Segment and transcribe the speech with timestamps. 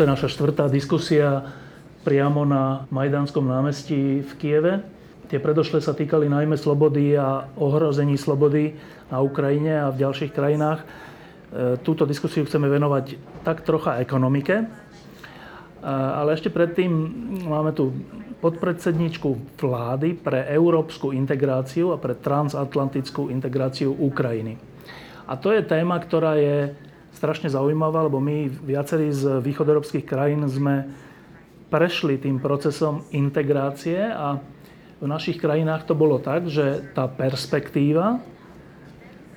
[0.00, 1.44] Toto je naša štvrtá diskusia
[2.08, 4.80] priamo na Majdanskom námestí v Kieve.
[5.28, 8.80] Tie predošlé sa týkali najmä slobody a ohrození slobody
[9.12, 10.80] na Ukrajine a v ďalších krajinách.
[10.80, 10.86] E,
[11.84, 14.66] túto diskusiu chceme venovať tak trocha ekonomike, e,
[15.84, 16.88] ale ešte predtým
[17.44, 17.92] máme tu
[18.40, 24.56] podpredsedničku vlády pre európsku integráciu a pre transatlantickú integráciu Ukrajiny.
[25.28, 30.90] A to je téma, ktorá je strašne zaujímavá, lebo my viacerí z východoeurópskych krajín sme
[31.70, 34.42] prešli tým procesom integrácie a
[35.00, 38.20] v našich krajinách to bolo tak, že tá perspektíva,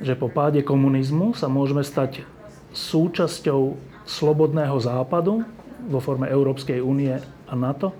[0.04, 2.26] že po páde komunizmu sa môžeme stať
[2.73, 5.45] súčasťou slobodného západu
[5.88, 7.16] vo forme Európskej únie
[7.48, 7.95] a NATO,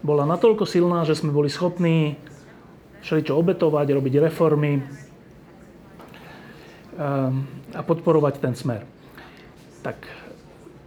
[0.00, 2.16] bola natoľko silná, že sme boli schopní
[3.04, 4.80] všeličo obetovať, robiť reformy,
[7.75, 8.87] a podporovať ten smer.
[9.83, 9.99] Tak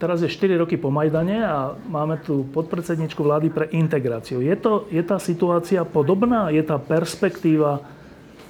[0.01, 4.41] teraz je 4 roky po Majdane a máme tu podpredsedničku vlády pre integráciu.
[4.41, 6.49] Je, to, je tá situácia podobná?
[6.49, 7.85] Je tá perspektíva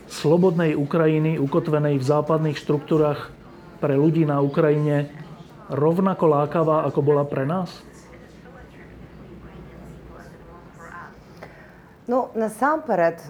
[0.08, 3.34] slobodnej Ukrajiny ukotvenej v západných štruktúrach
[3.78, 5.12] pre ľudí na Ukrajine
[5.68, 7.68] rovnako lákavá, ako bola pre nás?
[12.08, 13.20] Ну насамперед,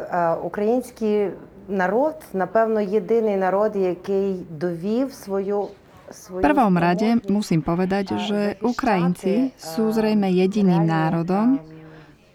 [0.42, 1.30] українські
[1.68, 5.68] народ, напевно, єдиний народ, який довів свою
[6.08, 11.60] v prvom rade musím povedať, že Ukrajinci sú zrejme jediným národom,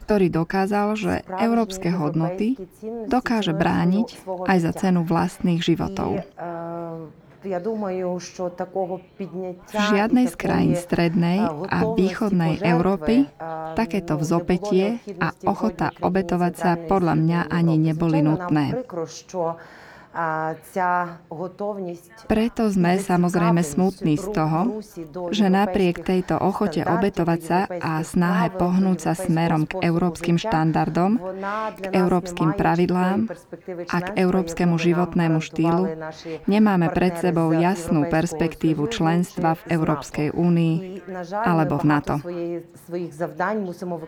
[0.05, 2.59] ktorý dokázal, že európske hodnoty
[3.09, 4.07] dokáže brániť
[4.45, 6.21] aj za cenu vlastných životov.
[7.38, 7.54] v
[9.70, 11.38] žiadnej z krajín strednej
[11.70, 13.30] a východnej Európy
[13.78, 18.74] takéto vzopetie a ochota obetovať sa podľa mňa ani neboli nutné.
[22.26, 24.80] Preto sme samozrejme smutní z toho,
[25.30, 31.20] že napriek tejto ochote obetovať sa a snahe pohnúť sa smerom k európskym štandardom,
[31.78, 33.28] k európskym pravidlám
[33.92, 35.84] a k európskemu životnému štýlu,
[36.48, 42.16] nemáme pred sebou jasnú perspektívu členstva v Európskej únii alebo v NATO.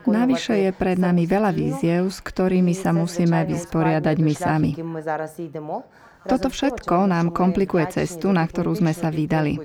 [0.09, 4.71] Navyše je pred nami veľa víziev, s ktorými sa musíme vysporiadať my sami.
[6.27, 9.57] Toto všetko nám komplikuje cestu, na ktorú sme sa vydali.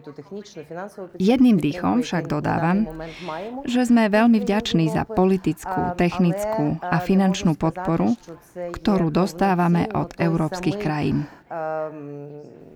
[1.20, 2.88] Jedným dýchom však dodávam,
[3.68, 8.16] že sme veľmi vďační za politickú, technickú a finančnú podporu,
[8.56, 11.28] ktorú dostávame od európskych krajín.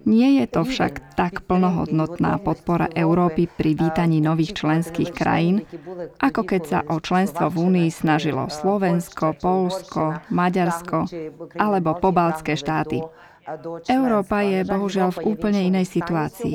[0.08, 5.68] Nie je to však tak plnohodnotná podpora Európy pri vítaní nových členských krajín,
[6.24, 11.06] ako keď sa o členstvo v Únii snažilo Slovensko, Polsko, Maďarsko
[11.60, 13.04] alebo pobaltské štáty.
[13.90, 16.54] Európa je bohužiaľ v úplne inej situácii.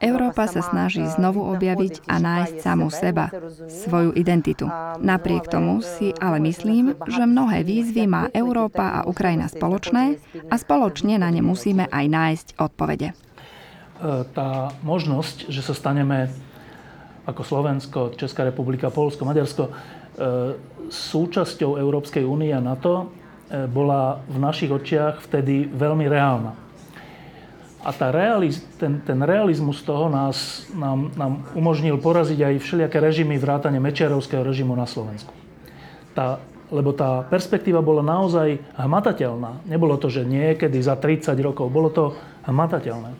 [0.00, 3.28] Európa sa snaží znovu objaviť a nájsť samú seba,
[3.68, 4.64] svoju identitu.
[4.96, 10.16] Napriek tomu si ale myslím, že mnohé výzvy má Európa a Ukrajina spoločné
[10.48, 13.12] a spoločne na ne musíme aj nájsť odpovede.
[13.12, 13.14] E,
[14.32, 16.32] tá možnosť, že sa staneme
[17.28, 19.72] ako Slovensko, Česká republika, Polsko, Maďarsko e,
[20.88, 23.19] súčasťou Európskej únie a NATO E,
[23.70, 26.54] bola v našich očiach vtedy veľmi reálna.
[27.80, 33.40] A tá realiz, ten, ten realizmus toho nás, nám, nám umožnil poraziť aj všelijaké režimy
[33.40, 35.32] vrátane Mečiarovského režimu na Slovensku.
[36.12, 36.36] Tá,
[36.68, 39.64] lebo tá perspektíva bola naozaj hmatateľná.
[39.64, 42.12] Nebolo to, že niekedy za 30 rokov, bolo to
[42.44, 43.16] hmatateľné.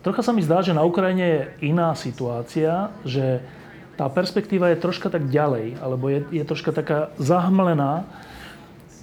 [0.00, 3.44] Trocha sa mi zdá, že na Ukrajine je iná situácia, že
[4.00, 8.08] tá perspektíva je troška tak ďalej, alebo je, je troška taká zahmlená,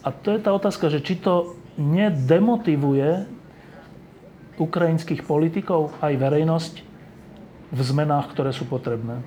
[0.07, 3.27] a to je tá otázka, že či to nedemotivuje
[4.55, 6.73] ukrajinských politikov aj verejnosť
[7.75, 9.19] v zmenách, ktoré sú potrebné.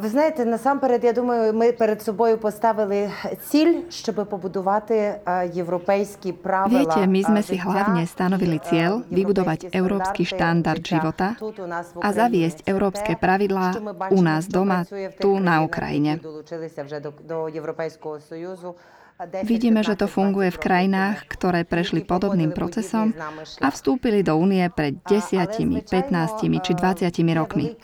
[0.00, 3.10] Ви знаєте, насамперед, я думаю, ми перед собою поставили
[3.48, 5.20] ціль, щоб побудувати
[5.52, 6.82] європейські правила.
[6.82, 11.38] Viete, my sme si hlavne stanovili cieľ vybudovať európsky štandard života
[12.02, 13.78] a zaviesť európske pravidlá
[14.10, 14.82] u nás doma,
[15.22, 16.18] tu na Ukrajine.
[17.22, 18.74] До Європейського Союзу
[19.47, 23.15] Vidíme, že to funguje v krajinách, ktoré prešli podobným procesom
[23.63, 27.79] a vstúpili do únie pred 10, 15 či 20 rokmi.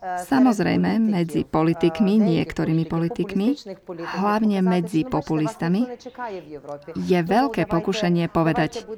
[0.00, 3.52] Samozrejme, medzi politikmi, niektorými politikmi,
[4.16, 5.84] hlavne medzi populistami,
[6.96, 8.88] je veľké pokušenie povedať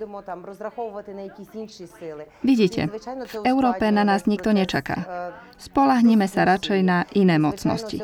[2.46, 5.02] Vidíte, v Európe na nás nikto nečaká.
[5.58, 7.98] Spolahnime sa radšej na iné mocnosti.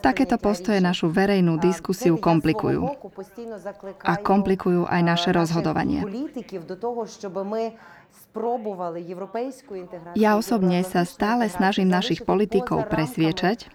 [0.00, 2.84] Takéto postoje našu verejnú diskusiu komplikujú.
[4.04, 6.00] A komplikujú aj naše rozhodovanie.
[10.14, 13.66] Ja osobne sa stále snažím našich politikov presviečať,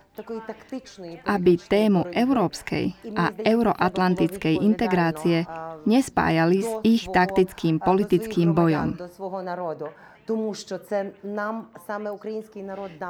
[1.27, 5.43] aby tému európskej a euroatlantickej integrácie
[5.83, 8.95] nespájali s ich taktickým politickým bojom.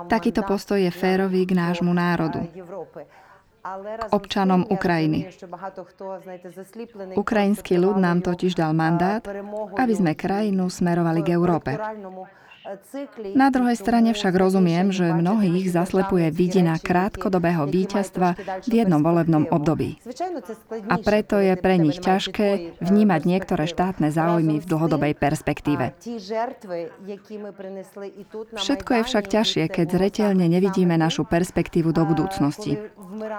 [0.09, 2.41] Takýto postoj je férový k nášmu národu
[4.13, 5.29] občanom Ukrajiny.
[7.17, 9.25] Ukrajinský ľud nám totiž dal mandát,
[9.75, 11.73] aby sme krajinu smerovali k Európe.
[13.38, 18.33] Na druhej strane však rozumiem, že mnohých zaslepuje vidina krátkodobého víťazstva
[18.65, 20.01] v jednom volebnom období.
[20.89, 25.94] A preto je pre nich ťažké vnímať niektoré štátne záujmy v dlhodobej perspektíve.
[28.57, 32.81] Všetko je však ťažšie, keď zretelne nevidíme našu perspektívu do budúcnosti.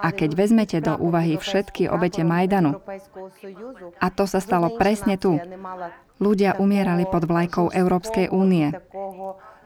[0.02, 2.78] A keď vezmete do úvahy všetky obete Majdanu,
[3.98, 5.36] a to sa stalo presne tu,
[6.16, 8.72] Ľudia umierali pod vlajkou Európskej únie.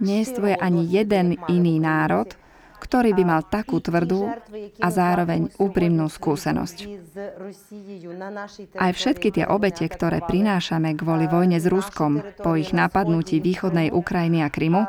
[0.00, 2.26] Nejestvuje ani jeden iný národ,
[2.80, 4.32] ktorý by mal takú tvrdú
[4.80, 6.88] a zároveň úprimnú skúsenosť.
[8.80, 14.40] Aj všetky tie obete, ktoré prinášame kvôli vojne s Ruskom po ich napadnutí východnej Ukrajiny
[14.40, 14.82] a Krymu,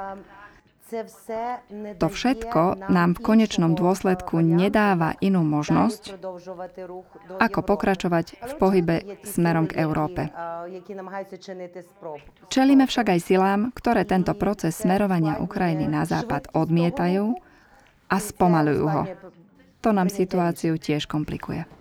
[1.98, 6.20] to všetko nám v konečnom dôsledku nedáva inú možnosť,
[7.40, 10.28] ako pokračovať v pohybe smerom k Európe.
[12.52, 17.34] Čelíme však aj silám, ktoré tento proces smerovania Ukrajiny na západ odmietajú
[18.12, 19.04] a spomalujú ho.
[19.82, 21.81] To nám situáciu tiež komplikuje.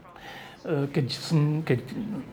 [0.66, 1.06] Keď,
[1.62, 1.80] keď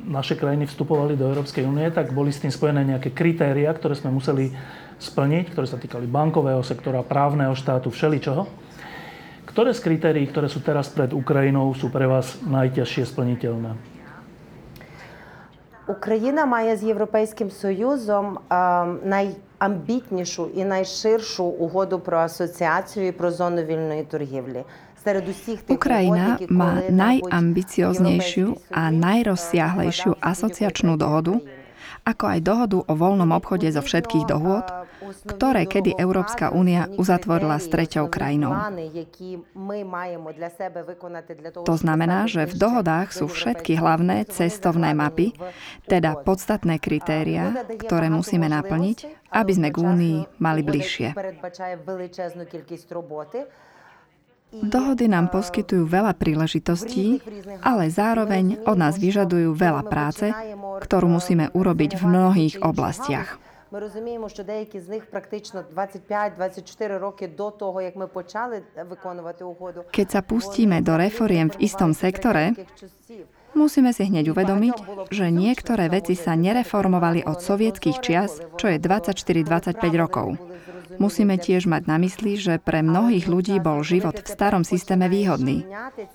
[0.09, 4.09] naše krajiny vstupovali do Európskej únie, tak boli s tým spojené nejaké kritéria, ktoré sme
[4.09, 4.49] museli
[4.97, 8.49] splniť, ktoré sa týkali bankového sektora, právneho štátu, všeličoho.
[9.44, 13.77] Ktoré z kritérií, ktoré sú teraz pred Ukrajinou, sú pre vás najťažšie splniteľné?
[15.89, 18.39] Україна має з Європейським Союзом
[19.05, 24.65] найамбітнішу і найширшу угоду про асоціацію і про зону вільної торгівлі.
[25.68, 31.39] Ukrajina má najambicioznejšiu a najrozsiahlejšiu asociačnú dohodu,
[32.07, 34.63] ako aj dohodu o voľnom obchode zo všetkých dohôd,
[35.27, 38.56] ktoré kedy Európska únia uzatvorila s treťou krajinou.
[41.68, 45.36] To znamená, že v dohodách sú všetky hlavné cestovné mapy,
[45.92, 48.98] teda podstatné kritéria, ktoré musíme naplniť,
[49.36, 51.12] aby sme k únii mali bližšie.
[54.53, 57.25] Dohody nám poskytujú veľa príležitostí,
[57.65, 60.29] ale zároveň od nás vyžadujú veľa práce,
[60.85, 63.41] ktorú musíme urobiť v mnohých oblastiach.
[63.73, 69.44] Ми розуміємо, що деякі з них практично 25-24 роки до того, як ми почали виконувати
[69.44, 69.81] угоду.
[69.93, 72.53] Keď sa pustíme do reforiem v istom sektore,
[73.56, 74.77] musíme si hneď uvedomiť,
[75.09, 80.37] že niektoré veci sa nereformovali od sovietských čias, čo je 24-25 rokov.
[80.98, 85.66] Musíme tiež mať na mysli, že pre mnohých ľudí bol život v starom systéme výhodný,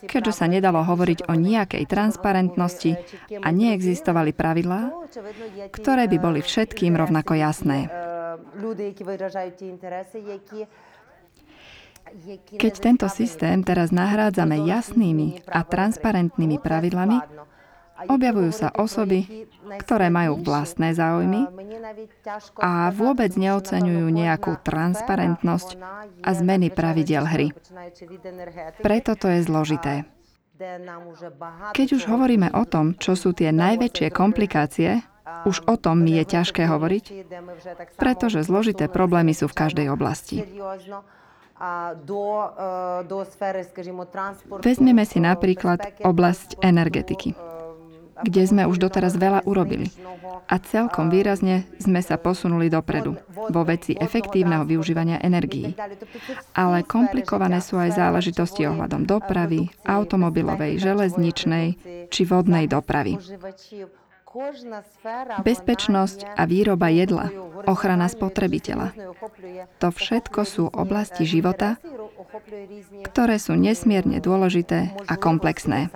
[0.06, 2.98] keďže sa nedalo hovoriť o nejakej transparentnosti
[3.42, 4.90] a neexistovali pravidlá,
[5.70, 7.88] ktoré by boli všetkým rovnako jasné.
[12.58, 17.16] Keď tento systém teraz nahrádzame jasnými a transparentnými pravidlami,
[18.08, 19.46] Objavujú sa osoby,
[19.82, 21.46] ktoré majú vlastné záujmy
[22.58, 25.78] a vôbec neoceňujú nejakú transparentnosť
[26.22, 27.48] a zmeny pravidel hry.
[28.82, 29.94] Preto to je zložité.
[31.74, 35.02] Keď už hovoríme o tom, čo sú tie najväčšie komplikácie,
[35.42, 37.04] už o tom mi je ťažké hovoriť,
[37.98, 40.42] pretože zložité problémy sú v každej oblasti.
[44.62, 47.38] Vezmeme si napríklad oblasť energetiky
[48.20, 49.88] kde sme už doteraz veľa urobili.
[50.50, 55.72] A celkom výrazne sme sa posunuli dopredu vo veci efektívneho využívania energií.
[56.52, 61.66] Ale komplikované sú aj záležitosti ohľadom dopravy, automobilovej, železničnej
[62.12, 63.16] či vodnej dopravy.
[65.44, 67.28] Bezpečnosť a výroba jedla,
[67.68, 68.96] ochrana spotrebiteľa.
[69.76, 71.76] To všetko sú oblasti života,
[73.04, 75.92] ktoré sú nesmierne dôležité a komplexné.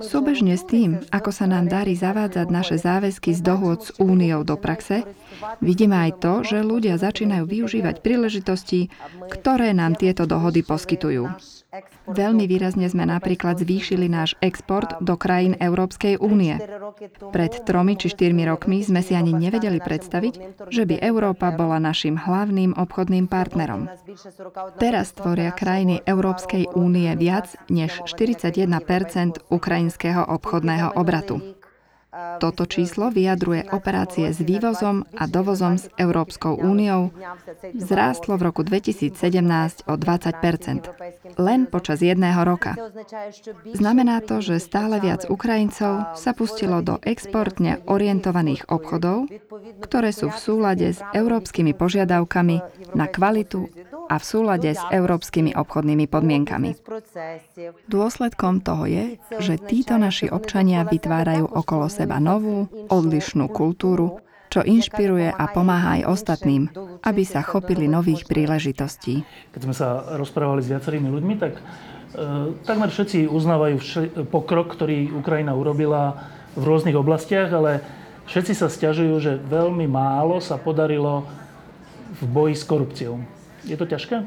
[0.00, 4.56] Súbežne s tým, ako sa nám darí zavádzať naše záväzky z dohôd s Úniou do
[4.56, 5.04] praxe,
[5.60, 8.88] vidíme aj to, že ľudia začínajú využívať príležitosti,
[9.28, 11.28] ktoré nám tieto dohody poskytujú.
[12.06, 16.54] Veľmi výrazne sme napríklad zvýšili náš export do krajín Európskej únie.
[17.32, 22.14] Pred tromi či štyrmi rokmi sme si ani nevedeli predstaviť, že by Európa bola našim
[22.20, 23.90] hlavným obchodným partnerom.
[24.78, 31.63] Teraz tvoria krajiny Európskej únie viac než 41% ukrajinského obchodného obratu.
[32.38, 37.10] Toto číslo vyjadruje operácie s vývozom a dovozom s Európskou úniou.
[37.74, 39.14] Zrástlo v roku 2017
[39.90, 42.78] o 20% len počas jedného roka.
[43.74, 49.26] Znamená to, že stále viac Ukrajincov sa pustilo do exportne orientovaných obchodov,
[49.82, 52.56] ktoré sú v súlade s európskymi požiadavkami
[52.94, 53.66] na kvalitu
[54.08, 56.76] a v súlade s európskymi obchodnými podmienkami.
[57.88, 59.04] Dôsledkom toho je,
[59.40, 64.20] že títo naši občania vytvárajú okolo seba novú, odlišnú kultúru,
[64.52, 66.70] čo inšpiruje a pomáha aj ostatným,
[67.02, 69.26] aby sa chopili nových príležitostí.
[69.50, 71.62] Keď sme sa rozprávali s viacerými ľuďmi, tak e,
[72.62, 73.76] takmer všetci uznávajú
[74.30, 77.82] pokrok, ktorý Ukrajina urobila v rôznych oblastiach, ale
[78.30, 81.26] všetci sa stiažujú, že veľmi málo sa podarilo
[82.14, 83.33] v boji s korupciou.
[83.63, 84.23] Je to ťažké?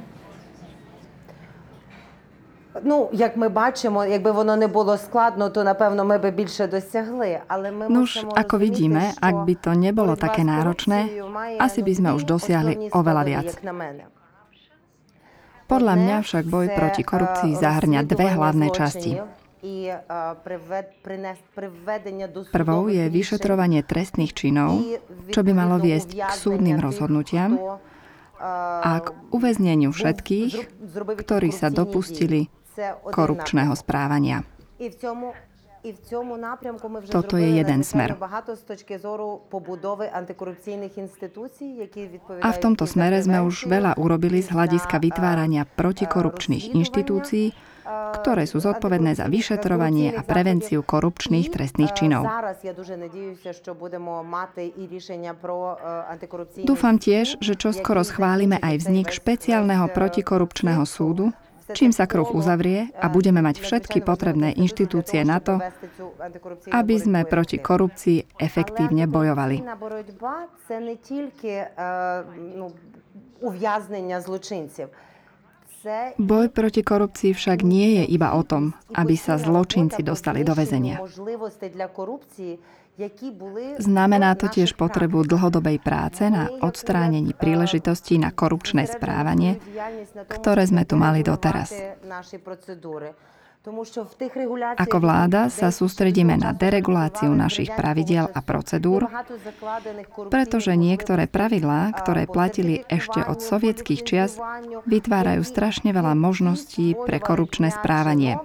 [2.82, 7.38] Ну, як ми бачимо, якби воно не було складно, то напевно ми би більше досягли.
[7.49, 11.12] Але ми Nuž, ako vidíme, ak by to nebolo také náročné,
[11.61, 13.49] asi by sme už dosiahli oveľa viac.
[15.68, 19.20] Podľa mňa však boj proti korupcii zahrňa dve hlavné časti.
[22.52, 24.80] Prvou je vyšetrovanie trestných činov,
[25.28, 27.61] čo by malo viesť k súdnym rozhodnutiam
[28.38, 30.53] a k uväzneniu všetkých,
[31.17, 32.50] ktorí sa dopustili
[33.10, 34.46] korupčného správania.
[37.08, 38.10] Toto je jeden smer.
[42.44, 47.56] A v tomto smere sme už veľa urobili z hľadiska vytvárania protikorupčných inštitúcií,
[47.88, 52.27] ktoré sú zodpovedné za vyšetrovanie a prevenciu korupčných trestných činov.
[56.67, 61.32] Dúfam tiež, že čoskoro schválime aj vznik špeciálneho protikorupčného súdu,
[61.75, 65.60] čím sa kruh uzavrie a budeme mať všetky potrebné inštitúcie na to,
[66.72, 69.63] aby sme proti korupcii efektívne bojovali.
[76.17, 81.00] Boj proti korupcii však nie je iba o tom, aby sa zločinci dostali do väzenia.
[83.77, 89.62] Znamená to tiež potrebu dlhodobej práce na odstránení príležitostí na korupčné správanie,
[90.34, 91.70] ktoré sme tu mali doteraz.
[94.79, 99.03] Ako vláda sa sústredíme na dereguláciu našich pravidiel a procedúr,
[100.31, 104.39] pretože niektoré pravidlá, ktoré platili ešte od sovietských čias,
[104.88, 108.39] vytvárajú strašne veľa možností pre korupčné správanie.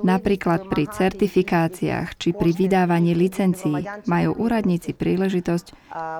[0.00, 5.66] Napríklad pri certifikáciách či pri vydávaní licencií majú úradníci príležitosť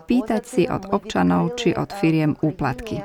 [0.05, 3.01] pýtať si od občanov či od firiem úplatky.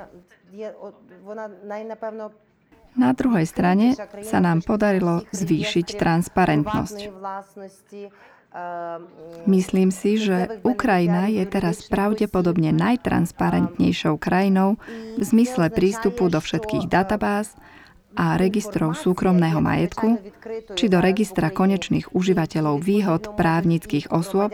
[3.00, 3.96] Na druhej strane
[4.28, 6.98] sa nám podarilo zvýšiť transparentnosť.
[9.46, 14.82] Myslím si, že Ukrajina je teraz pravdepodobne najtransparentnejšou krajinou
[15.16, 17.54] v zmysle prístupu do všetkých databáz
[18.18, 20.18] a registrov súkromného majetku,
[20.74, 24.50] či do registra konečných užívateľov výhod právnických osôb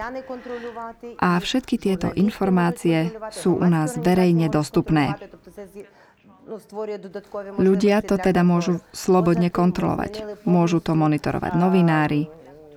[1.17, 5.15] a všetky tieto informácie sú u nás verejne dostupné.
[7.57, 10.45] Ľudia to teda môžu slobodne kontrolovať.
[10.45, 12.29] Môžu to monitorovať novinári,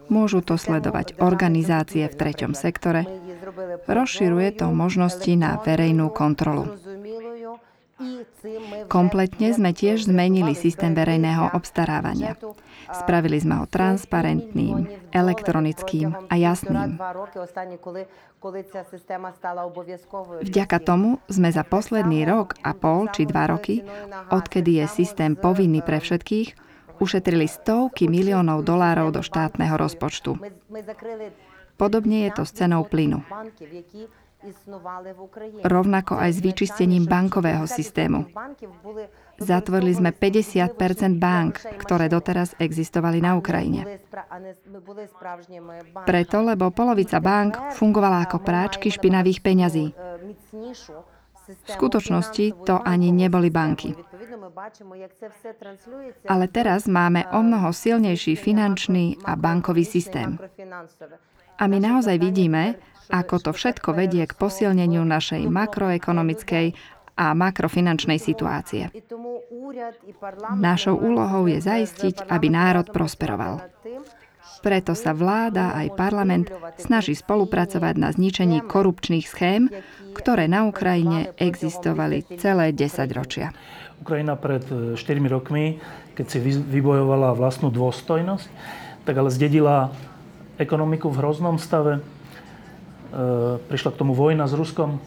[0.08, 3.04] môžu to sledovať organizácie v treťom sektore.
[3.84, 6.76] Rozširuje to možnosti na verejnú kontrolu.
[8.86, 12.38] Kompletne sme tiež zmenili systém verejného obstarávania.
[12.94, 16.94] Spravili sme ho transparentným, elektronickým a jasným.
[20.46, 23.82] Vďaka tomu sme za posledný rok a pol či dva roky,
[24.30, 26.54] odkedy je systém povinný pre všetkých,
[27.02, 30.38] ušetrili stovky miliónov dolárov do štátneho rozpočtu.
[31.74, 33.26] Podobne je to s cenou plynu
[35.66, 38.30] rovnako aj s vyčistením bankového systému.
[39.38, 43.99] Zatvorili sme 50% bank, ktoré doteraz existovali na Ukrajine.
[46.07, 49.87] Preto, lebo polovica bank fungovala ako práčky špinavých peňazí.
[51.49, 53.97] V skutočnosti to ani neboli banky.
[56.28, 60.37] Ale teraz máme o mnoho silnejší finančný a bankový systém.
[61.59, 62.76] A my naozaj vidíme,
[63.08, 66.76] ako to všetko vedie k posilneniu našej makroekonomickej
[67.18, 68.94] a makrofinančnej situácie.
[70.54, 73.66] Našou úlohou je zaistiť, aby národ prosperoval.
[74.58, 76.46] Preto sa vláda aj parlament
[76.78, 79.70] snaží spolupracovať na zničení korupčných schém,
[80.14, 83.54] ktoré na Ukrajine existovali celé 10 ročia.
[84.02, 85.78] Ukrajina pred 4 e, rokmi,
[86.14, 88.48] keď si vybojovala vlastnú dôstojnosť,
[89.06, 89.94] tak ale zdedila
[90.58, 92.02] ekonomiku v hroznom stave.
[93.08, 94.96] E, prišla k tomu vojna s Ruskom.
[94.96, 95.00] E,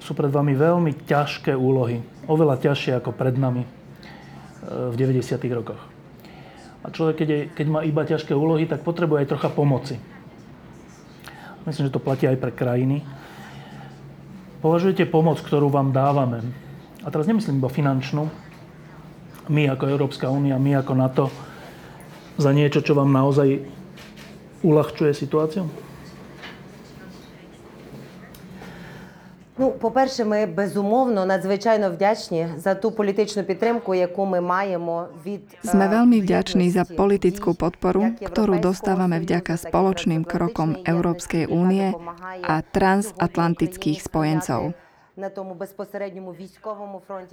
[0.00, 2.04] sú pred vami veľmi ťažké úlohy.
[2.28, 3.64] Oveľa ťažšie ako pred nami
[4.64, 5.36] v 90.
[5.52, 5.80] rokoch.
[6.84, 9.96] A človek, keď, je, keď má iba ťažké úlohy, tak potrebuje aj trocha pomoci.
[11.64, 13.00] Myslím, že to platí aj pre krajiny.
[14.60, 16.44] Považujete pomoc, ktorú vám dávame,
[17.04, 18.28] a teraz nemyslím iba finančnú,
[19.52, 21.26] my ako Európska únia, my ako NATO,
[22.40, 23.60] za niečo, čo vám naozaj
[24.64, 25.68] uľahčuje situáciu?
[29.59, 35.91] Ну, по-перше, ми безумовно надзвичайно вдячні за ту політичну підтримку, яку ми маємо від Sme
[35.91, 41.91] veľmi vďační za politickú podporu, ktorú dostávame vďaka spoločným krokom Európskej únie
[42.47, 44.71] a transatlantických spojencov.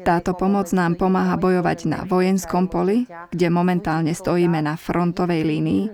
[0.03, 5.85] Táto pomoc nám pomáha bojovať na vojenskom poli, kde momentálne stojíme na frontovej línii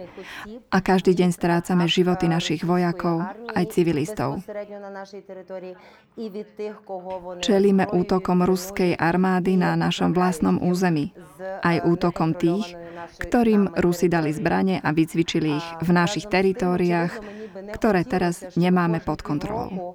[0.72, 4.40] a každý deň strácame životy našich vojakov aj civilistov.
[7.45, 11.13] Čelíme útokom ruskej armády na našom vlastnom území,
[11.61, 12.73] aj útokom tých,
[13.21, 17.13] ktorým Rusi dali zbranie a vycvičili ich v našich teritóriách,
[17.77, 19.93] ktoré teraz nemáme pod kontrolou.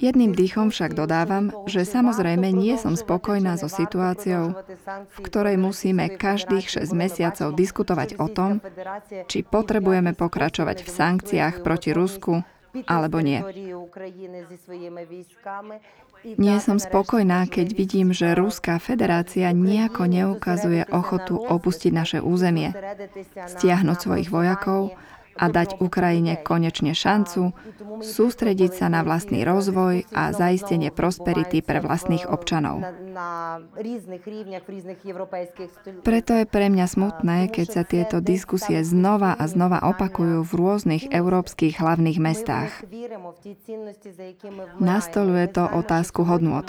[0.00, 4.56] Jedným dýchom však dodávam, že samozrejme nie som spokojná so situáciou,
[5.08, 8.64] v ktorej musíme každých 6 mesiacov diskutovať o tom,
[9.28, 12.44] či potrebujeme pokračovať v sankciách proti Rusku
[12.84, 13.40] alebo nie.
[16.26, 22.74] Nie som spokojná, keď vidím, že Ruská federácia nejako neukazuje ochotu opustiť naše územie,
[23.46, 24.92] stiahnuť svojich vojakov
[25.36, 27.52] a dať Ukrajine konečne šancu
[28.00, 32.84] sústrediť sa na vlastný rozvoj a zaistenie prosperity pre vlastných občanov.
[36.04, 41.04] Preto je pre mňa smutné, keď sa tieto diskusie znova a znova opakujú v rôznych
[41.08, 42.70] európskych hlavných mestách.
[44.76, 46.68] Nastoluje to otázku hodnot.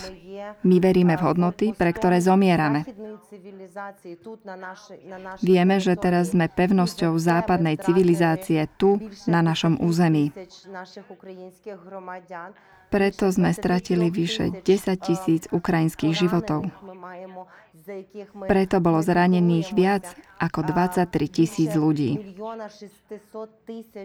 [0.63, 2.87] My veríme v hodnoty, pre ktoré zomierame.
[5.43, 8.97] Vieme, že teraz sme pevnosťou západnej civilizácie tu,
[9.29, 10.33] na našom území.
[12.87, 16.71] Preto sme stratili vyše 10 tisíc ukrajinských životov.
[18.47, 20.03] Preto bolo zranených viac
[20.43, 22.35] ako 23 tisíc ľudí.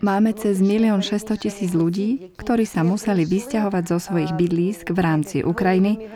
[0.02, 5.36] Máme cez 1 600 tisíc ľudí, ktorí sa museli vysťahovať zo svojich bydlísk v rámci
[5.42, 6.10] Ukrajiny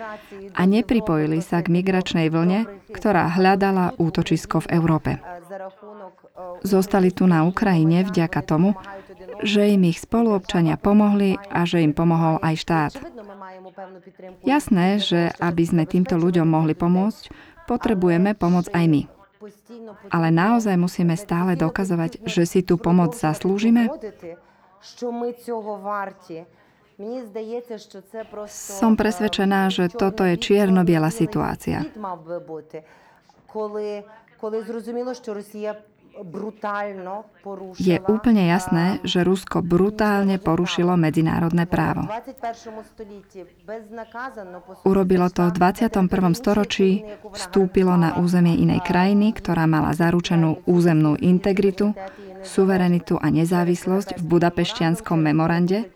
[0.54, 5.10] a nepripojili sa k migračnej vlne, ktorá hľadala útočisko v Európe.
[6.62, 8.78] Zostali tu na Ukrajine vďaka tomu,
[9.44, 12.92] že im ich spoluobčania pomohli a že im pomohol aj štát.
[14.46, 17.28] Jasné, že aby sme týmto ľuďom mohli pomôcť,
[17.68, 19.02] potrebujeme pomoc aj my.
[20.08, 23.90] Ale naozaj musíme stále dokazovať, že si tú pomoc zaslúžime?
[28.48, 31.84] Som presvedčená, že toto je čierno-biela situácia.
[37.76, 42.08] Je úplne jasné, že Rusko brutálne porušilo medzinárodné právo.
[44.88, 46.32] Urobilo to v 21.
[46.32, 47.04] storočí,
[47.36, 51.92] vstúpilo na územie inej krajiny, ktorá mala zaručenú územnú integritu,
[52.40, 55.92] suverenitu a nezávislosť v Budapešťanskom memorande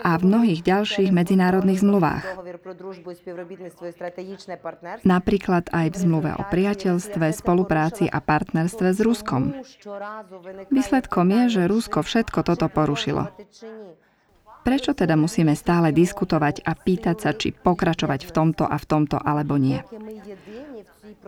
[0.00, 2.24] a v mnohých ďalších medzinárodných zmluvách.
[5.04, 9.52] Napríklad aj v zmluve o priateľstve, spolupráci a partnerstve s Ruskom.
[10.72, 13.28] Výsledkom je, že Rusko všetko toto porušilo.
[14.62, 19.18] Prečo teda musíme stále diskutovať a pýtať sa, či pokračovať v tomto a v tomto
[19.18, 19.82] alebo nie?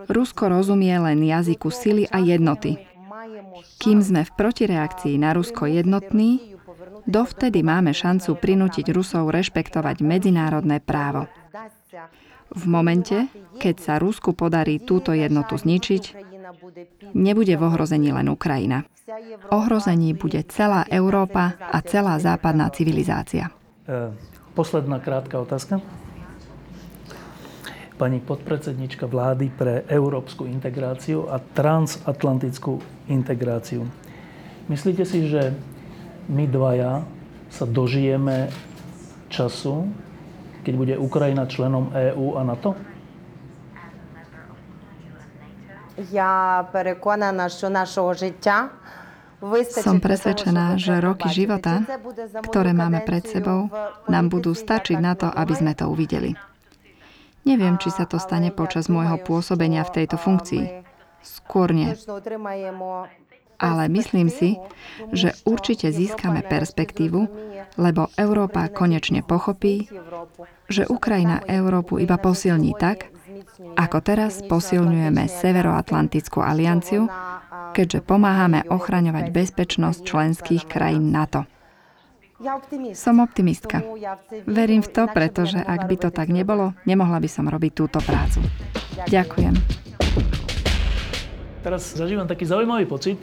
[0.06, 2.78] Rusko rozumie len jazyku sily a jednoty.
[3.82, 6.53] Kým sme v protireakcii na Rusko jednotní,
[7.04, 11.28] Dovtedy máme šancu prinútiť Rusov rešpektovať medzinárodné právo.
[12.54, 13.28] V momente,
[13.60, 16.16] keď sa Rusku podarí túto jednotu zničiť,
[17.12, 18.88] nebude v ohrození len Ukrajina.
[19.52, 23.52] Ohrození bude celá Európa a celá západná civilizácia.
[23.84, 24.08] E,
[24.56, 25.84] posledná krátka otázka.
[28.00, 32.80] Pani podpredsednička vlády pre európsku integráciu a transatlantickú
[33.12, 33.84] integráciu.
[34.72, 35.52] Myslíte si, že
[36.29, 37.03] my dvaja
[37.49, 38.49] sa dožijeme
[39.29, 39.89] času,
[40.61, 42.75] keď bude Ukrajina členom EÚ a NATO?
[46.11, 48.69] Я переконана, що нашого життя
[49.71, 51.79] som presvedčená, že roky života,
[52.43, 53.71] ktoré máme pred sebou,
[54.11, 56.35] nám budú stačiť na to, aby sme to uvideli.
[57.47, 60.83] Neviem, či sa to stane počas môjho pôsobenia v tejto funkcii.
[61.23, 61.95] Skôr nie.
[63.58, 64.58] Ale myslím si,
[65.14, 67.26] že určite získame perspektívu,
[67.74, 69.88] lebo Európa konečne pochopí,
[70.70, 73.10] že Ukrajina Európu iba posilní tak,
[73.74, 77.06] ako teraz posilňujeme Severoatlantickú alianciu,
[77.74, 81.46] keďže pomáhame ochraňovať bezpečnosť členských krajín NATO.
[82.92, 83.80] Som optimistka.
[84.44, 88.42] Verím v to, pretože ak by to tak nebolo, nemohla by som robiť túto prácu.
[89.06, 89.54] Ďakujem.
[91.64, 93.16] Teraz zažívam taký zaujímavý pocit.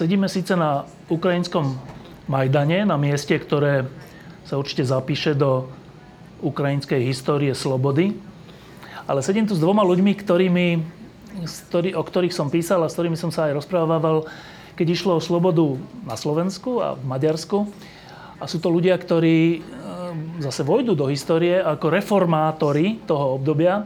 [0.00, 1.76] Sedíme síce na ukrajinskom
[2.24, 3.84] Majdane, na mieste, ktoré
[4.48, 5.68] sa určite zapíše do
[6.40, 8.16] ukrajinskej histórie slobody,
[9.04, 10.66] ale sedím tu s dvoma ľuďmi, ktorými,
[11.68, 14.24] ktorý, o ktorých som písal a s ktorými som sa aj rozprával,
[14.72, 15.76] keď išlo o slobodu
[16.08, 17.68] na Slovensku a v Maďarsku.
[18.40, 19.68] A sú to ľudia, ktorí e,
[20.40, 23.84] zase vojdu do histórie ako reformátori toho obdobia.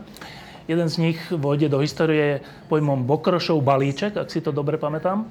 [0.70, 2.38] Jeden z nich vojde do histórie
[2.70, 5.26] pojmom Bokrošov balíček, ak si to dobre pamätám.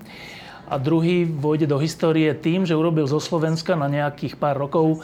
[0.67, 5.04] A druhý vojde do histórie tým, že urobil zo Slovenska na nejakých pár rokov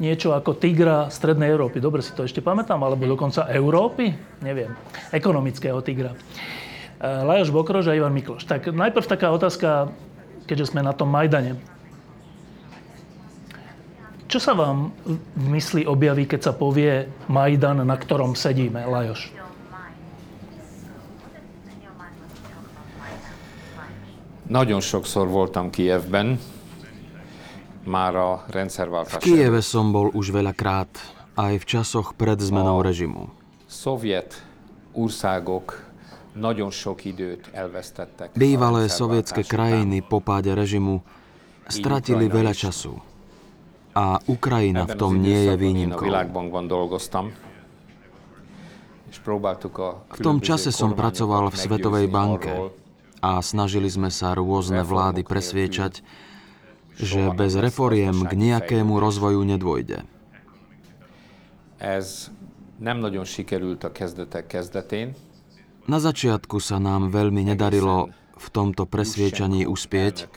[0.00, 1.78] niečo ako tigra Strednej Európy.
[1.78, 4.16] Dobre si to ešte pamätám, alebo dokonca Európy?
[4.40, 4.72] Neviem.
[5.12, 6.16] Ekonomického tigra.
[6.16, 6.16] E,
[7.04, 8.48] Lajoš Bokrož a Ivan Mikloš.
[8.48, 9.92] Tak najprv taká otázka,
[10.48, 11.60] keďže sme na tom Majdane.
[14.30, 14.94] Čo sa vám
[15.34, 19.49] v mysli objaví, keď sa povie Majdan, na ktorom sedíme, Lajoš?
[24.50, 26.34] Nagyon sokszor voltam Kievben,
[29.06, 30.90] v Kieve som bol už veľakrát,
[31.38, 33.30] aj v časoch pred zmenou režimu.
[38.34, 41.06] Bývalé sovietské krajiny po páde režimu
[41.70, 42.98] stratili veľa času.
[43.94, 46.10] A Ukrajina v tom nie je výnimkou.
[50.10, 52.79] V tom čase som pracoval v Svetovej banke
[53.20, 56.00] a snažili sme sa rôzne vlády presviečať,
[56.96, 60.04] že bez reforiem k nejakému rozvoju nedôjde.
[65.88, 70.28] Na začiatku sa nám veľmi nedarilo v tomto presviečaní uspieť,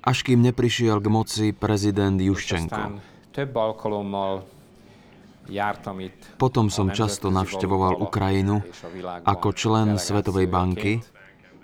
[0.00, 3.00] až kým neprišiel k moci prezident Juščenko.
[6.38, 8.62] Potom som často navštevoval Ukrajinu
[9.26, 11.02] ako člen Svetovej banky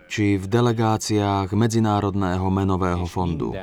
[0.07, 3.55] či v delegáciách Medzinárodného menového fondu.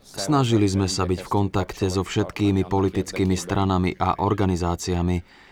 [0.00, 5.44] Snažili sme sa byť v kontakte so všetkými politickými stranami a organizáciami,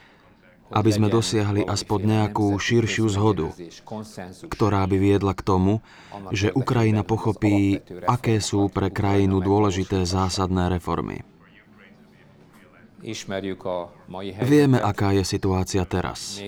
[0.72, 3.52] aby sme dosiahli aspoň nejakú širšiu zhodu,
[4.48, 5.84] ktorá by viedla k tomu,
[6.32, 11.33] že Ukrajina pochopí, aké sú pre krajinu dôležité zásadné reformy.
[14.48, 16.40] Vieme, aká je situácia teraz.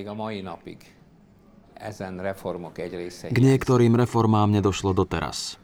[3.29, 5.61] K niektorým reformám nedošlo doteraz.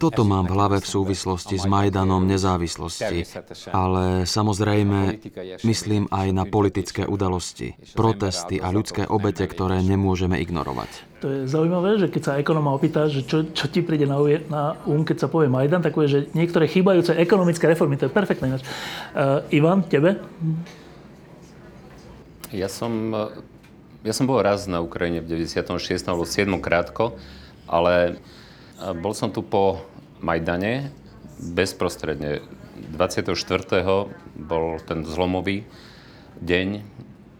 [0.00, 3.28] Toto mám v hlave v súvislosti s Majdanom nezávislosti,
[3.68, 5.20] ale samozrejme
[5.60, 10.88] myslím aj na politické udalosti, protesty a ľudské obete, ktoré nemôžeme ignorovať.
[11.20, 14.16] To je zaujímavé, že keď sa ekonóma opýta, že čo, čo ti príde na,
[14.48, 18.16] na um, keď sa povie Majdan, tak povie, že niektoré chýbajúce ekonomické reformy, to je
[18.16, 18.56] perfektné.
[18.56, 20.16] Uh, Ivan, tebe?
[22.56, 23.12] Ja som
[24.00, 26.08] ja som bol raz na Ukrajine v 96.
[26.08, 26.48] alebo 7.
[26.56, 27.20] krátko,
[27.68, 28.16] ale
[28.80, 29.84] bol som tu po
[30.24, 30.92] Majdane
[31.40, 32.44] bezprostredne.
[32.80, 33.28] 24.
[34.36, 35.68] bol ten zlomový
[36.40, 36.80] deň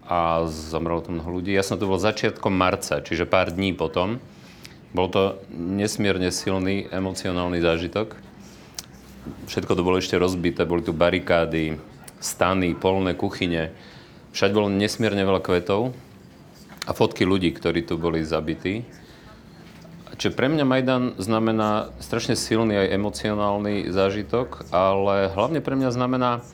[0.05, 1.55] a zomrelo tu mnoho ľudí.
[1.57, 4.21] Ja som tu bol začiatkom marca, čiže pár dní potom.
[4.91, 8.19] Bol to nesmierne silný emocionálny zážitok.
[9.47, 11.79] Všetko to bolo ešte rozbité, boli tu barikády,
[12.19, 13.71] stany, polné kuchyne.
[14.35, 15.95] Všade bolo nesmierne veľa kvetov
[16.85, 18.83] a fotky ľudí, ktorí tu boli zabití.
[20.21, 26.45] Čiže pre mňa Majdan znamená strašne silný aj emocionálny zážitok, ale hlavne pre mňa znamená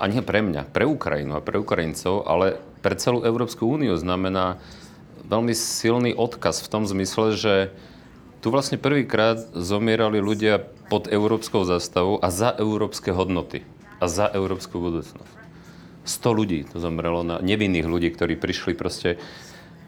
[0.00, 4.56] a nie pre mňa, pre Ukrajinu a pre Ukrajincov, ale pre celú Európsku úniu znamená
[5.28, 7.54] veľmi silný odkaz v tom zmysle, že
[8.40, 13.60] tu vlastne prvýkrát zomierali ľudia pod európskou zastavou a za európske hodnoty
[14.00, 15.36] a za európsku budúcnosť.
[16.08, 19.20] 100 ľudí to zomrelo na nevinných ľudí, ktorí prišli proste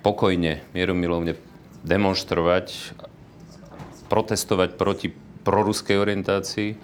[0.05, 1.48] pokojne, mierumilovne
[1.85, 2.95] demonstrovať,
[4.09, 5.13] protestovať proti
[5.45, 6.79] proruskej orientácii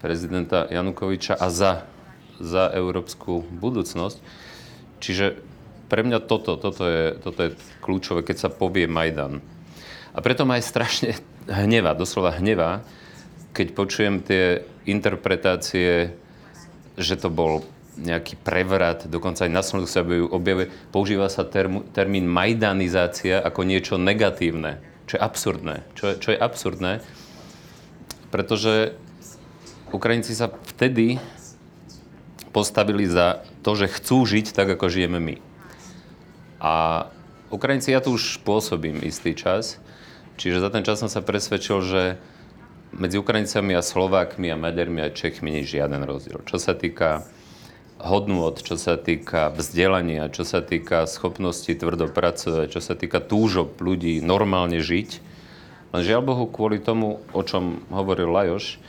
[0.00, 1.72] prezidenta Janukoviča a za
[2.40, 4.18] za európsku budúcnosť.
[4.98, 5.36] Čiže
[5.92, 7.50] pre mňa toto, toto, je, toto je
[7.84, 9.44] kľúčové, keď sa povie Majdan.
[10.16, 11.10] A preto ma aj strašne
[11.46, 12.82] hneva, doslova hneva,
[13.52, 16.16] keď počujem tie interpretácie,
[16.96, 17.62] že to bol
[18.00, 24.00] nejaký prevrat, dokonca aj na Slovensku sa objavuje, používa sa term, termín majdanizácia ako niečo
[24.00, 25.76] negatívne, čo je absurdné.
[25.92, 26.92] Čo je, čo je absurdné,
[28.32, 28.96] pretože
[29.92, 31.20] Ukrajinci sa vtedy
[32.50, 35.36] postavili za to, že chcú žiť tak, ako žijeme my.
[36.62, 37.06] A
[37.50, 39.82] Ukrajinci, ja tu už pôsobím istý čas,
[40.38, 42.02] čiže za ten čas som sa presvedčil, že
[42.94, 46.42] medzi Ukrajincami a Slovákmi a Maďarmi a Čechmi nie je žiaden rozdiel.
[46.46, 47.26] Čo sa týka
[48.00, 53.76] hodnôt, čo sa týka vzdelania, čo sa týka schopnosti tvrdo pracovať, čo sa týka túžob
[53.78, 55.10] ľudí normálne žiť.
[55.90, 58.80] Len žiaľ Bohu, kvôli tomu, o čom hovoril Lajoš,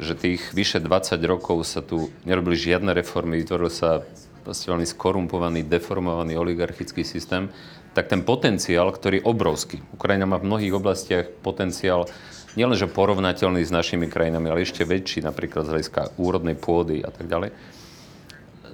[0.00, 4.00] že tých vyše 20 rokov sa tu nerobili žiadne reformy, vytvoril sa
[4.40, 7.52] proste veľmi skorumpovaný, deformovaný oligarchický systém,
[7.92, 9.84] tak ten potenciál, ktorý je obrovský.
[9.92, 12.08] Ukrajina má v mnohých oblastiach potenciál
[12.54, 17.28] nielenže porovnateľný s našimi krajinami, ale ešte väčší, napríklad z hľadiska úrodnej pôdy a tak
[17.28, 17.52] ďalej,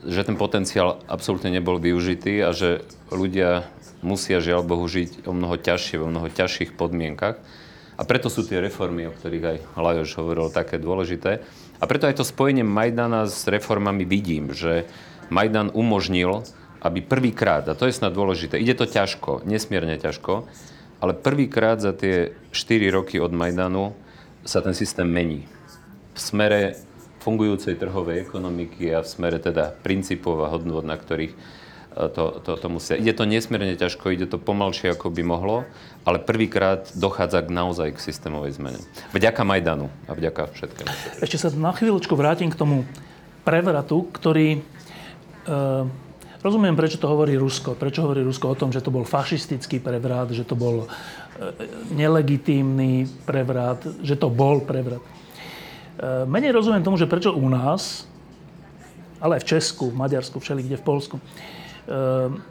[0.06, 3.66] že ten potenciál absolútne nebol využitý a že ľudia
[4.06, 7.42] musia, žiaľ Bohu, žiť o mnoho ťažšie, o mnoho ťažších podmienkach.
[7.96, 11.40] A preto sú tie reformy, o ktorých aj Lajoš hovoril, také dôležité.
[11.80, 14.84] A preto aj to spojenie Majdana s reformami vidím, že
[15.32, 16.44] Majdan umožnil,
[16.84, 20.46] aby prvýkrát, a to je snad dôležité, ide to ťažko, nesmierne ťažko,
[21.00, 23.96] ale prvýkrát za tie 4 roky od Majdanu
[24.46, 25.48] sa ten systém mení.
[26.14, 26.78] V smere
[27.26, 31.34] fungujúcej trhovej ekonomiky a v smere teda princípov a hodnôt, na ktorých
[31.96, 32.94] to, to, to musia.
[33.00, 35.64] Ide to nesmierne ťažko, ide to pomalšie, ako by mohlo,
[36.04, 38.80] ale prvýkrát dochádza k naozaj k systémovej zmene.
[39.16, 40.92] Vďaka Majdanu a vďaka všetkému.
[41.24, 42.84] Ešte sa na chvíľočku vrátim k tomu
[43.48, 44.60] prevratu, ktorý...
[44.60, 45.58] E,
[46.44, 47.72] rozumiem, prečo to hovorí Rusko.
[47.80, 50.86] Prečo hovorí Rusko o tom, že to bol fašistický prevrat, že to bol e,
[51.96, 55.00] nelegitímny prevrat, že to bol prevrat.
[55.96, 58.04] E, menej rozumiem tomu, že prečo u nás,
[59.20, 61.16] ale aj v Česku, v Maďarsku, všelikde v Polsku,
[61.86, 62.42] Ehm,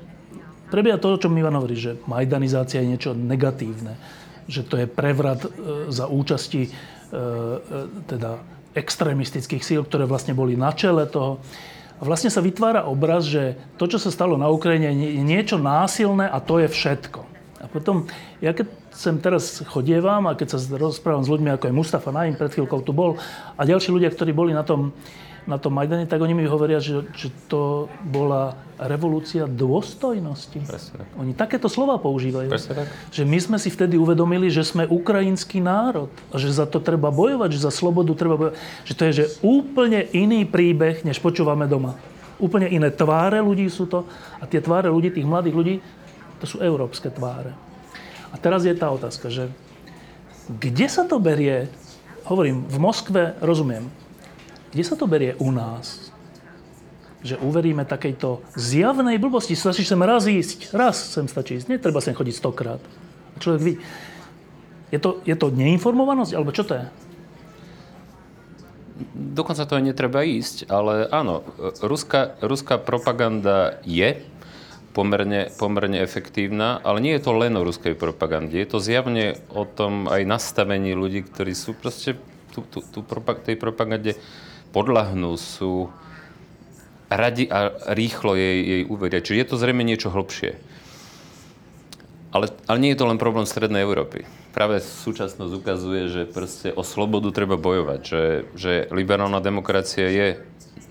[0.72, 4.00] prebieha to, o čom Ivan hovorí, že majdanizácia je niečo negatívne.
[4.48, 5.50] Že to je prevrat e,
[5.92, 7.18] za účasti e, e,
[8.08, 8.40] teda
[8.76, 11.40] extrémistických síl, ktoré vlastne boli na čele toho.
[11.96, 16.28] A vlastne sa vytvára obraz, že to, čo sa stalo na Ukrajine, je niečo násilné
[16.28, 17.24] a to je všetko.
[17.64, 18.08] A potom,
[18.44, 22.40] ja keď sem teraz chodievam a keď sa rozprávam s ľuďmi, ako je Mustafa Naim,
[22.40, 23.20] pred chvíľkou tu bol,
[23.60, 24.96] a ďalší ľudia, ktorí boli na tom
[25.46, 30.58] na tom Majdane, tak oni mi hovoria, že, že to bola revolúcia dôstojnosti.
[30.66, 31.08] Presne tak.
[31.22, 32.50] Oni takéto slova používajú.
[32.50, 32.88] Presne tak.
[33.14, 37.14] Že my sme si vtedy uvedomili, že sme ukrajinský národ a že za to treba
[37.14, 38.58] bojovať, že za slobodu treba bojovať.
[38.90, 41.94] Že to je že úplne iný príbeh, než počúvame doma.
[42.42, 44.10] Úplne iné tváre ľudí sú to
[44.42, 45.76] a tie tváre ľudí, tých mladých ľudí,
[46.42, 47.54] to sú európske tváre.
[48.36, 49.48] A teraz je tá otázka, že
[50.52, 51.72] kde sa to berie?
[52.28, 53.88] Hovorím, v Moskve rozumiem,
[54.76, 56.12] kde sa to berie u nás?
[57.24, 59.56] Že uveríme takejto zjavnej blbosti.
[59.56, 60.76] Stačí sem raz ísť.
[60.76, 61.72] Raz sem stačí ísť.
[61.72, 62.84] Netreba sem chodiť stokrát.
[63.40, 63.80] Človek vidí.
[64.92, 66.36] Je to, je to neinformovanosť?
[66.36, 66.86] Alebo čo to je?
[69.16, 71.44] Dokonca to aj netreba ísť, ale áno,
[71.84, 74.24] ruská, ruská propaganda je
[74.96, 78.56] pomerne, pomerne efektívna, ale nie je to len o ruskej propagande.
[78.56, 82.16] Je to zjavne o tom aj nastavení ľudí, ktorí sú proste
[82.56, 83.04] tu, tu, tu,
[83.44, 84.16] tej propagande
[84.72, 85.92] podľahnú, sú
[87.12, 89.20] radi a rýchlo jej, jej uveria.
[89.20, 90.56] Čiže je to zrejme niečo hlbšie.
[92.32, 94.28] Ale, ale nie je to len problém Strednej Európy.
[94.52, 98.00] Práve súčasnosť ukazuje, že proste o slobodu treba bojovať.
[98.04, 98.24] Že,
[98.56, 100.28] že liberálna demokracia je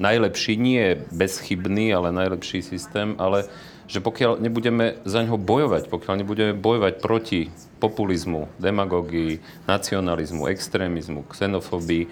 [0.00, 3.48] najlepší, nie bezchybný, ale najlepší systém, ale
[3.84, 12.08] že pokiaľ nebudeme za ňo bojovať, pokiaľ nebudeme bojovať proti populizmu, demagógii, nacionalizmu, extrémizmu, xenofóbii,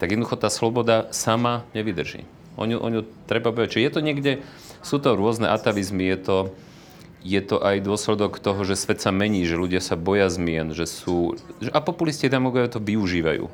[0.00, 2.24] tak jednoducho tá sloboda sama nevydrží.
[2.56, 3.70] O ňu, o ňu treba bojovať.
[3.70, 4.32] Čiže je to niekde,
[4.80, 6.38] sú to rôzne atavizmy, je to,
[7.24, 10.88] je to aj dôsledok toho, že svet sa mení, že ľudia sa boja zmien, že
[10.88, 11.36] sú...
[11.72, 13.48] A populisti a demagogovia to využívajú.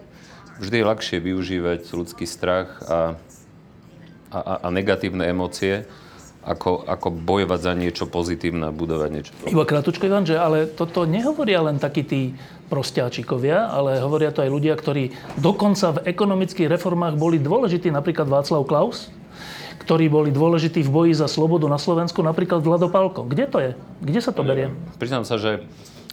[0.61, 3.17] Vždy je ľahšie využívať ľudský strach a
[4.31, 5.85] a, a negatívne emócie,
[6.41, 9.31] ako, ako bojovať za niečo pozitívne a budovať niečo.
[9.45, 12.33] Iba kratučko, Ivan, že ale toto nehovoria len takí tí
[12.73, 18.65] prostiačikovia, ale hovoria to aj ľudia, ktorí dokonca v ekonomických reformách boli dôležití, napríklad Václav
[18.65, 19.13] Klaus,
[19.85, 23.27] ktorí boli dôležití v boji za slobodu na Slovensku, napríklad Vlado Palko.
[23.27, 23.71] Kde to je?
[24.01, 24.71] Kde sa to berie?
[25.03, 25.67] Priznám sa, že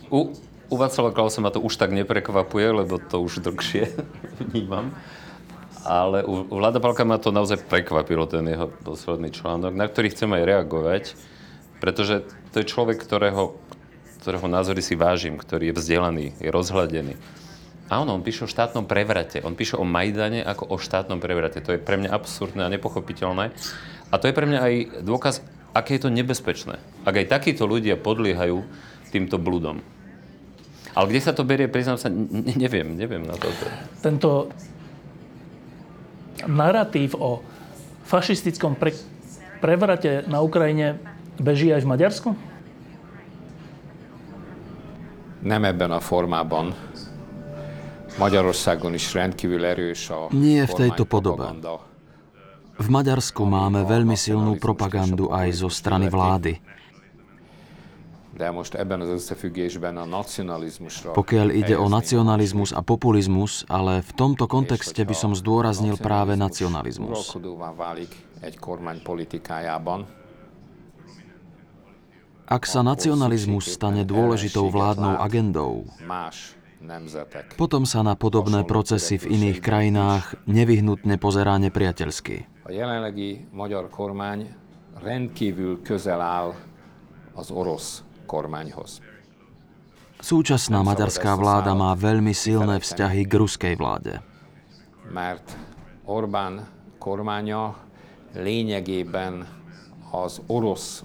[0.09, 0.33] u,
[0.67, 3.93] u Václava Klausa ma to už tak neprekvapuje, lebo to už dlhšie
[4.49, 4.91] vnímam.
[5.85, 10.29] Ale u Vlada Palka ma to naozaj prekvapilo, ten jeho posledný článok, na ktorý chcem
[10.33, 11.03] aj reagovať,
[11.77, 13.57] pretože to je človek, ktorého,
[14.25, 17.13] ktorého názory si vážim, ktorý je vzdelaný, je rozhľadený.
[17.87, 19.39] Áno, on píše o štátnom prevrate.
[19.47, 21.63] On píše o Majdane ako o štátnom prevrate.
[21.63, 23.55] To je pre mňa absurdné a nepochopiteľné.
[24.11, 24.73] A to je pre mňa aj
[25.07, 25.39] dôkaz,
[25.71, 26.83] aké je to nebezpečné.
[27.07, 28.59] Ak aj takíto ľudia podliehajú
[29.15, 29.79] týmto bludom.
[30.97, 32.11] Ale kde sa to berie, priznám sa,
[32.59, 33.47] neviem, neviem na to.
[34.03, 34.51] Tento
[36.45, 37.41] narratív o
[38.05, 38.93] fašistickom pre,
[39.63, 41.01] prevrate na Ukrajine
[41.41, 42.29] beží aj v Maďarsku?
[45.41, 46.75] Nem ebben a formában.
[48.17, 51.45] Magyarországon is rendkívül erős a Nie v tejto podobe.
[52.77, 56.61] V Maďarsku máme veľmi silnú propagandu aj zo strany vlády.
[61.17, 67.33] Pokiaľ ide o nacionalizmus a populizmus, ale v tomto kontexte by som zdôraznil práve nacionalizmus.
[72.47, 75.83] Ak sa nacionalizmus stane dôležitou vládnou agendou,
[77.57, 82.47] potom sa na podobné procesy v iných krajinách nevyhnutne pozerá nepriateľsky.
[82.63, 84.47] A jelenlegi magyar kormány
[85.01, 86.53] rendkívül közel áll
[87.33, 88.99] az orosz kormányhoz.
[90.19, 94.19] Súčasná maďarská vláda má veľmi silné vzťahy k ruskej vláde.
[95.07, 95.55] Mert
[96.03, 96.67] Orbán
[96.99, 97.77] kormánya
[98.35, 99.47] lényegében
[100.11, 101.03] az orosz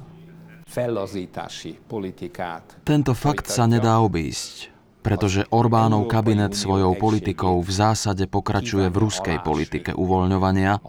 [0.66, 2.80] fellazítási politikát.
[2.82, 4.72] Tento fakt sa nedá obísť,
[5.04, 10.80] pretože Orbánov kabinet svojou politikou v zásade pokračuje v ruskej politike uvoľňovania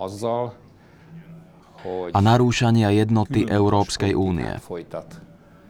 [2.16, 4.56] a narúšania jednoty Európskej únie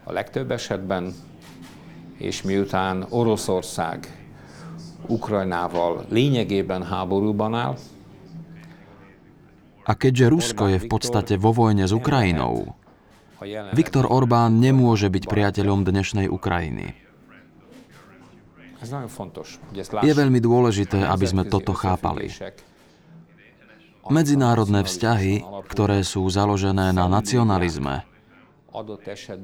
[0.03, 1.13] a legtöbb esetben,
[2.17, 4.07] és miután Oroszország
[5.07, 7.75] Ukrajnával lényegében háborúban áll,
[9.83, 12.71] a keďže Rusko je v podstate vo vojne s Ukrajinou,
[13.75, 16.95] Viktor Orbán nemôže byť priateľom dnešnej Ukrajiny.
[20.03, 22.31] Je veľmi dôležité, aby sme toto chápali.
[24.07, 28.07] Medzinárodné vzťahy, ktoré sú založené na nacionalizme,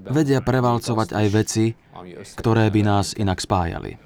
[0.10, 1.78] vedia prevalcovať aj veci,
[2.36, 4.02] ktoré by nás inak spájali.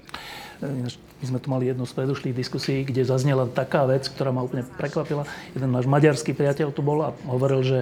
[1.24, 4.60] My sme tu mali jednu z predošlých diskusí, kde zaznela taká vec, ktorá ma úplne
[4.60, 5.24] prekvapila.
[5.56, 7.78] Jeden náš maďarský priateľ tu bol a hovoril, že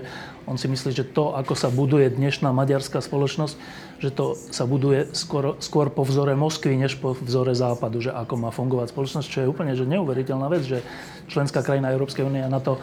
[0.46, 3.54] on si myslí, že to, ako sa buduje dnešná maďarská spoločnosť,
[3.98, 8.34] že to sa buduje skôr, skôr po vzore Moskvy, než po vzore Západu, že ako
[8.38, 10.78] má fungovať spoločnosť, čo je úplne že neuveriteľná vec, že
[11.26, 12.78] členská krajina Európskej únie na to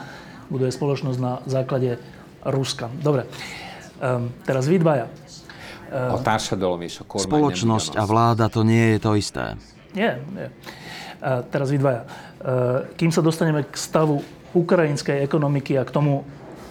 [0.52, 2.04] buduje spoločnosť na základe
[2.44, 2.92] Ruska.
[3.00, 3.32] Dobre.
[4.00, 5.12] Um, teraz vy dvaja.
[5.92, 6.24] Um,
[7.04, 9.60] Spoločnosť a vláda to nie je to isté.
[9.92, 10.48] Nie, nie.
[11.20, 12.08] Uh, teraz vy dvaja.
[12.08, 14.24] Uh, kým sa dostaneme k stavu
[14.56, 16.24] ukrajinskej ekonomiky a k tomu,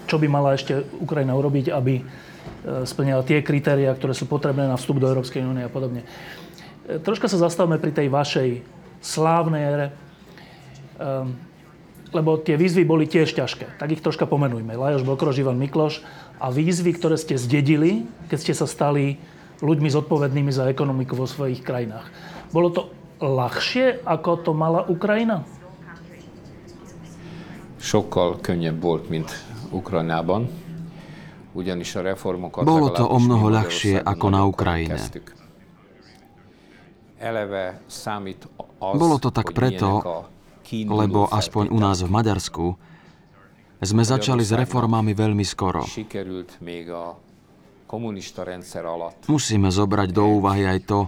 [0.09, 4.81] čo by mala ešte Ukrajina urobiť, aby uh, splňala tie kritéria, ktoré sú potrebné na
[4.81, 6.09] vstup do Európskej únie a podobne.
[6.89, 8.65] Uh, troška sa zastavme pri tej vašej
[8.99, 9.87] slávnej ére,
[12.11, 13.79] lebo tie výzvy boli tiež ťažké.
[13.79, 14.75] Tak ich troška pomenujme.
[14.75, 16.03] Lajoš Bokrož, Ivan Mikloš,
[16.39, 19.19] a výzvy, ktoré ste zdedili, keď ste sa stali
[19.59, 22.07] ľuďmi zodpovednými za ekonomiku vo svojich krajinách.
[22.55, 22.83] Bolo to
[23.19, 25.43] ľahšie, ako to mala Ukrajina?
[27.79, 29.31] Sokkal könnyebb volt, mint
[29.71, 30.51] Ukrajnában.
[31.55, 34.99] Ugyanis a reformokat Bolo to o mnoho ľahšie ako na Ukrajine.
[38.79, 40.03] Bolo to tak preto,
[40.71, 42.79] lebo aspoň u nás v Maďarsku
[43.79, 45.87] sme začali s reformami veľmi skoro.
[49.31, 51.01] Musíme zobrať do úvahy aj to,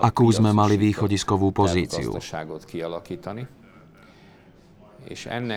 [0.00, 2.14] akú sme mali východiskovú pozíciu.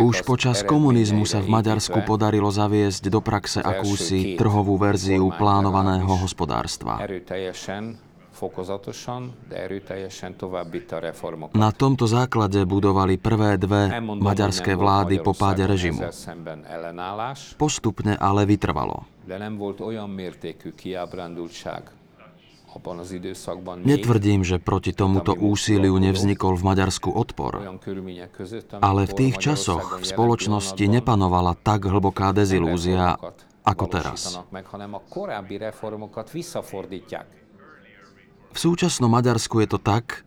[0.04, 7.00] Už počas komunizmu sa v Maďarsku podarilo zaviesť do praxe akúsi trhovú verziu plánovaného hospodárstva.
[11.58, 16.06] Na tomto základe budovali prvé dve maďarské vlády po páde režimu.
[17.58, 19.10] Postupne ale vytrvalo.
[23.82, 27.66] Netvrdím, že proti tomuto úsiliu nevznikol v Maďarsku odpor,
[28.78, 33.18] ale v tých časoch v spoločnosti nepanovala tak hlboká dezilúzia
[33.66, 34.40] ako teraz.
[38.58, 40.26] V súčasnom Maďarsku je to tak,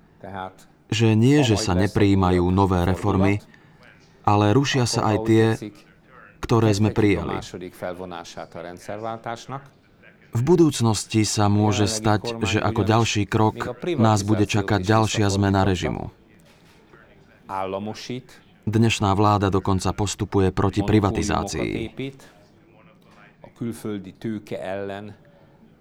[0.87, 3.43] že nie, že sa neprijímajú nové reformy,
[4.23, 5.45] ale rušia sa aj tie,
[6.39, 7.43] ktoré sme prijali.
[10.31, 16.15] V budúcnosti sa môže stať, že ako ďalší krok nás bude čakať ďalšia zmena režimu.
[18.63, 21.99] Dnešná vláda dokonca postupuje proti privatizácii.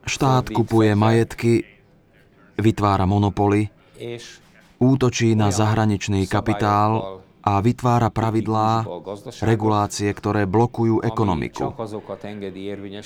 [0.10, 1.78] Štát kupuje majetky,
[2.60, 3.72] vytvára monopoly,
[4.80, 8.84] útočí na zahraničný kapitál a vytvára pravidlá,
[9.44, 11.72] regulácie, ktoré blokujú ekonomiku.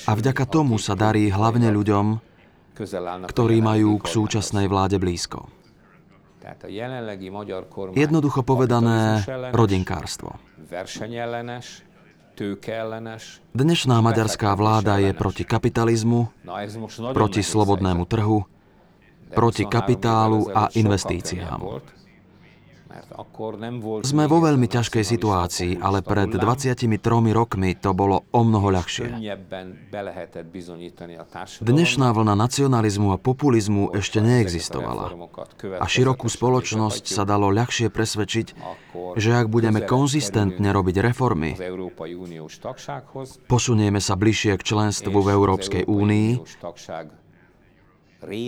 [0.04, 2.06] A vďaka tomu sa darí hlavne ľuďom,
[3.30, 5.46] ktorí majú k súčasnej vláde blízko.
[7.94, 9.24] Jednoducho povedané,
[9.54, 10.36] rodinkárstvo.
[13.54, 16.28] Dnešná maďarská vláda je proti kapitalizmu,
[17.14, 18.44] proti slobodnému trhu,
[19.34, 21.60] proti kapitálu a investíciám.
[24.06, 26.86] Sme vo veľmi ťažkej situácii, ale pred 23
[27.34, 29.10] rokmi to bolo o mnoho ľahšie.
[31.62, 35.10] Dnešná vlna nacionalizmu a populizmu ešte neexistovala.
[35.78, 38.46] A širokú spoločnosť sa dalo ľahšie presvedčiť,
[39.18, 41.58] že ak budeme konzistentne robiť reformy,
[43.50, 46.28] posunieme sa bližšie k členstvu v Európskej únii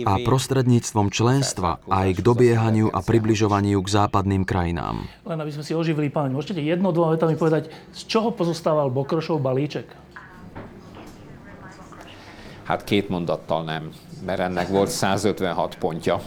[0.05, 5.05] a prostredníctvom členstva aj k dobiehaniu a približovaniu k západným krajinám.
[5.23, 9.37] Len aby sme si oživili pamäť, môžete jedno, dvoma vetami povedať, z čoho pozostával Bokrošov
[9.39, 9.87] balíček?
[12.67, 13.95] Hát két mondattal nem,
[14.27, 16.19] mert ennek volt 156 pontja.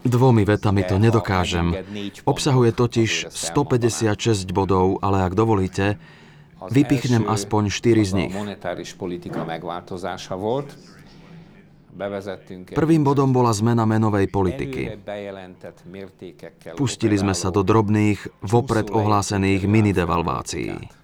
[0.00, 1.76] Dvomi vetami to nedokážem.
[2.24, 6.00] Obsahuje totiž 156 bodov, ale ak dovolíte,
[6.68, 8.32] vypichnem aspoň 4 z nich.
[8.32, 10.68] monetáris politika megváltozása volt,
[12.70, 14.94] Prvým bodom bola zmena menovej politiky.
[16.78, 21.00] Pustili sme sa do drobných, vopred ohlásených mini-devalvácií.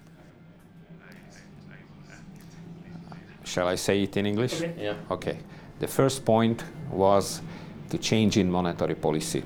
[3.47, 4.59] Shall I say it in English?
[4.75, 4.99] Yeah.
[5.07, 5.39] Okay.
[5.79, 7.39] The first point was
[7.89, 9.39] the change in monetary policy.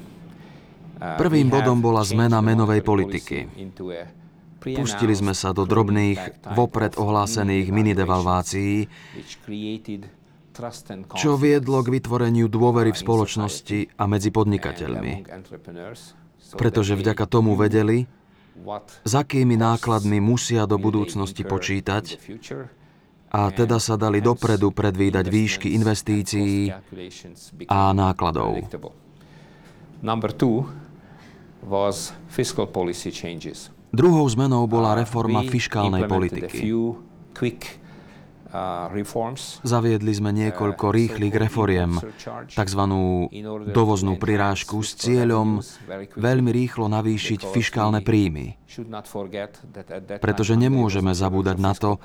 [0.98, 3.50] Uh, Prvým bodom bola zmena menovej politiky.
[4.62, 8.86] Pustili sme sa do drobných, vopred ohlásených mini-devalvácií,
[11.16, 15.14] čo viedlo k vytvoreniu dôvery v spoločnosti a medzi podnikateľmi.
[16.60, 18.06] Pretože vďaka tomu vedeli,
[19.08, 22.20] s akými nákladmi musia do budúcnosti počítať
[23.32, 26.68] a teda sa dali dopredu predvídať výšky investícií
[27.72, 28.60] a nákladov.
[33.92, 36.60] Druhou zmenou bola reforma fiškálnej politiky.
[39.64, 41.96] Zaviedli sme niekoľko rýchlych reforiem,
[42.52, 42.84] tzv.
[43.72, 45.64] dovoznú prirážku s cieľom
[46.20, 48.60] veľmi rýchlo navýšiť fiškálne príjmy.
[50.20, 52.00] Pretože nemôžeme zabúdať na to,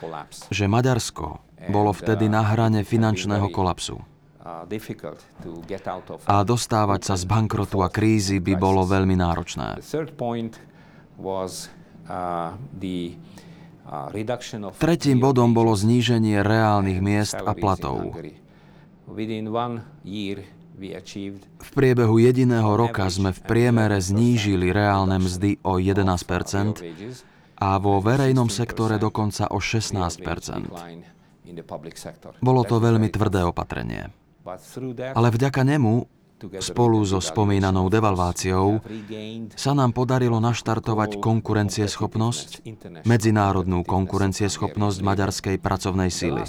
[0.54, 3.98] že Maďarsko bolo vtedy na hrane finančného kolapsu.
[6.30, 9.82] A dostávať sa z bankrotu a krízy by bolo veľmi náročné.
[14.76, 18.18] Tretím bodom bolo zníženie reálnych miest a platov.
[21.56, 26.82] V priebehu jediného roka sme v priemere znížili reálne mzdy o 11%
[27.56, 31.16] a vo verejnom sektore dokonca o 16%
[32.42, 34.12] Bolo to veľmi tvrdé opatrenie.
[35.16, 36.06] Ale vďaka nemu
[36.36, 38.84] Spolu so spomínanou devalváciou
[39.56, 42.60] sa nám podarilo naštartovať konkurencieschopnosť,
[43.08, 46.44] medzinárodnú konkurencieschopnosť maďarskej pracovnej síly.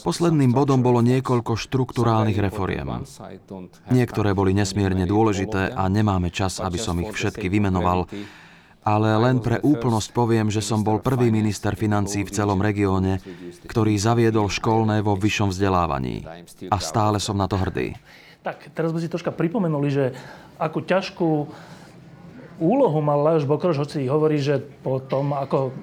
[0.00, 3.04] Posledným bodom bolo niekoľko štruktúrálnych reforiem.
[3.92, 8.08] Niektoré boli nesmierne dôležité a nemáme čas, aby som ich všetky vymenoval,
[8.80, 13.20] ale len pre úplnosť poviem, že som bol prvý minister financí v celom regióne,
[13.68, 16.24] ktorý zaviedol školné vo vyššom vzdelávaní.
[16.72, 17.92] A stále som na to hrdý.
[18.40, 20.04] Tak, teraz sme si troška pripomenuli, že
[20.56, 21.28] akú ťažkú
[22.56, 25.76] úlohu mal Lajos Bokroš, hoci hovorí, že po tom, ako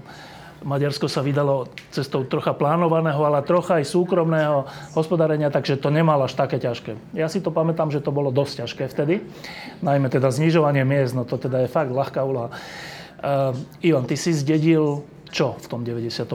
[0.65, 4.65] Maďarsko sa vydalo cestou trocha plánovaného, ale trocha aj súkromného
[4.97, 6.97] hospodárenia, takže to nemalo až také ťažké.
[7.13, 9.21] Ja si to pamätám, že to bolo dosť ťažké vtedy.
[9.85, 12.49] Najmä teda znižovanie miest, no to teda je fakt ľahká úloha.
[13.21, 13.53] Uh,
[13.85, 16.25] Ivan, ty si zdedil čo v tom 98.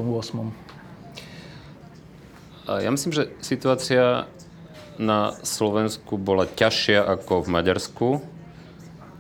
[2.63, 4.31] Ja myslím, že situácia
[4.99, 8.09] na Slovensku bola ťažšia ako v Maďarsku,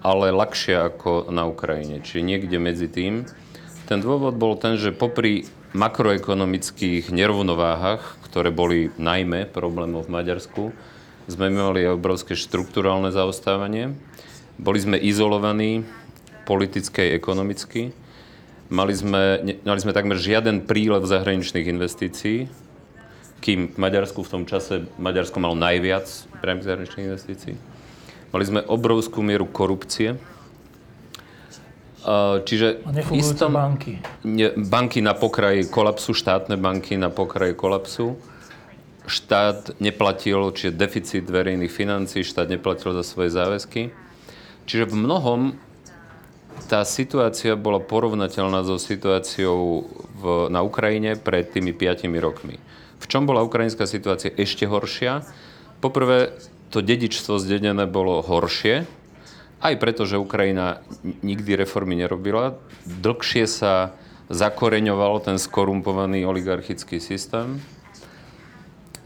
[0.03, 3.25] ale ľahšia ako na Ukrajine, čiže niekde medzi tým.
[3.87, 10.62] Ten dôvod bol ten, že popri makroekonomických nerovnováhach, ktoré boli najmä problémom v Maďarsku,
[11.31, 13.95] sme mali obrovské štruktúrálne zaostávanie.
[14.59, 15.87] Boli sme izolovaní
[16.45, 17.95] politicky, ekonomicky.
[18.73, 19.23] Mali sme,
[19.62, 22.51] mali sme takmer žiaden prílev zahraničných investícií,
[23.43, 26.07] kým v Maďarsku v tom čase Maďarsko malo najviac
[26.38, 27.55] priamých zahraničných investícií.
[28.30, 30.14] Mali sme obrovskú mieru korupcie.
[32.47, 33.99] Čiže a istom, banky.
[34.22, 38.14] Ne, banky na pokraji kolapsu, štátne banky na pokraji kolapsu.
[39.07, 43.90] Štát neplatil, čiže deficit verejných financí, štát neplatil za svoje záväzky.
[44.66, 45.40] Čiže v mnohom
[46.70, 52.57] tá situácia bola porovnateľná so situáciou v, na Ukrajine pred tými piatimi rokmi.
[53.03, 55.26] V čom bola ukrajinská situácia ešte horšia?
[55.82, 56.38] Poprvé,
[56.70, 58.86] to dedičstvo zdedené bolo horšie,
[59.62, 62.59] aj preto, že Ukrajina nikdy reformy nerobila.
[62.82, 63.94] Dlhšie sa
[64.26, 67.62] zakoreňoval ten skorumpovaný oligarchický systém.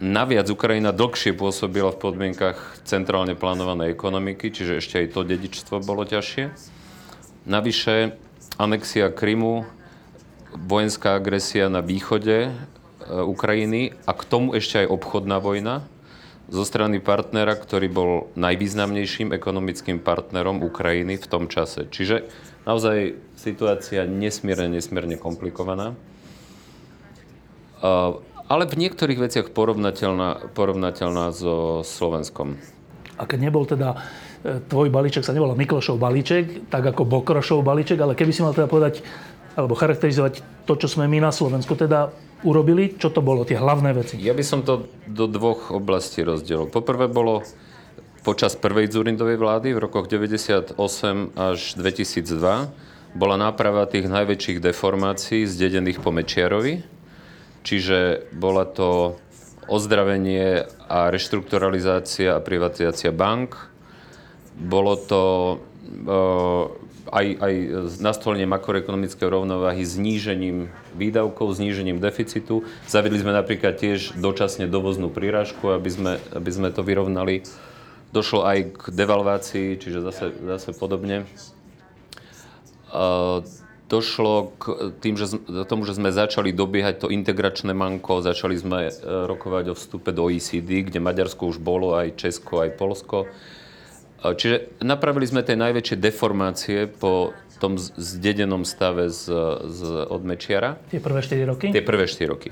[0.01, 2.57] Naviac Ukrajina dlhšie pôsobila v podmienkach
[2.88, 6.53] centrálne plánovanej ekonomiky, čiže ešte aj to dedičstvo bolo ťažšie.
[7.49, 8.16] Navyše
[8.57, 9.68] anexia Krymu,
[10.57, 12.53] vojenská agresia na východe
[13.11, 15.86] Ukrajiny a k tomu ešte aj obchodná vojna,
[16.46, 21.90] zo strany partnera, ktorý bol najvýznamnejším ekonomickým partnerom Ukrajiny v tom čase.
[21.90, 22.30] Čiže
[22.62, 25.98] naozaj situácia nesmierne, nesmierne komplikovaná.
[28.46, 32.54] Ale v niektorých veciach porovnateľná, porovnateľná so Slovenskom.
[33.18, 33.98] A keď nebol teda
[34.46, 38.54] e, tvoj balíček sa nevolá Miklošov balíček, tak ako Bokrošov balíček, ale keby si mal
[38.54, 39.02] teda povedať
[39.57, 42.12] alebo charakterizovať to, čo sme my na Slovensku, teda
[42.47, 42.94] urobili?
[42.94, 44.14] Čo to bolo, tie hlavné veci?
[44.22, 46.70] Ja by som to do dvoch oblastí rozdelil.
[46.70, 47.42] Poprvé bolo
[48.22, 50.78] počas prvej Zurindovej vlády v rokoch 98
[51.34, 56.84] až 2002 bola náprava tých najväčších deformácií zdedených po Mečiarovi.
[57.66, 59.18] Čiže bola to
[59.66, 63.59] ozdravenie a reštrukturalizácia a privatizácia bank.
[64.55, 65.22] Bolo to
[67.11, 67.54] aj, aj
[68.02, 72.66] nastolenie makroekonomickej rovnováhy znížením výdavkov, znížením deficitu.
[72.90, 77.46] Zavedli sme napríklad tiež dočasne dovoznú prírážku, aby sme, aby sme to vyrovnali.
[78.11, 81.26] Došlo aj k devalvácii, čiže zase, zase podobne.
[83.86, 84.64] Došlo k
[84.98, 85.38] tým, že,
[85.70, 88.92] tomu, že sme začali dobiehať to integračné manko, začali sme e,
[89.30, 93.30] rokovať o vstupe do OECD, kde Maďarsko už bolo, aj Česko, aj Polsko.
[94.35, 99.33] Čiže napravili sme tie najväčšie deformácie po tom zdedenom stave z,
[99.64, 100.77] z, od Mečiara.
[100.93, 101.66] Tie prvé 4 roky?
[101.72, 102.51] Tie prvé 4 roky.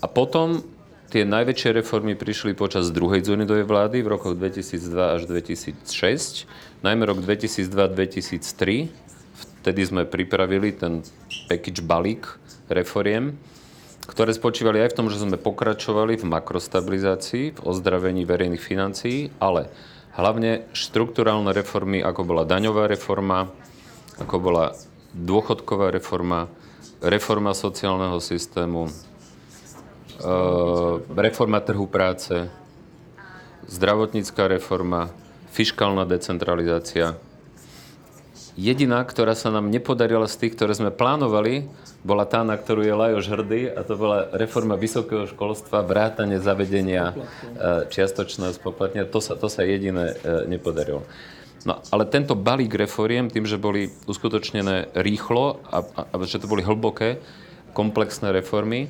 [0.00, 0.60] A potom
[1.08, 6.44] tie najväčšie reformy prišli počas druhej Zunidovej vlády v rokoch 2002 až 2006,
[6.84, 8.90] najmä rok 2002-2003.
[9.64, 11.02] Vtedy sme pripravili ten
[11.50, 12.28] package balík
[12.70, 13.34] reforiem,
[14.06, 19.70] ktoré spočívali aj v tom, že sme pokračovali v makrostabilizácii, v ozdravení verejných financií, ale
[20.16, 23.52] hlavne štruktúrálne reformy, ako bola daňová reforma,
[24.16, 24.66] ako bola
[25.12, 26.48] dôchodková reforma,
[27.04, 28.92] reforma sociálneho systému, e,
[31.12, 32.48] reforma trhu práce,
[33.68, 35.12] zdravotnícká reforma,
[35.52, 37.20] fiskálna decentralizácia.
[38.56, 41.68] Jediná, ktorá sa nám nepodarila z tých, ktoré sme plánovali,
[42.00, 47.12] bola tá, na ktorú je Lajoš hrdý, a to bola reforma vysokého školstva, vrátanie zavedenia
[47.12, 47.14] e,
[47.92, 49.12] čiastočného spoplatnenia.
[49.12, 51.04] To sa, to sa jediné e, nepodarilo.
[51.68, 56.48] No, ale tento balík reforiem, tým, že boli uskutočnené rýchlo a, a, a že to
[56.48, 57.20] boli hlboké,
[57.76, 58.88] komplexné reformy,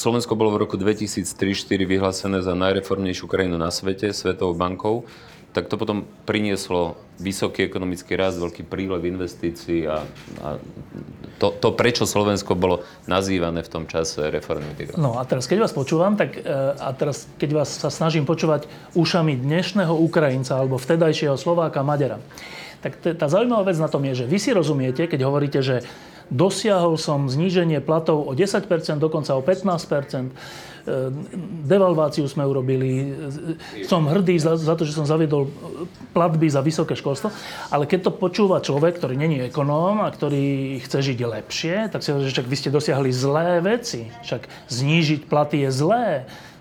[0.00, 5.04] Slovensko bolo v roku 2003-2004 vyhlásené za najreformnejšiu krajinu na svete, Svetovou bankou
[5.50, 10.06] tak to potom prinieslo vysoký ekonomický rast, veľký prílev investícií a,
[10.40, 10.48] a
[11.40, 15.00] to, to, prečo Slovensko bolo nazývané v tom čase reformným tigrom.
[15.00, 16.44] No a teraz, keď vás počúvam, tak e,
[16.76, 22.20] a teraz, keď vás sa snažím počúvať ušami dnešného Ukrajinca alebo vtedajšieho Slováka Maďara,
[22.84, 25.84] tak tá zaujímavá vec na tom je, že vy si rozumiete, keď hovoríte, že
[26.32, 28.64] dosiahol som zníženie platov o 10%,
[28.96, 30.32] dokonca o 15%,
[31.66, 33.12] devalváciu sme urobili,
[33.84, 35.52] som hrdý za, za to, že som zaviedol
[36.16, 37.30] platby za vysoké školstvo,
[37.68, 42.10] ale keď to počúva človek, ktorý není ekonóm a ktorý chce žiť lepšie, tak si
[42.10, 46.06] hovorí, že vy ste dosiahli zlé veci, však znížiť platy je zlé,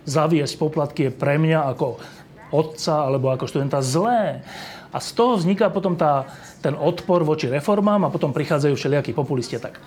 [0.04, 2.02] zaviesť poplatky je pre mňa ako
[2.50, 4.42] otca alebo ako študenta zlé.
[4.90, 6.26] A z toho vzniká potom tá,
[6.66, 9.62] ten odpor voči reformám a potom prichádzajú všelijakí populisti.
[9.62, 9.78] Tak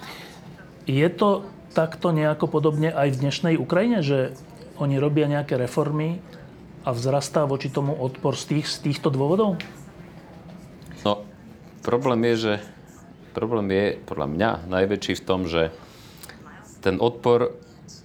[0.87, 4.37] je to takto nejako podobne aj v dnešnej Ukrajine, že
[4.77, 6.21] oni robia nejaké reformy
[6.85, 9.59] a vzrastá voči tomu odpor z, tých, z týchto dôvodov?
[11.03, 11.25] No,
[11.81, 12.53] problém je, že
[13.33, 15.73] problém je podľa mňa najväčší v tom, že
[16.85, 17.57] ten odpor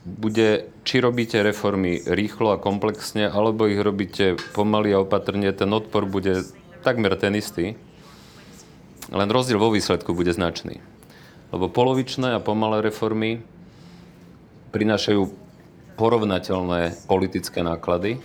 [0.07, 6.07] bude, či robíte reformy rýchlo a komplexne, alebo ich robíte pomaly a opatrne, ten odpor
[6.07, 6.47] bude
[6.85, 7.75] takmer ten istý.
[9.11, 10.79] Len rozdiel vo výsledku bude značný.
[11.51, 13.43] Lebo polovičné a pomalé reformy
[14.71, 15.29] prinášajú
[15.97, 18.21] porovnateľné politické náklady,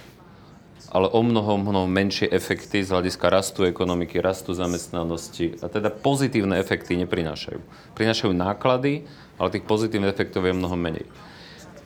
[0.93, 6.61] ale o mnoho, mnoho menšie efekty z hľadiska rastu ekonomiky, rastu zamestnanosti a teda pozitívne
[6.61, 7.65] efekty neprinášajú.
[7.97, 9.09] Prinášajú náklady,
[9.41, 11.09] ale tých pozitívnych efektov je mnoho menej.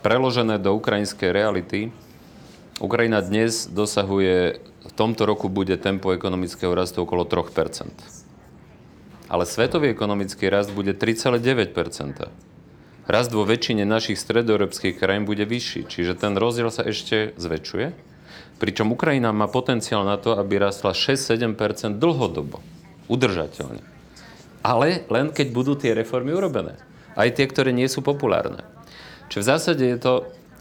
[0.02, 1.94] Preložené do ukrajinskej reality,
[2.76, 7.88] Ukrajina dnes dosahuje, v tomto roku bude tempo ekonomického rastu okolo 3%.
[9.32, 12.28] Ale svetový ekonomický rast bude 3,9%.
[13.06, 17.94] Rast vo väčšine našich stredoeurópskych krajín bude vyšší, čiže ten rozdiel sa ešte zväčšuje.
[18.58, 22.58] Pričom Ukrajina má potenciál na to, aby rastla 6-7% dlhodobo,
[23.06, 23.78] udržateľne.
[24.66, 26.74] Ale len keď budú tie reformy urobené.
[27.14, 28.66] Aj tie, ktoré nie sú populárne.
[29.30, 30.12] Čiže v zásade je to,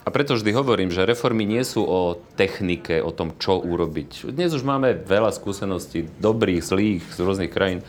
[0.06, 4.30] a preto vždy hovorím, že reformy nie sú o technike, o tom, čo urobiť.
[4.30, 7.82] Dnes už máme veľa skúseností, dobrých, zlých, z rôznych krajín.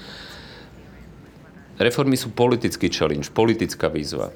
[1.76, 4.32] Reformy sú politický challenge, politická výzva.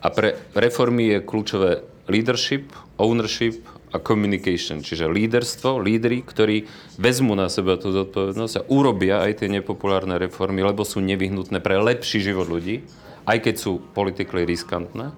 [0.00, 3.60] A pre reformy je kľúčové leadership, ownership
[3.92, 9.48] a communication, čiže líderstvo, lídry, ktorí vezmú na seba tú zodpovednosť a urobia aj tie
[9.48, 12.84] nepopulárne reformy, lebo sú nevyhnutné pre lepší život ľudí,
[13.28, 15.12] aj keď sú politikly riskantné.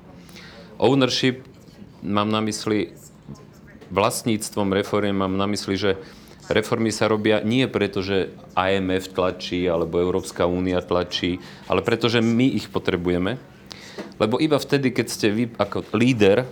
[0.79, 1.47] Ownership
[2.03, 2.95] mám na mysli,
[3.91, 5.99] vlastníctvom reformy mám na mysli, že
[6.51, 11.38] reformy sa robia nie preto, že IMF tlačí alebo Európska únia tlačí,
[11.70, 13.38] ale preto, že my ich potrebujeme.
[14.18, 16.44] Lebo iba vtedy, keď ste vy ako líder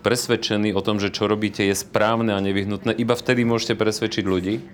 [0.00, 4.64] presvedčení o tom, že čo robíte je správne a nevyhnutné, iba vtedy môžete presvedčiť ľudí.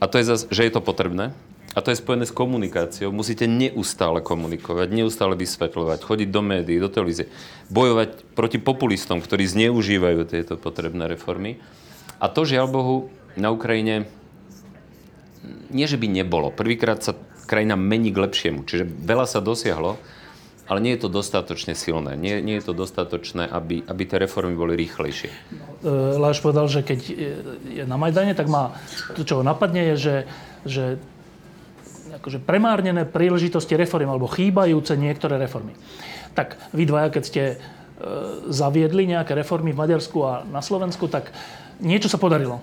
[0.00, 1.32] A to je zase, že je to potrebné.
[1.76, 3.12] A to je spojené s komunikáciou.
[3.12, 7.28] Musíte neustále komunikovať, neustále vysvetľovať, chodiť do médií, do televízie,
[7.68, 11.60] bojovať proti populistom, ktorí zneužívajú tieto potrebné reformy.
[12.16, 12.96] A to, žiaľ Bohu,
[13.36, 14.08] na Ukrajine
[15.70, 16.50] nie, že by nebolo.
[16.50, 17.14] Prvýkrát sa
[17.46, 18.66] krajina mení k lepšiemu.
[18.66, 19.94] Čiže veľa sa dosiahlo,
[20.66, 22.18] ale nie je to dostatočne silné.
[22.18, 25.30] Nie, nie je to dostatočné, aby, aby tie reformy boli rýchlejšie.
[25.86, 27.00] No, Láš povedal, že keď
[27.70, 28.74] je na Majdane, tak má
[29.14, 30.16] to, čo ho napadne, je, že,
[30.66, 30.84] že
[32.18, 35.78] akože premárnené príležitosti reformy alebo chýbajúce niektoré reformy.
[36.34, 37.56] Tak vy dvaja, keď ste e,
[38.50, 41.30] zaviedli nejaké reformy v Maďarsku a na Slovensku, tak
[41.78, 42.58] niečo sa podarilo.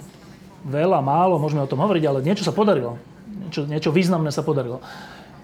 [0.64, 2.95] Veľa, málo, môžeme o tom hovoriť, ale niečo sa podarilo.
[3.28, 4.80] Niečo, niečo významné sa podarilo.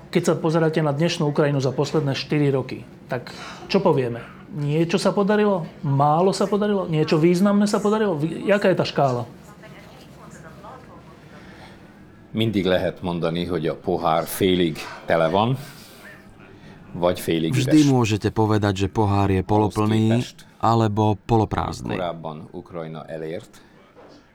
[0.09, 3.29] Keď sa pozeráte na dnešnú Ukrajinu za posledné 4 roky, tak
[3.69, 4.23] čo povieme?
[4.49, 5.69] Niečo sa podarilo?
[5.85, 6.89] Málo sa podarilo?
[6.89, 8.17] Niečo významné sa podarilo?
[8.23, 9.29] Jaká je tá škála?
[12.29, 15.57] Mindig lehet mondani, hogy a pohár félig tele van,
[16.93, 17.65] vagy félig üres.
[17.65, 20.21] Vždy môžete povedať, že pohár je poloplný
[20.61, 21.97] alebo poloprázdny.
[22.53, 23.49] Ukrajina elért,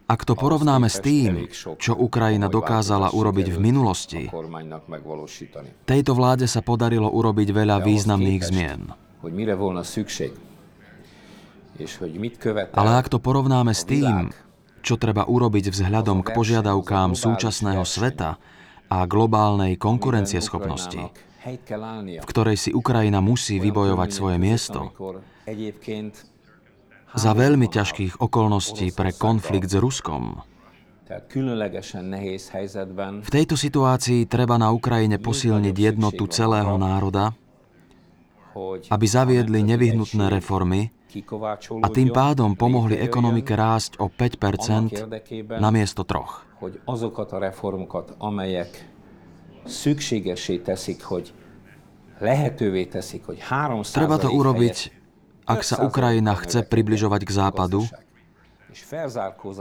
[0.05, 1.49] ak to porovnáme s tým,
[1.81, 4.23] čo Ukrajina dokázala urobiť v minulosti,
[5.89, 8.81] tejto vláde sa podarilo urobiť veľa významných zmien.
[12.77, 14.29] Ale ak to porovnáme s tým,
[14.85, 18.37] čo treba urobiť vzhľadom k požiadavkám súčasného sveta
[18.93, 21.01] a globálnej konkurencieschopnosti,
[22.21, 24.93] v ktorej si Ukrajina musí vybojovať svoje miesto,
[27.15, 30.43] za veľmi ťažkých okolností pre konflikt s Ruskom.
[33.21, 37.37] V tejto situácii treba na Ukrajine posilniť jednotu celého národa,
[38.91, 40.91] aby zaviedli nevyhnutné reformy
[41.85, 46.43] a tým pádom pomohli ekonomike rásť o 5% na miesto troch.
[53.95, 55.04] Treba to urobiť
[55.45, 57.81] ak sa Ukrajina chce približovať k západu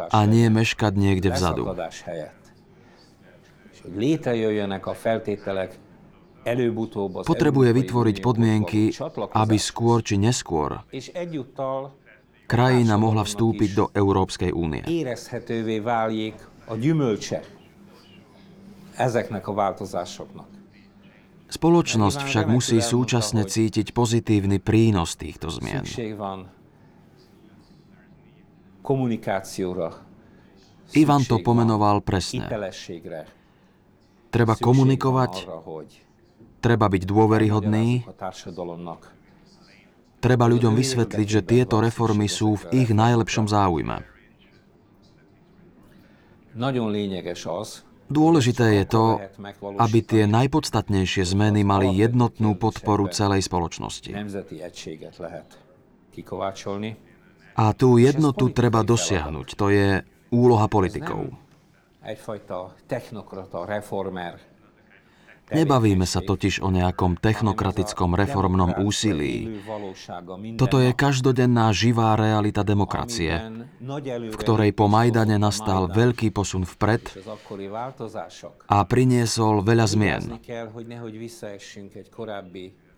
[0.10, 1.70] a nie meškať niekde vzadu.
[7.24, 8.82] Potrebuje vytvoriť podmienky,
[9.36, 10.84] aby skôr či neskôr
[12.48, 14.84] krajina mohla vstúpiť do Európskej únie.
[18.94, 20.53] ezeknek a változásoknak.
[21.54, 25.86] Spoločnosť však musí súčasne cítiť pozitívny prínos týchto zmien.
[30.93, 32.49] Ivan to pomenoval presne.
[34.34, 35.45] Treba komunikovať,
[36.58, 38.01] treba byť dôveryhodný,
[40.18, 44.01] treba ľuďom vysvetliť, že tieto reformy sú v ich najlepšom záujme.
[48.14, 49.05] Dôležité je to,
[49.82, 54.14] aby tie najpodstatnejšie zmeny mali jednotnú podporu celej spoločnosti.
[57.53, 59.47] A tú jednotu treba dosiahnuť.
[59.57, 61.34] To je úloha politikov.
[65.54, 69.62] Nebavíme sa totiž o nejakom technokratickom reformnom úsilí.
[70.58, 73.38] Toto je každodenná živá realita demokracie,
[74.34, 77.22] v ktorej po Majdane nastal veľký posun vpred
[78.68, 80.24] a priniesol veľa zmien.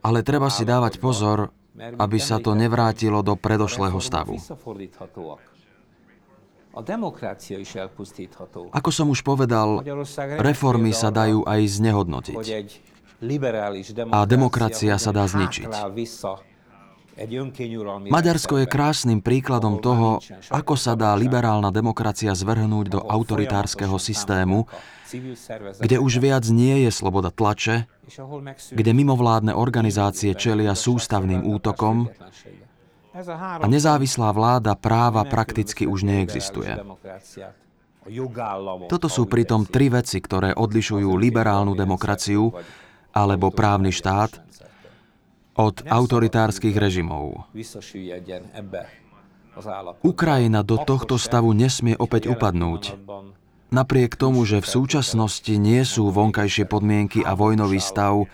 [0.06, 4.40] Ale treba si dávať pozor, aby sa to nevrátilo do predošlého stavu.
[8.76, 9.80] Ako som už povedal,
[10.44, 12.36] reformy sa dajú aj znehodnotiť.
[14.12, 15.72] A demokracia sa dá zničiť.
[18.12, 20.20] Maďarsko je krásnym príkladom toho,
[20.52, 24.68] ako sa dá liberálna demokracia zvrhnúť do autoritárskeho systému,
[25.80, 27.88] kde už viac nie je sloboda tlače,
[28.76, 32.12] kde mimovládne organizácie čelia sústavným útokom
[33.16, 36.76] a nezávislá vláda práva prakticky už neexistuje.
[38.92, 42.54] Toto sú pritom tri veci, ktoré odlišujú liberálnu demokraciu
[43.16, 44.44] alebo právny štát
[45.56, 47.48] od autoritárskych režimov.
[50.04, 53.00] Ukrajina do tohto stavu nesmie opäť upadnúť.
[53.72, 58.28] Napriek tomu, že v súčasnosti nie sú vonkajšie podmienky a vojnový stav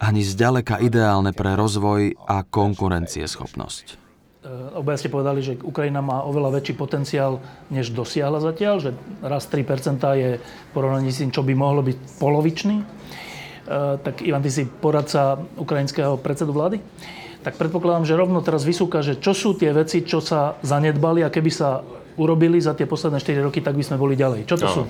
[0.00, 3.99] ani zďaleka ideálne pre rozvoj a konkurencieschopnosť.
[4.40, 9.44] E, obaja ste povedali, že Ukrajina má oveľa väčší potenciál, než dosiahla zatiaľ, že raz
[9.44, 10.40] 3% je
[10.72, 12.76] porovnaní s tým, čo by mohlo byť polovičný.
[12.80, 12.84] E,
[14.00, 16.80] tak Ivan, ty si poradca ukrajinského predsedu vlády.
[17.44, 21.28] Tak predpokladám, že rovno teraz vysúka, že čo sú tie veci, čo sa zanedbali a
[21.28, 21.84] keby sa
[22.16, 24.48] urobili za tie posledné 4 roky, tak by sme boli ďalej.
[24.48, 24.72] Čo to no.
[24.72, 24.82] sú?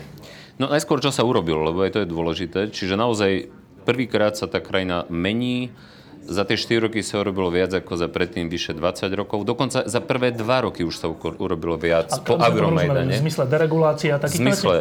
[0.62, 2.60] No najskôr, čo sa urobilo, lebo aj to je dôležité.
[2.70, 3.50] Čiže naozaj
[3.82, 5.74] prvýkrát sa tá krajina mení,
[6.30, 9.42] za tie 4 roky sa urobilo viac ako za predtým vyše 20 rokov.
[9.42, 13.18] Dokonca za prvé 2 roky už sa urobilo viac a po Agromajdane.
[13.18, 14.76] V zmysle deregulácia a takých V zmysle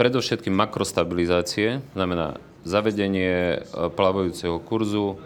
[0.00, 5.20] predovšetkým makrostabilizácie, znamená zavedenie e, plavajúceho kurzu,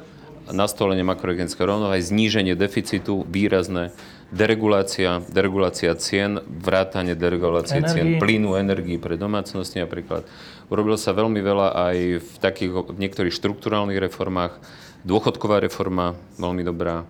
[0.50, 3.94] nastolenie makroekonomického rovnováhy, zníženie deficitu výrazné,
[4.32, 7.92] deregulácia, deregulácia cien, vrátanie deregulácie energii.
[7.94, 10.24] cien plynu, energii pre domácnosti napríklad.
[10.68, 14.60] Urobilo sa veľmi veľa aj v takých v niektorých štruktúrálnych reformách,
[15.08, 17.08] Dôchodková reforma, veľmi dobrá.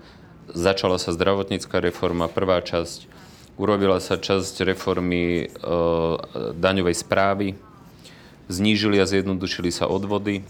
[0.54, 3.10] Začala sa zdravotnícká reforma, prvá časť.
[3.58, 5.46] Urobila sa časť reformy e,
[6.54, 7.58] daňovej správy.
[8.46, 10.46] Znížili a zjednodušili sa odvody.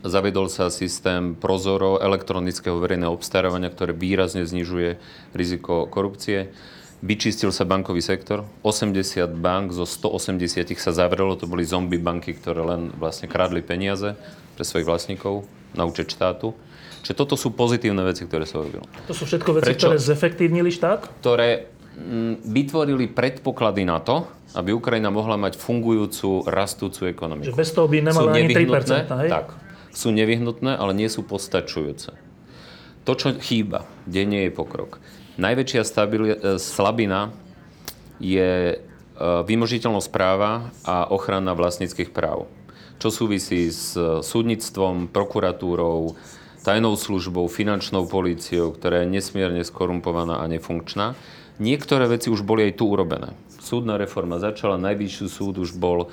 [0.00, 4.96] Zavedol sa systém Prozoro elektronického verejného obstarávania, ktoré výrazne znižuje
[5.36, 6.56] riziko korupcie.
[7.04, 8.48] Vyčistil sa bankový sektor.
[8.64, 11.36] 80 bank zo 180 sa zavrelo.
[11.36, 14.16] To boli zombie banky, ktoré len vlastne kradli peniaze
[14.56, 15.44] pre svojich vlastníkov
[15.76, 16.56] na účet štátu.
[17.04, 18.82] Čiže toto sú pozitívne veci, ktoré sa urobilo.
[19.06, 19.86] To sú všetko veci, Prečo?
[19.92, 21.06] ktoré zefektívnili štát?
[21.22, 24.26] Ktoré mm, vytvorili predpoklady na to,
[24.56, 27.52] aby Ukrajina mohla mať fungujúcu, rastúcu ekonomiku.
[27.52, 29.30] Že bez toho by nemala ani 3%, hej?
[29.30, 29.46] Tak.
[29.92, 32.16] Sú nevyhnutné, ale nie sú postačujúce.
[33.06, 34.98] To, čo chýba, kde nie je pokrok.
[35.38, 37.30] Najväčšia stabili- e, slabina
[38.18, 38.76] je e,
[39.20, 42.50] vymožiteľnosť práva a ochrana vlastníckých práv
[42.96, 46.16] čo súvisí s e, súdnictvom, prokuratúrou,
[46.66, 51.14] tajnou službou, finančnou políciou, ktorá je nesmierne skorumpovaná a nefunkčná.
[51.62, 53.32] Niektoré veci už boli aj tu urobené.
[53.62, 56.08] Súdna reforma začala, najvyšší súd už bol e,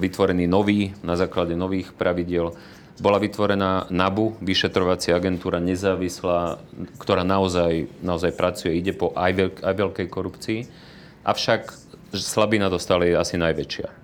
[0.00, 2.56] vytvorený nový, na základe nových pravidiel.
[3.00, 6.60] Bola vytvorená NABU, vyšetrovacia agentúra nezávislá,
[7.00, 10.58] ktorá naozaj, naozaj pracuje, ide po aj, veľk, aj veľkej korupcii.
[11.24, 11.72] Avšak
[12.12, 13.99] slabina dostala je asi najväčšia.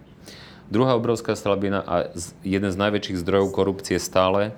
[0.67, 2.11] Druhá obrovská slabina a
[2.43, 4.51] jeden z najväčších zdrojov korupcie stále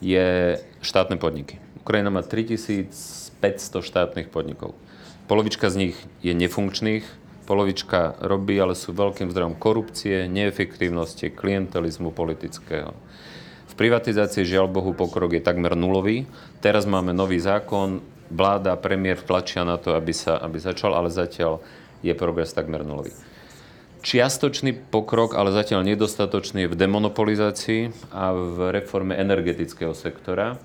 [0.00, 1.60] je štátne podniky.
[1.84, 4.72] Ukrajina má 3500 štátnych podnikov.
[5.28, 7.04] Polovička z nich je nefunkčných,
[7.44, 12.96] polovička robí, ale sú veľkým zdrojom korupcie, neefektívnosti, klientelizmu politického.
[13.68, 16.24] V privatizácii žiaľ Bohu pokrok je takmer nulový.
[16.64, 18.00] Teraz máme nový zákon,
[18.32, 21.60] vláda, premiér tlačia na to, aby, sa, aby začal, ale zatiaľ
[22.00, 23.12] je progres takmer nulový
[24.04, 30.60] čiastočný pokrok, ale zatiaľ nedostatočný v demonopolizácii a v reforme energetického sektora.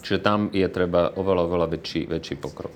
[0.00, 2.72] Čiže tam je treba oveľa, oveľa väčší, väčší pokrok.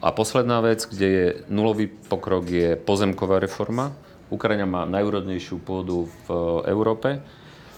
[0.00, 3.92] A posledná vec, kde je nulový pokrok, je pozemková reforma.
[4.32, 6.28] Ukrajina má najúrodnejšiu pôdu v
[6.66, 7.20] Európe,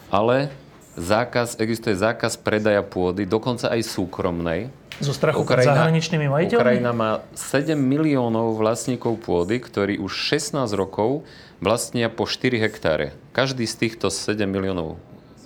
[0.08, 0.48] ale
[0.96, 6.62] zákaz, existuje zákaz predaja pôdy, dokonca aj súkromnej, Zo strachu Ukrajina, pred zahraničnými majiteľmi?
[6.62, 11.28] Ukrajina má 7 miliónov vlastníkov pôdy, ktorí už 16 rokov
[11.60, 13.12] vlastnia po 4 hektáre.
[13.36, 14.96] Každý z týchto 7 miliónov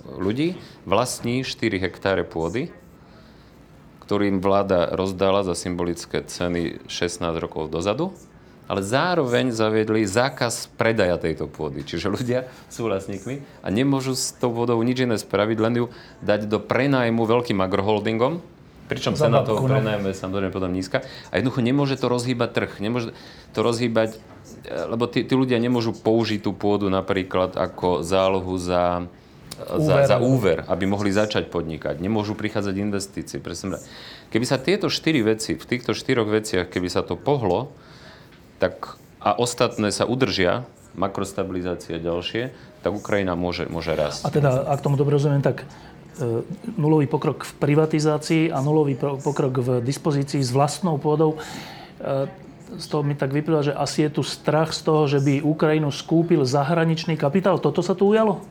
[0.07, 0.55] ľudí
[0.87, 2.71] vlastní 4 hektáre pôdy,
[4.07, 8.15] ktorým vláda rozdala za symbolické ceny 16 rokov dozadu
[8.71, 11.83] ale zároveň zaviedli zákaz predaja tejto pôdy.
[11.83, 15.85] Čiže ľudia sú vlastníkmi a nemôžu s tou vodou nič iné spraviť, len ju
[16.23, 18.39] dať do prenájmu veľkým agroholdingom,
[18.91, 19.71] pričom cena toho no.
[19.71, 21.07] prenajmu je samozrejme potom nízka.
[21.31, 23.15] A jednoducho nemôže to rozhýbať trh, nemôže
[23.55, 24.19] to rozhýbať,
[24.67, 29.07] e, lebo tí, tí ľudia nemôžu použiť tú pôdu napríklad ako zálohu za,
[29.79, 32.03] za, za úver, aby mohli začať podnikať.
[32.03, 33.39] Nemôžu prichádzať investície.
[33.39, 37.71] Keby sa tieto štyri veci, v týchto štyroch veciach, keby sa to pohlo,
[38.59, 40.65] tak a ostatné sa udržia,
[40.97, 44.25] makrostabilizácia ďalšie, tak Ukrajina môže, môže rásť.
[44.25, 45.63] A teda, ak tomu dobre rozumiem, tak
[46.75, 51.37] nulový pokrok v privatizácii a nulový pokrok v dispozícii s vlastnou pôdou.
[51.37, 52.27] E,
[52.71, 55.91] z toho mi tak vyplýva, že asi je tu strach z toho, že by Ukrajinu
[55.91, 57.59] skúpil zahraničný kapitál.
[57.59, 58.43] Toto sa tu ujalo?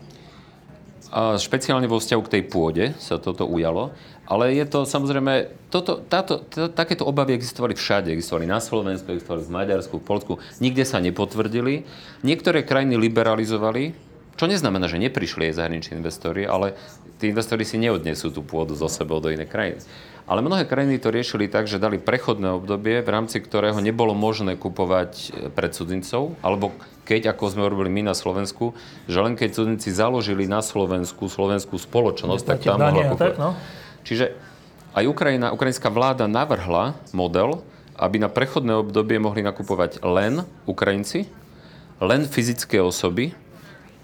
[1.11, 3.91] A špeciálne vo vzťahu k tej pôde sa toto ujalo.
[4.31, 8.15] Ale je to samozrejme, toto, táto, t- takéto obavy existovali všade.
[8.15, 10.33] Existovali na Slovensku, existovali v Maďarsku, v Polsku.
[10.63, 11.83] Nikde sa nepotvrdili.
[12.23, 14.10] Niektoré krajiny liberalizovali,
[14.41, 16.73] čo neznamená, že neprišli aj zahraniční investori, ale
[17.21, 19.85] tí investori si neodnesú tú pôdu zo sebou do inej krajiny.
[20.25, 24.57] Ale mnohé krajiny to riešili tak, že dali prechodné obdobie, v rámci ktorého nebolo možné
[24.57, 26.73] kupovať e, pred cudzincov, alebo
[27.05, 28.73] keď, ako sme robili my na Slovensku,
[29.11, 33.37] že len keď cudzinci založili na Slovensku slovenskú spoločnosť, tak tam mohla kupovať.
[33.37, 33.59] Tak, no?
[34.09, 34.33] Čiže
[34.97, 37.61] aj Ukrajina, ukrajinská vláda navrhla model,
[38.01, 41.29] aby na prechodné obdobie mohli nakupovať len Ukrajinci,
[42.01, 43.37] len fyzické osoby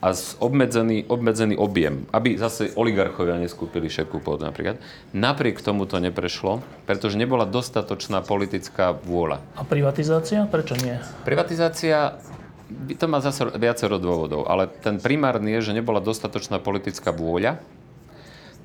[0.06, 4.78] a z obmedzený, obmedzený objem, aby zase oligarchovia neskúpili všetku pôdu napríklad.
[5.10, 9.42] Napriek tomu to neprešlo, pretože nebola dostatočná politická vôľa.
[9.58, 10.46] A privatizácia?
[10.46, 10.94] Prečo nie?
[11.26, 12.22] Privatizácia
[12.98, 17.58] to má zase viacero dôvodov, ale ten primárny je, že nebola dostatočná politická vôľa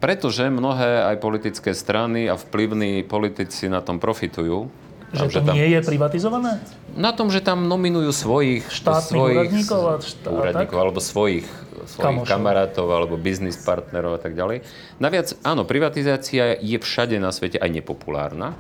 [0.02, 4.66] pretože mnohé aj politické strany a vplyvní politici na tom profitujú.
[5.12, 6.64] Že to tam, nie je privatizované?
[6.96, 11.48] Na tom, že tam nominujú svojich, štátnych svojich úradníkov, a štát, úradníkov alebo svojich,
[11.84, 14.64] svojich kamarátov alebo biznis partnerov a tak ďalej.
[15.04, 18.56] Naviac, áno, privatizácia je všade na svete aj nepopulárna,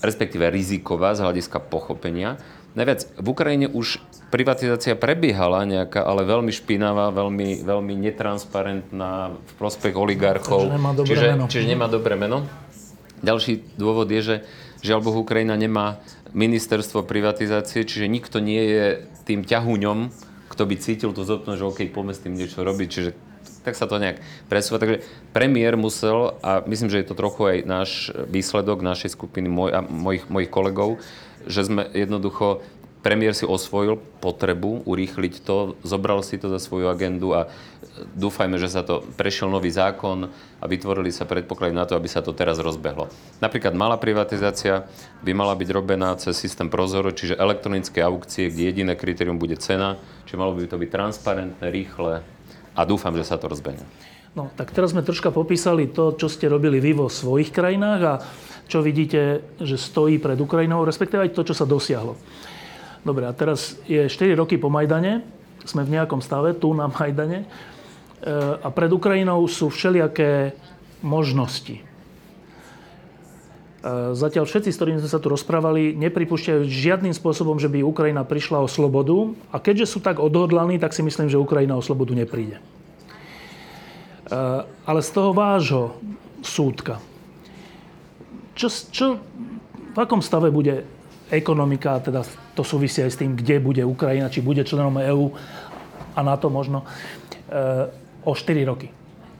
[0.00, 2.40] respektíve riziková z hľadiska pochopenia.
[2.72, 4.00] Najviac, v Ukrajine už
[4.32, 10.68] privatizácia prebiehala nejaká, ale veľmi špinavá, veľmi, veľmi netransparentná v prospech oligarchov.
[10.68, 11.44] Takže nemá dobré čiže, meno.
[11.48, 12.48] Čiže nemá dobré meno.
[13.18, 14.36] Ďalší dôvod je, že
[14.82, 16.02] žiaľ Bohu Ukrajina nemá
[16.32, 18.86] ministerstvo privatizácie, čiže nikto nie je
[19.24, 20.12] tým ťahuňom,
[20.48, 22.88] kto by cítil tú zodpovednosť, že OK, poďme s tým niečo robiť.
[22.88, 23.10] Čiže
[23.62, 24.80] tak sa to nejak presúva.
[24.80, 25.04] Takže
[25.36, 27.90] premiér musel, a myslím, že je to trochu aj náš
[28.28, 31.02] výsledok našej skupiny, môj, a mojich, mojich kolegov,
[31.44, 32.64] že sme jednoducho
[33.02, 37.50] premiér si osvojil potrebu urýchliť to, zobral si to za svoju agendu a
[38.14, 42.22] dúfajme, že sa to prešiel nový zákon a vytvorili sa predpoklady na to, aby sa
[42.22, 43.10] to teraz rozbehlo.
[43.42, 44.86] Napríklad malá privatizácia
[45.22, 49.98] by mala byť robená cez systém Prozoro, čiže elektronické aukcie, kde jediné kritérium bude cena,
[50.26, 52.22] čiže malo by to byť transparentné, rýchle
[52.74, 53.82] a dúfam, že sa to rozbehne.
[54.38, 58.14] No, tak teraz sme troška popísali to, čo ste robili vy vo svojich krajinách a
[58.68, 62.14] čo vidíte, že stojí pred Ukrajinou, respektíve aj to, čo sa dosiahlo.
[63.08, 65.24] Dobre, a teraz je 4 roky po Majdane,
[65.64, 67.46] sme v nejakom stave, tu na Majdane, e,
[68.60, 70.52] a pred Ukrajinou sú všelijaké
[71.00, 71.80] možnosti.
[71.80, 71.82] E,
[74.12, 78.60] zatiaľ všetci, s ktorými sme sa tu rozprávali, nepripúšťajú žiadnym spôsobom, že by Ukrajina prišla
[78.60, 79.32] o slobodu.
[79.48, 82.60] A keďže sú tak odhodlaní, tak si myslím, že Ukrajina o slobodu nepríde.
[82.60, 82.62] E,
[84.84, 85.96] ale z toho vášho
[86.44, 87.00] súdka,
[88.52, 89.06] čo, čo,
[89.96, 90.97] v akom stave bude
[91.30, 92.24] ekonomika, teda
[92.56, 95.32] to súvisí aj s tým, kde bude Ukrajina, či bude členom EÚ
[96.16, 96.86] a na to možno e,
[98.24, 98.88] o 4 roky.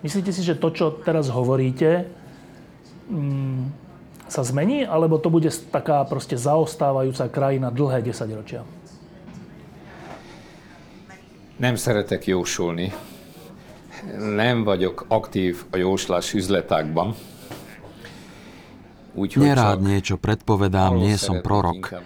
[0.05, 2.07] Myslíte si, že to, čo teraz hovoríte,
[3.11, 3.89] mm,
[4.28, 8.62] sa zmení, alebo to bude taká proste zaostávajúca krajina dlhé 10 ročia?
[11.59, 12.93] Nem szeretek jósolni.
[14.18, 17.18] Nem vagyok aktív a jóslás üzletákban.
[19.17, 21.97] Nerád niečo predpovedám, nie som prorok.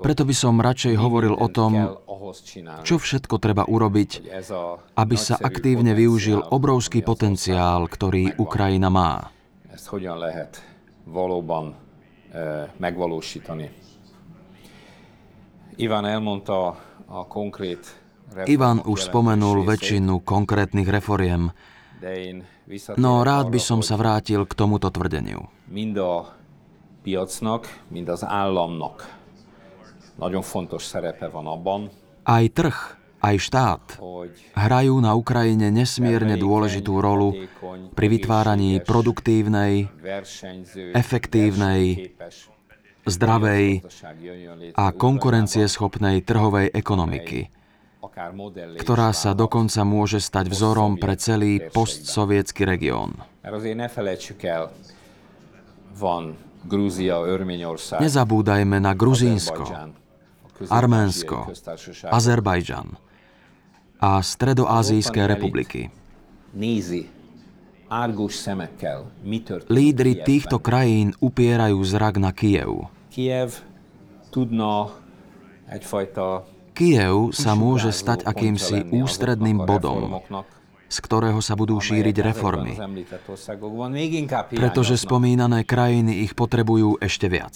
[0.00, 2.00] Preto by som radšej hovoril o tom,
[2.82, 4.10] čo všetko treba urobiť,
[4.96, 9.28] aby sa aktívne využil obrovský potenciál, ktorý Ukrajina má.
[18.34, 21.52] Ivan už spomenul väčšinu konkrétnych reforiem,
[23.00, 25.48] No rád by som sa vrátil k tomuto tvrdeniu.
[32.24, 32.76] Aj trh,
[33.24, 33.84] aj štát
[34.52, 37.48] hrajú na Ukrajine nesmierne dôležitú rolu
[37.96, 39.88] pri vytváraní produktívnej,
[40.92, 42.12] efektívnej,
[43.04, 43.64] zdravej
[44.76, 47.52] a konkurencieschopnej trhovej ekonomiky,
[48.80, 53.20] ktorá sa dokonca môže stať vzorom pre celý postsovietský región.
[58.00, 59.64] Nezabúdajme na Gruzínsko,
[60.72, 61.38] Arménsko,
[62.08, 62.88] Azerbajdžan
[64.00, 65.92] a Stredoázijské republiky.
[69.68, 72.88] Lídry týchto krajín upierajú zrak na Kiev.
[73.12, 73.60] Kiev
[77.32, 80.20] sa môže stať akýmsi ústredným bodom,
[80.90, 82.74] z ktorého sa budú šíriť reformy,
[84.52, 87.54] pretože spomínané krajiny ich potrebujú ešte viac.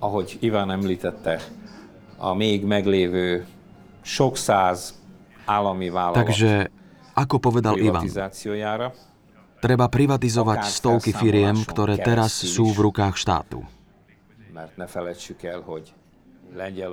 [0.00, 1.44] Ahogy Iván említette,
[2.20, 3.46] a még meglévő
[4.02, 4.94] sok száz
[5.44, 6.68] állami vállalat Takže,
[7.16, 8.04] ako povedal Ivan,
[9.60, 13.64] treba privatizovať stovky firiem, ktoré teraz sú v rukách štátu.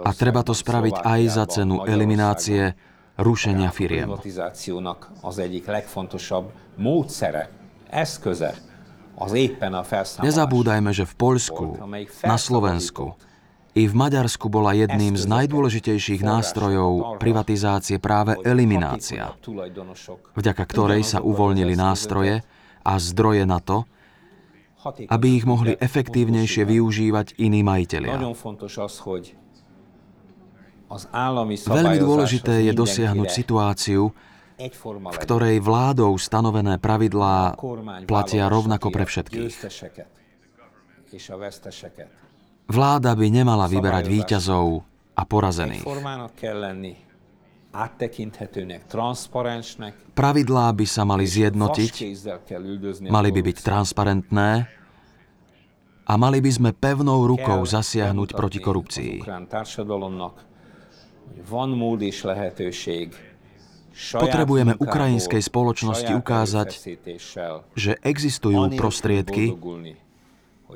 [0.06, 2.78] A treba to spraviť aj za cenu eliminácie
[3.18, 4.14] rušenia firiem.
[10.22, 11.66] Nezabúdajme, že v Poľsku,
[12.22, 13.18] na Slovensku
[13.74, 19.34] i v Maďarsku bola jedným z najdôležitejších nástrojov privatizácie práve eliminácia,
[20.38, 22.46] vďaka ktorej sa uvoľnili nástroje
[22.86, 23.90] a zdroje na to,
[24.86, 28.14] aby ich mohli efektívnejšie využívať iní majiteľia.
[31.68, 34.14] Veľmi dôležité je dosiahnuť situáciu,
[34.88, 37.60] v ktorej vládou stanovené pravidlá
[38.08, 39.52] platia rovnako pre všetkých.
[42.68, 44.84] Vláda by nemala vyberať výťazov
[45.16, 45.84] a porazených.
[50.18, 51.94] Pravidlá by sa mali zjednotiť,
[53.06, 54.50] mali by byť transparentné
[56.08, 59.14] a mali by sme pevnou rukou zasiahnuť proti korupcii.
[63.98, 66.70] Potrebujeme ukrajinskej spoločnosti ukázať,
[67.78, 69.54] že existujú prostriedky,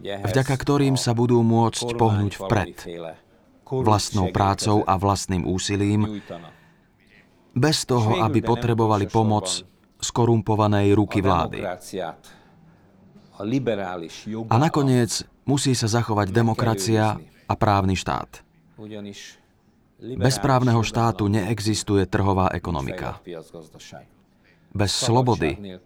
[0.06, 2.74] vďaka ktorým sa budú môcť pohnúť vpred
[3.72, 6.20] vlastnou prácou a vlastným úsilím,
[7.52, 9.64] bez toho, aby potrebovali pomoc
[10.02, 11.62] skorumpovanej ruky vlády.
[14.49, 15.12] A nakoniec
[15.45, 17.18] musí sa zachovať demokracia
[17.49, 18.41] a právny štát.
[20.02, 23.22] Bez právneho štátu neexistuje trhová ekonomika.
[24.72, 25.78] Bez slobody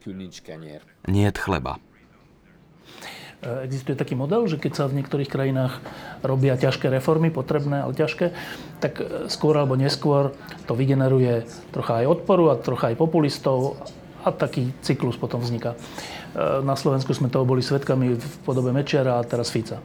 [1.09, 1.81] nie je chleba.
[3.43, 5.77] Existuje taký model, že keď sa v niektorých krajinách
[6.25, 8.33] robia ťažké reformy, potrebné, ale ťažké,
[8.81, 10.33] tak skôr alebo neskôr
[10.65, 13.77] to vygeneruje trocha aj odporu a trocha aj populistov
[14.25, 15.77] a taký cyklus potom vzniká.
[16.65, 19.77] Na Slovensku sme toho boli svetkami v podobe Mečiara a teraz Fica.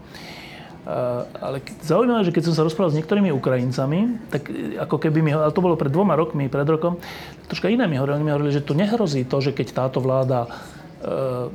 [1.36, 4.48] Ale zaujímavé, že keď som sa rozprával s niektorými Ukrajincami, tak
[4.80, 6.96] ako keby mi, ale to bolo pred dvoma rokmi, pred rokom,
[7.52, 8.24] troška iné mi hovorili.
[8.24, 10.48] Mi hovorili, že tu nehrozí to, že keď táto vláda e,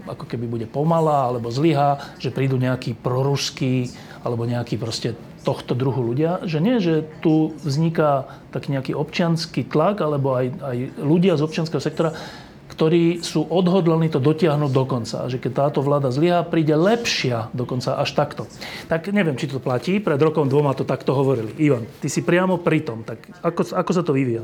[0.09, 3.93] ako keby bude pomalá alebo zlyhá, že prídu nejakí proruskí
[4.25, 5.13] alebo nejakí proste
[5.45, 6.41] tohto druhu ľudia.
[6.41, 11.77] Že nie, že tu vzniká taký nejaký občianský tlak alebo aj, aj ľudia z občianského
[11.77, 12.17] sektora,
[12.65, 15.29] ktorí sú odhodlení to dotiahnuť do konca.
[15.29, 18.49] Že keď táto vláda zlyhá, príde lepšia dokonca až takto.
[18.89, 20.01] Tak neviem, či to platí.
[20.01, 21.53] Pred rokom dvoma to takto hovorili.
[21.61, 23.05] Ivan, ty si priamo pri tom.
[23.05, 24.41] Tak ako, ako sa to vyvíja?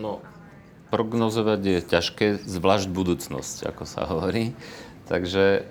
[0.00, 0.24] No,
[0.88, 4.56] prognozovať je ťažké, zvlášť budúcnosť, ako sa hovorí.
[5.08, 5.68] Takže,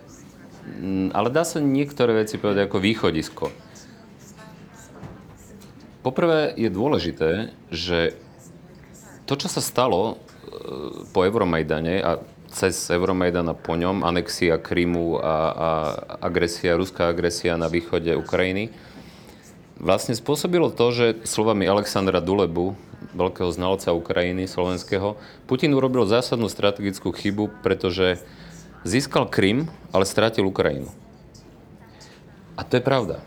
[0.77, 3.45] mm, ale dá sa niektoré veci povedať ako východisko.
[6.05, 8.15] Poprvé je dôležité, že
[9.27, 10.23] to, čo sa stalo
[11.11, 15.69] po Euromajdane a cez Euromajdan po ňom anexia Krymu a, a
[16.23, 18.71] agresia, ruská agresia na východe Ukrajiny,
[19.77, 22.77] vlastne spôsobilo to, že slovami Alexandra Dulebu,
[23.13, 25.17] veľkého znalca Ukrajiny slovenského,
[25.49, 28.21] Putin urobil zásadnú strategickú chybu, pretože
[28.85, 30.89] získal Krym, ale strátil Ukrajinu.
[32.57, 33.21] A to je pravda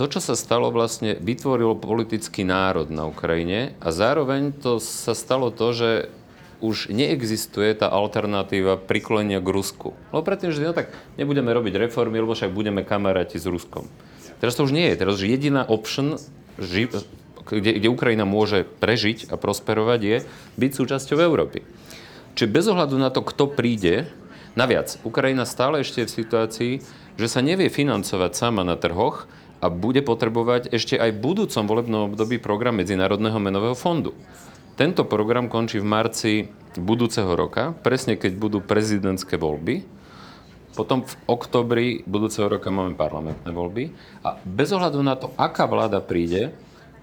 [0.00, 5.52] to, čo sa stalo, vlastne vytvorilo politický národ na Ukrajine a zároveň to sa stalo
[5.52, 5.90] to, že
[6.64, 9.92] už neexistuje tá alternatíva priklonenia k Rusku.
[10.08, 13.92] Lebo predtým, že no tak nebudeme robiť reformy, lebo však budeme kamaráti s Ruskom.
[14.40, 14.98] Teraz to už nie je.
[14.98, 16.16] Teraz už jediná option,
[16.56, 16.90] ži-
[17.46, 20.16] kde, kde Ukrajina môže prežiť a prosperovať, je
[20.56, 21.62] byť súčasťou Európy.
[22.34, 24.08] Čiže bez ohľadu na to, kto príde,
[24.56, 26.72] naviac, Ukrajina stále ešte je v situácii,
[27.20, 29.28] že sa nevie financovať sama na trhoch
[29.60, 34.16] a bude potrebovať ešte aj v budúcom volebnom období program Medzinárodného menového fondu.
[34.80, 36.32] Tento program končí v marci
[36.80, 39.99] budúceho roka, presne keď budú prezidentské voľby.
[40.78, 43.90] Potom v oktobri budúceho roka máme parlamentné voľby.
[44.22, 46.54] A bez ohľadu na to, aká vláda príde,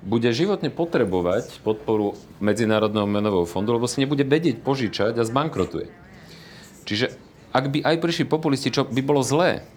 [0.07, 5.91] bude životne potrebovať podporu Medzinárodného menového fondu, lebo si nebude vedieť požičať a zbankrotuje.
[6.87, 7.11] Čiže
[7.51, 9.67] ak by aj prišli populisti, čo by bolo zlé,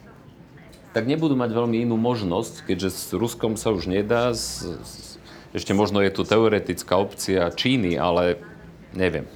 [0.94, 5.18] tak nebudú mať veľmi inú možnosť, keďže s Ruskom sa už nedá, s, s,
[5.54, 8.38] ešte možno je tu teoretická opcia Číny, ale
[8.94, 9.26] neviem.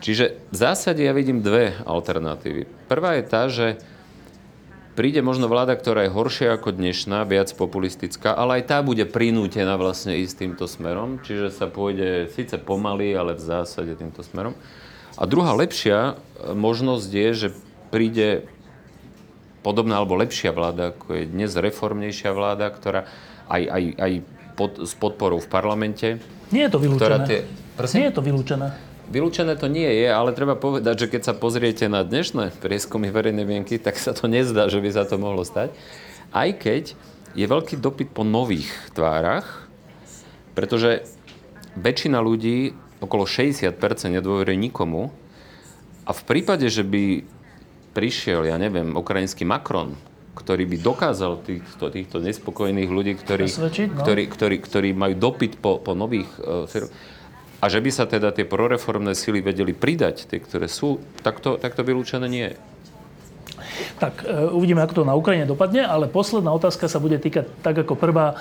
[0.00, 2.68] Čiže v zásade ja vidím dve alternatívy.
[2.86, 3.80] Prvá je tá, že
[4.96, 9.76] príde možno vláda, ktorá je horšia ako dnešná, viac populistická, ale aj tá bude prinútená
[9.76, 14.56] vlastne ísť týmto smerom, čiže sa pôjde síce pomaly, ale v zásade týmto smerom.
[15.16, 16.20] A druhá lepšia
[16.52, 17.48] možnosť je, že
[17.88, 18.48] príde
[19.64, 23.08] podobná alebo lepšia vláda, ako je dnes reformnejšia vláda, ktorá
[23.48, 24.12] aj, aj, aj
[24.56, 26.08] pod, s podporou v parlamente.
[26.52, 27.24] Nie je to vylúčené.
[27.28, 27.40] Tie,
[27.96, 28.68] nie je to vylúčené.
[29.06, 33.46] Vylúčené to nie je, ale treba povedať, že keď sa pozriete na dnešné prieskumy verejnej
[33.46, 35.70] mienky, tak sa to nezdá, že by sa to mohlo stať.
[36.34, 36.98] Aj keď
[37.38, 38.66] je veľký dopyt po nových
[38.98, 39.70] tvárach,
[40.58, 41.06] pretože
[41.78, 43.78] väčšina ľudí, okolo 60%,
[44.10, 45.14] nedôveruje nikomu.
[46.02, 47.22] A v prípade, že by
[47.94, 49.94] prišiel, ja neviem, ukrajinský Macron,
[50.34, 54.02] ktorý by dokázal týchto, týchto nespokojných ľudí, ktorí, no?
[54.02, 56.68] ktorí, ktorí, ktorí majú dopyt po, po nových uh,
[57.56, 61.56] a že by sa teda tie proreformné sily vedeli pridať, tie, ktoré sú, tak to,
[61.56, 62.56] tak to vylúčené nie je.
[63.96, 67.80] Tak uh, uvidíme, ako to na Ukrajine dopadne, ale posledná otázka sa bude týkať tak
[67.80, 68.36] ako prvá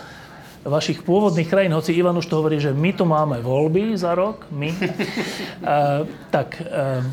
[0.65, 4.49] vašich pôvodných krajín, hoci Ivan už to hovorí, že my tu máme voľby za rok,
[4.51, 4.73] my.
[4.73, 6.03] uh,
[6.35, 7.05] tak uh,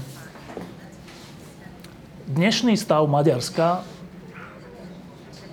[2.32, 3.84] dnešný stav Maďarska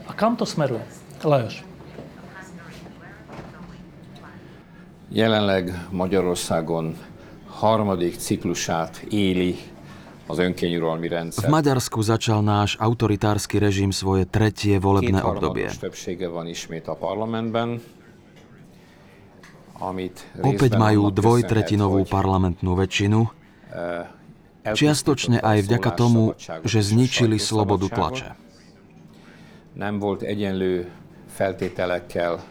[0.07, 0.81] a kam to smeruje?
[1.21, 1.68] Lajos.
[5.09, 6.97] Jelenleg Magyarországon
[7.47, 9.55] harmadik ciklusát éli
[10.27, 11.49] az önkényuralmi rendszer.
[11.49, 15.69] V Maďarsku začal náš autoritársky režim svoje tretie volebné obdobie.
[16.29, 17.81] van ismét a parlamentben,
[20.43, 23.19] Opäť majú dvojtretinovú parlamentnú väčšinu,
[23.71, 24.19] eh,
[24.59, 26.35] Čiastočne aj vďaka tomu,
[26.67, 28.35] že zničili slobodu tlače.
[29.79, 30.91] Nem volt egyenlő
[31.31, 32.43] feltételekkel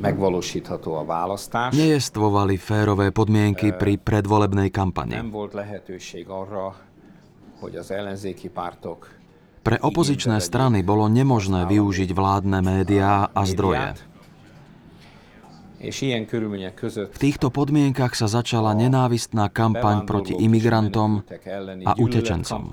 [0.00, 1.76] megvalósítható a választás.
[1.76, 5.14] Nejestvovali férové podmienky pri predvolebnej kampani.
[5.14, 6.74] Nem volt lehetőség arra,
[7.60, 9.20] hogy az ellenzéki pártok
[9.60, 13.92] pre opozičné strany bolo nemožné využiť vládne médiá a zdroje.
[15.80, 21.24] V týchto podmienkach sa začala nenávistná kampaň proti imigrantom
[21.88, 22.68] a utečencom.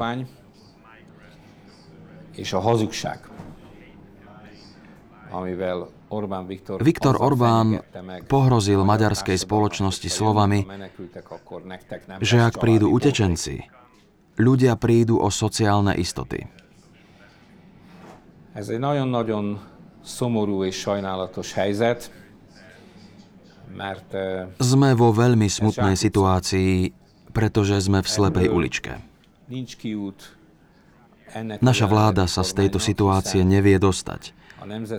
[6.79, 7.83] Viktor Orbán
[8.31, 10.63] pohrozil maďarskej spoločnosti slovami,
[12.23, 13.67] že ak prídu utečenci,
[14.39, 16.47] ľudia prídu o sociálne istoty.
[18.57, 19.61] Ez egy nagyon-nagyon
[20.01, 22.09] szomorú és sajnálatos helyzet.
[24.57, 26.89] Sme vo veľmi smutnej situácii,
[27.35, 28.97] pretože sme v slepej uličke.
[31.61, 34.33] Naša vláda sa z tejto situácie nevie dostať,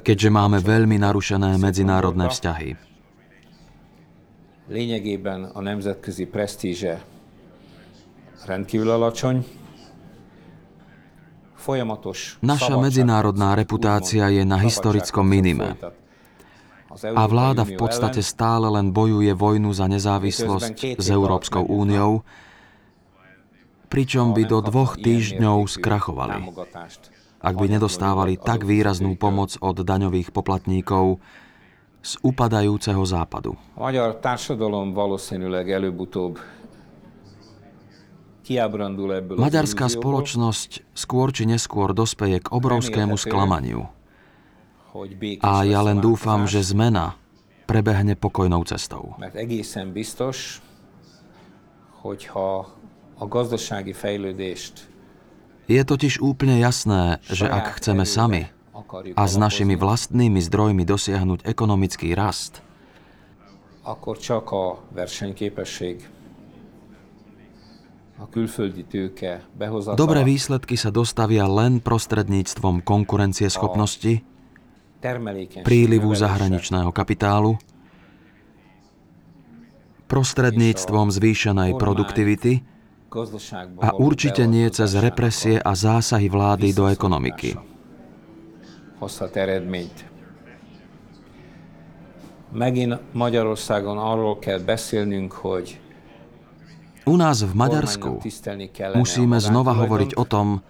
[0.03, 2.71] keďže máme veľmi narušené medzinárodné vzťahy.
[4.69, 7.01] Lényegében a nemzetközi presztízse
[8.45, 9.41] rendkívül alacsony,
[12.41, 15.77] Naša medzinárodná reputácia je na historickom minime.
[16.99, 22.25] a vláda v podstate stále len bojuje vojnu za nezávislosť s Európskou úniou,
[23.93, 26.49] pričom by do dvoch týždňov skrachovali,
[27.39, 31.23] ak by nedostávali tak výraznú pomoc od daňových poplatníkov
[32.03, 33.59] z upadajúceho západu.
[39.39, 43.87] Maďarská spoločnosť skôr či neskôr dospeje k obrovskému sklamaniu–
[45.45, 47.15] a ja len dúfam, že zmena
[47.69, 49.15] prebehne pokojnou cestou.
[55.68, 58.49] Je totiž úplne jasné, že ak chceme sami
[59.12, 62.64] a s našimi vlastnými zdrojmi dosiahnuť ekonomický rast,
[63.88, 66.04] akkor csak a versenyképesség.
[69.95, 74.26] Dobré výsledky sa dostavia len prostredníctvom konkurencieschopnosti
[75.62, 77.62] prílivu zahraničného kapitálu,
[80.11, 82.66] prostredníctvom zvýšenej produktivity
[83.80, 87.57] a určite nie cez represie a zásahy vlády do ekonomiky.
[92.49, 95.80] Megint Magyarországon arról kell beszélnünk, hogy
[97.05, 98.21] u nás v Maďarsku
[98.97, 100.61] musíme znova hovoriť o tom,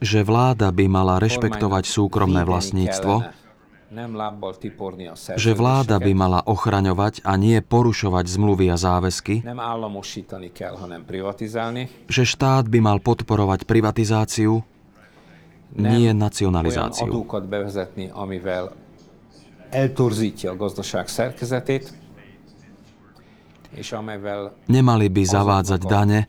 [0.00, 3.41] že vláda by mala rešpektovať súkromné vlastníctvo,
[5.36, 9.44] že vláda by mala ochraňovať a nie porušovať zmluvy a záväzky,
[12.08, 14.64] že štát by mal podporovať privatizáciu,
[15.76, 17.12] nie nacionalizáciu.
[24.68, 26.20] Nemali by zavádzať dane,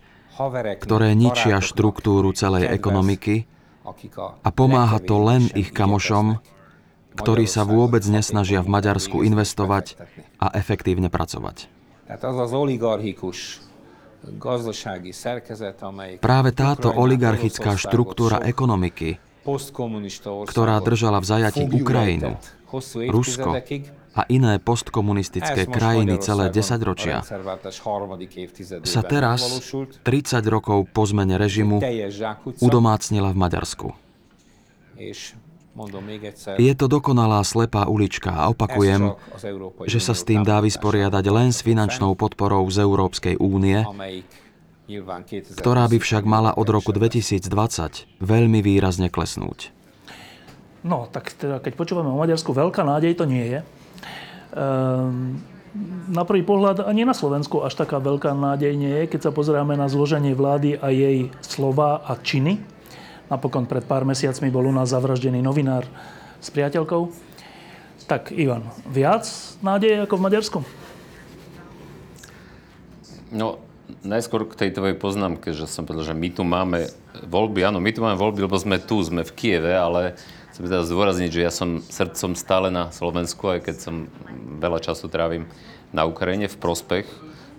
[0.80, 3.48] ktoré ničia štruktúru celej ekonomiky
[4.44, 6.40] a pomáha to len ich kamošom,
[7.14, 9.98] ktorí sa vôbec nesnažia v Maďarsku investovať
[10.41, 11.69] a efektívne pracovať.
[16.23, 19.19] Práve táto oligarchická štruktúra ekonomiky,
[20.48, 22.40] ktorá držala v zajati Ukrajinu,
[23.11, 23.60] Rusko
[24.14, 27.26] a iné postkomunistické krajiny celé desaťročia,
[28.85, 29.40] sa teraz,
[30.06, 30.07] 30
[30.48, 31.84] rokov po zmene režimu,
[32.64, 33.88] udomácnila v Maďarsku.
[36.62, 39.18] Je to dokonalá slepá ulička a opakujem,
[39.90, 43.82] že sa s tým dá vysporiadať len s finančnou podporou z Európskej únie,
[45.58, 47.50] ktorá by však mala od roku 2020
[48.22, 49.74] veľmi výrazne klesnúť.
[50.84, 53.60] No, tak teda, keď počúvame o Maďarsku, veľká nádej to nie je.
[54.54, 55.40] Ehm,
[56.12, 59.74] na prvý pohľad ani na Slovensku až taká veľká nádej nie je, keď sa pozeráme
[59.74, 62.62] na zloženie vlády a jej slova a činy.
[63.34, 65.90] Napokon pred pár mesiacmi bol u nás zavraždený novinár
[66.38, 67.10] s priateľkou.
[68.06, 69.26] Tak, Ivan, viac
[69.66, 70.60] nádeje ako v Maďarsku?
[73.34, 73.58] No,
[74.06, 76.94] najskôr k tej tvojej poznámke, že som povedal, že my tu máme
[77.26, 77.66] voľby.
[77.66, 80.14] Áno, my tu máme voľby, lebo sme tu, sme v Kieve, ale
[80.54, 84.14] chcem teda zdôrazniť, že ja som srdcom stále na Slovensku, aj keď som
[84.62, 85.50] veľa času trávim
[85.90, 87.10] na Ukrajine v prospech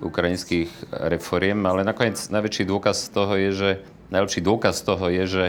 [0.06, 0.70] ukrajinských
[1.10, 3.70] reforiem, ale nakoniec najväčší dôkaz toho je, že
[4.12, 5.44] najlepší dôkaz toho je, že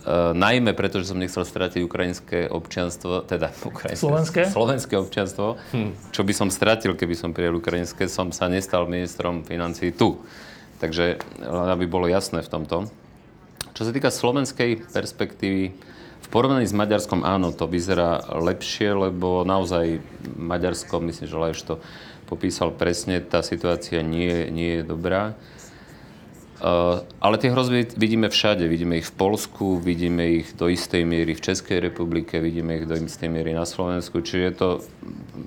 [0.00, 5.92] Uh, najmä preto, že som nechcel stratiť ukrajinské občianstvo, teda ukrajinské, slovenské, slovenské občianstvo, hm.
[6.08, 10.24] čo by som stratil, keby som prijel ukrajinské, som sa nestal ministrom financí tu.
[10.80, 12.88] Takže aby bolo jasné v tomto.
[13.76, 15.76] Čo sa týka slovenskej perspektívy,
[16.20, 20.00] v porovnaní s Maďarskom áno, to vyzerá lepšie, lebo naozaj
[20.36, 21.74] Maďarsko, myslím, že Lajš to
[22.24, 25.36] popísal presne, tá situácia nie, nie je dobrá.
[26.60, 28.68] Uh, ale tie hrozby vidíme všade.
[28.68, 33.00] Vidíme ich v Polsku, vidíme ich do istej miery v Českej republike, vidíme ich do
[33.00, 34.68] istej miery na Slovensku, čiže je to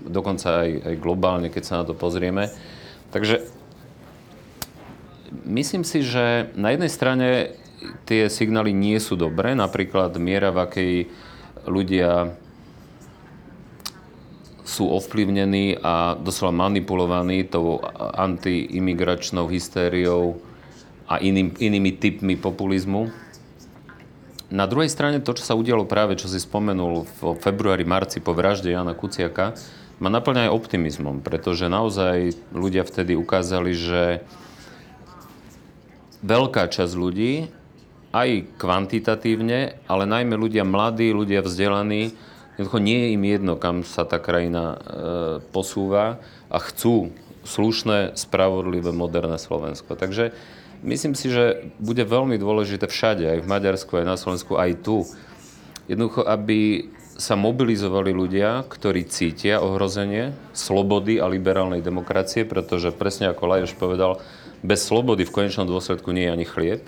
[0.10, 2.50] dokonca aj, aj globálne, keď sa na to pozrieme.
[3.14, 3.46] Takže
[5.46, 7.28] myslím si, že na jednej strane
[8.10, 10.94] tie signály nie sú dobré, napríklad miera, v akej
[11.70, 12.34] ľudia
[14.66, 17.86] sú ovplyvnení a doslova manipulovaní tou
[18.18, 20.42] antiimigračnou hystériou,
[21.14, 23.14] a iným, inými typmi populizmu.
[24.50, 28.34] Na druhej strane to, čo sa udialo práve, čo si spomenul v februári, marci po
[28.34, 29.54] vražde Jana Kuciaka,
[30.02, 34.04] ma naplňa aj optimizmom, pretože naozaj ľudia vtedy ukázali, že
[36.26, 37.50] veľká časť ľudí,
[38.14, 42.14] aj kvantitatívne, ale najmä ľudia mladí, ľudia vzdelaní,
[42.58, 44.78] jednoducho nie je im jedno, kam sa tá krajina e,
[45.50, 46.22] posúva
[46.54, 47.10] a chcú
[47.44, 49.96] slušné, spravodlivé, moderné Slovensko.
[49.96, 50.36] Takže
[50.84, 55.08] myslím si, že bude veľmi dôležité všade, aj v Maďarsku, aj na Slovensku, aj tu.
[55.88, 63.44] Jednoducho, aby sa mobilizovali ľudia, ktorí cítia ohrozenie slobody a liberálnej demokracie, pretože presne ako
[63.46, 64.18] Lajoš povedal,
[64.66, 66.82] bez slobody v konečnom dôsledku nie je ani chlieb.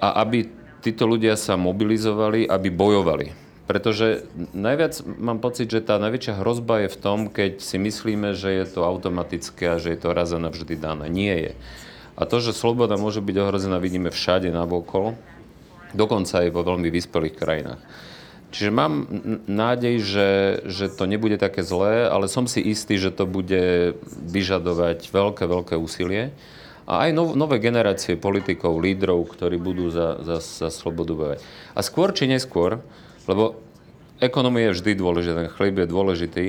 [0.00, 0.48] A aby
[0.80, 3.49] títo ľudia sa mobilizovali, aby bojovali.
[3.70, 8.50] Pretože najviac mám pocit, že tá najväčšia hrozba je v tom, keď si myslíme, že
[8.50, 11.06] je to automatické a že je to raz a navždy dané.
[11.06, 11.52] Nie je.
[12.18, 15.14] A to, že sloboda môže byť ohrozená, vidíme všade nabokol,
[15.94, 17.78] dokonca aj vo veľmi vyspelých krajinách.
[18.50, 19.06] Čiže mám
[19.46, 20.30] nádej, že,
[20.66, 23.94] že to nebude také zlé, ale som si istý, že to bude
[24.26, 26.34] vyžadovať veľké, veľké úsilie.
[26.90, 31.40] A aj nov, nové generácie politikov, lídrov, ktorí budú za, za, za slobodu bojovať.
[31.78, 32.82] A skôr či neskôr,
[33.30, 33.62] lebo
[34.18, 36.46] ekonomia je vždy dôležitá, ten chlieb je dôležitý,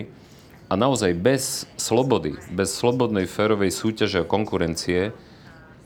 [0.72, 5.12] a naozaj bez slobody, bez slobodnej férovej súťaže a konkurencie,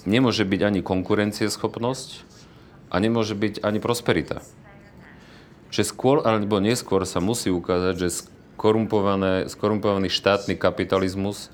[0.05, 2.21] nemôže byť ani konkurencieschopnosť
[2.93, 4.45] a nemôže byť ani prosperita.
[5.73, 11.51] že skôr alebo neskôr sa musí ukázať, že skorumpovaný štátny kapitalizmus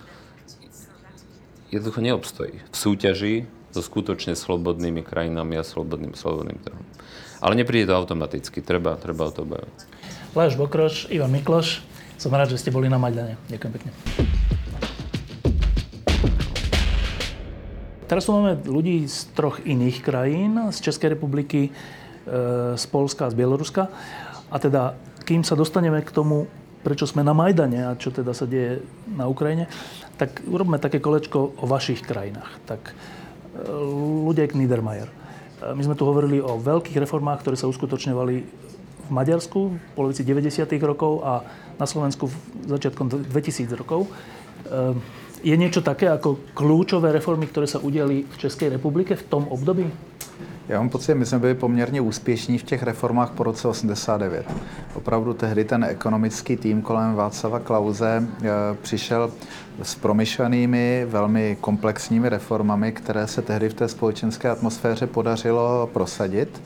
[1.73, 3.35] jednoducho neobstojí v súťaži
[3.73, 6.85] so skutočne slobodnými krajinami a slobodným, slobodným trhom.
[7.41, 9.77] Ale nepríde to automaticky, treba, treba o to bojovať.
[10.37, 11.81] Láš Bokroš, Ivan Mikloš,
[12.21, 13.33] som rád, že ste boli na Majdane.
[13.49, 13.91] Ďakujem pekne.
[18.05, 21.71] Teraz tu máme ľudí z troch iných krajín, z Českej republiky, e,
[22.77, 23.89] z Polska a z Bieloruska.
[24.53, 24.93] A teda,
[25.25, 26.45] kým sa dostaneme k tomu,
[26.85, 29.65] prečo sme na Majdane a čo teda sa deje na Ukrajine,
[30.21, 32.53] tak urobme také kolečko o vašich krajinách.
[32.69, 32.93] Tak
[34.27, 35.20] Ludek Niedermayer.
[35.61, 38.35] My sme tu hovorili o veľkých reformách, ktoré sa uskutočňovali
[39.05, 40.65] v Maďarsku v polovici 90.
[40.81, 41.45] rokov a
[41.77, 42.35] na Slovensku v
[42.65, 44.09] začiatkom 2000 rokov.
[45.41, 49.85] Je niečo také ako kľúčové reformy, které se udělali v České republike v tom období?
[50.67, 54.45] Já mám pocit, my jsme byli poměrně úspěšní v těch reformách po roce 89.
[54.93, 58.49] Opravdu tehdy ten ekonomický tým kolem Václava Klauze eh,
[58.81, 59.31] přišel
[59.83, 66.61] s promyšlenými, velmi komplexními reformami, které se tehdy v té společenské atmosféře podařilo prosadit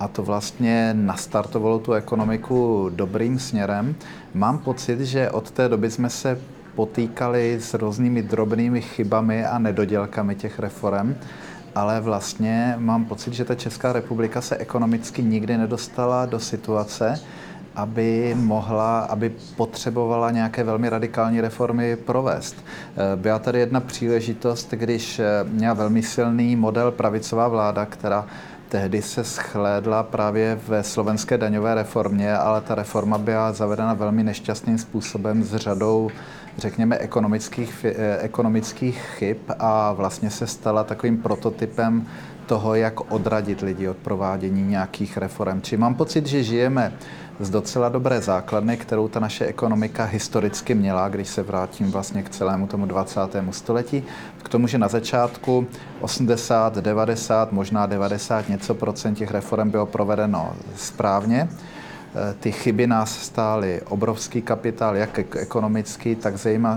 [0.00, 3.94] a to vlastně nastartovalo tu ekonomiku dobrým směrem.
[4.34, 6.38] Mám pocit, že od té doby jsme se
[6.74, 11.14] potýkali s různými drobnými chybami a nedodělkami těch reform,
[11.74, 17.20] ale vlastně mám pocit, že ta Česká republika se ekonomicky nikdy nedostala do situace,
[17.74, 22.56] aby mohla, aby potřebovala nějaké velmi radikální reformy provést.
[23.16, 28.26] Byla tady jedna příležitost, když měla velmi silný model pravicová vláda, která
[28.68, 34.78] tehdy se schlédla právě ve slovenské daňové reformě, ale ta reforma byla zavedena velmi nešťastným
[34.78, 36.10] způsobem s řadou
[36.58, 42.06] řekněme, ekonomických, eh, ekonomických chyb a vlastně se stala takovým prototypem
[42.46, 45.62] toho, jak odradit lidi od provádění nějakých reform.
[45.62, 46.92] Či mám pocit, že žijeme
[47.40, 52.30] z docela dobré základny, kterou ta naše ekonomika historicky měla, když se vrátím vlastně k
[52.30, 53.52] celému tomu 20.
[53.52, 54.04] století,
[54.42, 55.66] k tomu, že na začátku
[56.00, 61.48] 80, 90, možná 90 něco procent těch reform bylo provedeno správně,
[62.40, 66.34] ty chyby nás stály obrovský kapitál, jak ekonomický, tak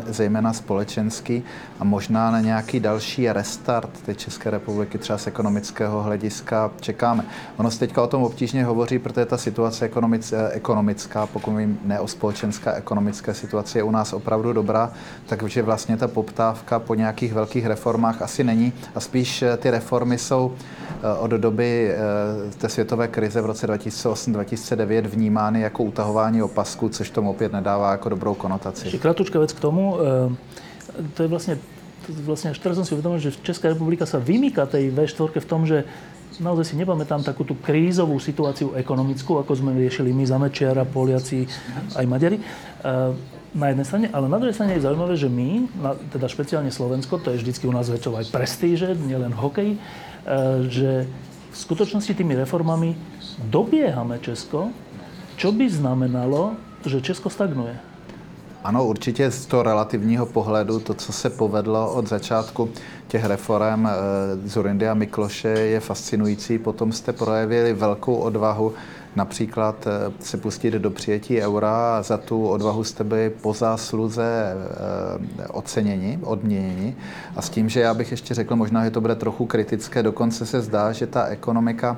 [0.08, 1.44] zejména společenský
[1.80, 7.26] a možná na nějaký další restart té České republiky třeba z ekonomického hlediska čekáme.
[7.58, 12.00] Ono se teďka o tom obtížně hovoří, protože ta situace eh, ekonomická, pokud vím, ne
[12.00, 14.92] o společenská ekonomické situace je u nás opravdu dobrá,
[15.26, 20.18] takže vlastně ta poptávka po nějakých velkých reformách asi není a spíš eh, ty reformy
[20.18, 20.56] jsou
[21.20, 21.96] od doby
[22.58, 27.92] té světové krize v roce 2008-2009 vní vnímány jako utahování opasku, což tomu opět nedává
[27.92, 28.86] jako dobrou konotaci.
[28.86, 29.98] Ešte kratučka vec k tomu.
[29.98, 30.30] Eh,
[31.18, 31.58] to je vlastne,
[32.22, 35.66] vlastne až teraz som si uvedomil, že Česká republika sa vymýka tej V4 v tom,
[35.66, 35.82] že
[36.38, 41.50] naozaj si nepamätám takú tú krízovú situáciu ekonomickú, ako sme riešili my, Zamečiara, Poliaci,
[41.98, 43.12] aj Maďari eh,
[43.58, 45.66] na jednej strane, ale na druhej strane je zaujímavé, že my,
[46.14, 49.80] teda špeciálne Slovensko, to je vždycky u nás väčšou aj prestíže, nielen hokej, eh,
[50.70, 51.10] že
[51.50, 52.94] v skutočnosti tými reformami
[53.48, 54.76] dobiehame Česko
[55.36, 56.56] čo by znamenalo,
[56.86, 57.80] že Česko stagnuje?
[58.64, 62.70] Ano, určitě z toho relativního pohledu to, co se povedlo od začátku
[63.08, 63.92] těch reform e,
[64.46, 66.58] Zurindy a Mikloše je fascinující.
[66.58, 68.74] Potom jste projevili velkou odvahu
[69.16, 74.56] například eh, se pustit do přijetí eura a za tu odvahu jste byli po zásluze
[75.44, 76.96] eh, oceněni, odměněni.
[77.36, 80.46] A s tím, že já bych ještě řekl, možná, že to bude trochu kritické, dokonce
[80.46, 81.98] se zdá, že ta ekonomika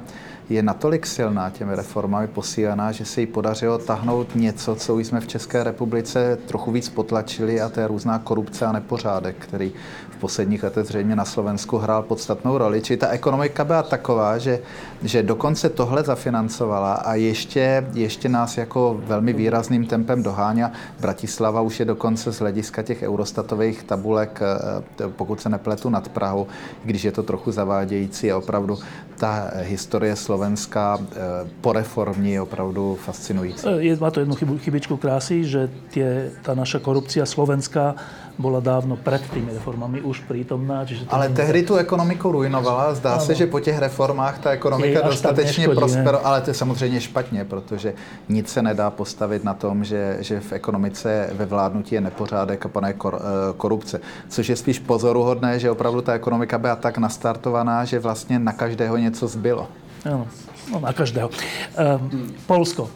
[0.50, 5.20] je natolik silná těmi reformami posílená, že se jí podařilo tahnout něco, co už jsme
[5.20, 9.72] v České republice trochu víc potlačili a to je různá korupce a nepořádek, který
[10.10, 12.82] v posledních letech zřejmě na Slovensku hrál podstatnou roli.
[12.82, 14.60] Či ta ekonomika byla taková, že,
[15.04, 20.72] že dokonce tohle zafinancovala a ještě, ještě nás jako velmi výrazným tempem doháňa.
[21.00, 26.48] Bratislava už je dokonce z hlediska těch eurostatových tabulek, eh, pokud se nepletu, nad Prahu,
[26.84, 28.80] když je to trochu zavádějící a opravdu
[29.18, 33.68] ta historie Slovenska eh, po reformní je opravdu fascinující.
[33.68, 37.96] Eh, je, má to jednu chybu, chybičku krásy, že tie, tá naša korupcia slovenská
[38.38, 40.86] bola dávno před tými reformami už prítomná.
[40.86, 42.94] Čiže ale tehdy tu ekonomiku ruinovala.
[42.94, 43.26] Zdá ano.
[43.26, 46.30] se, že po těch reformách ta ekonomika dostatečně prosperovala.
[46.30, 47.94] Ale to je samozřejmě špatně, protože
[48.30, 52.94] nic se nedá postavit na tom, že, že v ekonomice ve vládnutí je nepořádek a
[52.94, 54.00] kor, eh, korupce.
[54.30, 58.98] Což je spíš pozoruhodné, že opravdu ta ekonomika byla tak nastartovaná, že vlastně na každého
[58.98, 59.68] něco zbylo.
[60.08, 60.28] Ano,
[60.72, 61.28] no, na každého.
[61.76, 62.88] Ehm, Polsko.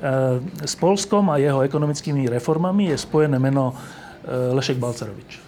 [0.00, 3.76] Ehm, s Polskom a jeho ekonomickými reformami je spojené meno
[4.26, 5.40] Eh, Lešek Balcerovič.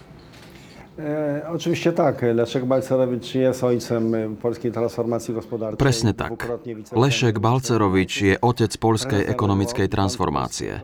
[0.99, 2.21] E, oczywiście tak.
[2.21, 5.77] Leszek Balcerowicz jest ojcem polskiej transformacji gospodarczej.
[5.77, 6.47] Presne tak.
[6.91, 10.79] Lešek Balcerovič je otec polskej ekonomickej transformácie.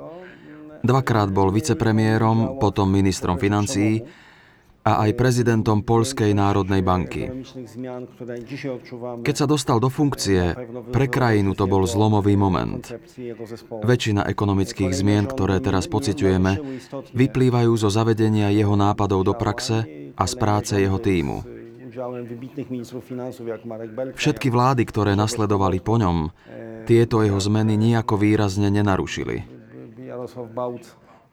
[0.84, 4.04] Dvakrát bol vicepremiérom, potom ministrom financií
[4.86, 7.26] a aj prezidentom Polskej národnej banky.
[9.26, 10.54] Keď sa dostal do funkcie,
[10.94, 12.86] pre krajinu to bol zlomový moment.
[13.82, 16.52] Väčšina ekonomických zmien, ktoré teraz pociťujeme,
[17.18, 21.42] vyplývajú zo zavedenia jeho nápadov do praxe a z práce jeho týmu.
[24.14, 26.30] Všetky vlády, ktoré nasledovali po ňom,
[26.86, 29.42] tieto jeho zmeny nejako výrazne nenarušili.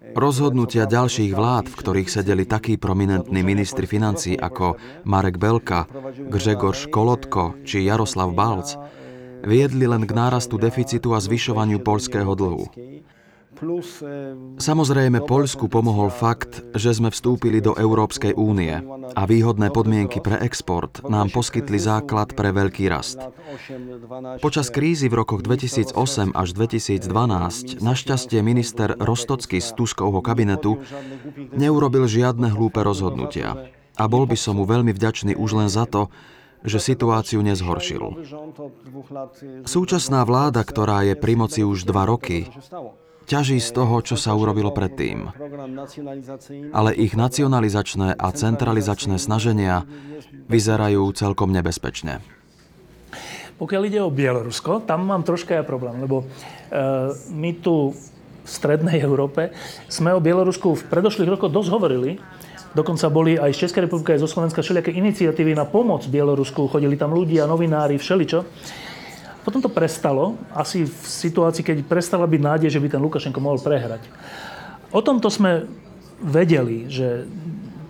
[0.02, 4.74] Rozhodnutia ďalších vlád, v ktorých sedeli takí prominentní ministri financí ako
[5.06, 5.86] Marek Belka,
[6.18, 8.74] Grzegor Školotko či Jaroslav Balc,
[9.46, 12.66] viedli len k nárastu deficitu a zvyšovaniu polského dlhu.
[14.58, 18.74] Samozrejme, Poľsku pomohol fakt, že sme vstúpili do Európskej únie
[19.14, 23.22] a výhodné podmienky pre export nám poskytli základ pre veľký rast.
[24.42, 30.82] Počas krízy v rokoch 2008 až 2012 našťastie minister Rostocký z Tuskovho kabinetu
[31.54, 33.70] neurobil žiadne hlúpe rozhodnutia.
[33.94, 36.10] A bol by som mu veľmi vďačný už len za to,
[36.62, 38.22] že situáciu nezhoršil.
[39.66, 42.46] Súčasná vláda, ktorá je pri moci už dva roky,
[43.32, 45.32] ťaží z toho, čo sa urobilo predtým.
[46.76, 49.88] Ale ich nacionalizačné a centralizačné snaženia
[50.52, 52.20] vyzerajú celkom nebezpečne.
[53.56, 56.26] Pokiaľ ide o Bielorusko, tam mám troška ja problém, lebo e,
[57.32, 59.54] my tu v strednej Európe
[59.88, 62.20] sme o Bielorusku v predošlých rokoch dosť hovorili.
[62.72, 66.72] Dokonca boli aj z Českej republiky, aj zo Slovenska všelijaké iniciatívy na pomoc Bielorusku.
[66.72, 68.44] Chodili tam ľudia, novinári, všeličo.
[69.42, 73.58] Potom to prestalo, asi v situácii, keď prestala byť nádej, že by ten Lukašenko mohol
[73.58, 74.06] prehrať.
[74.94, 75.66] O tomto sme
[76.22, 77.26] vedeli, že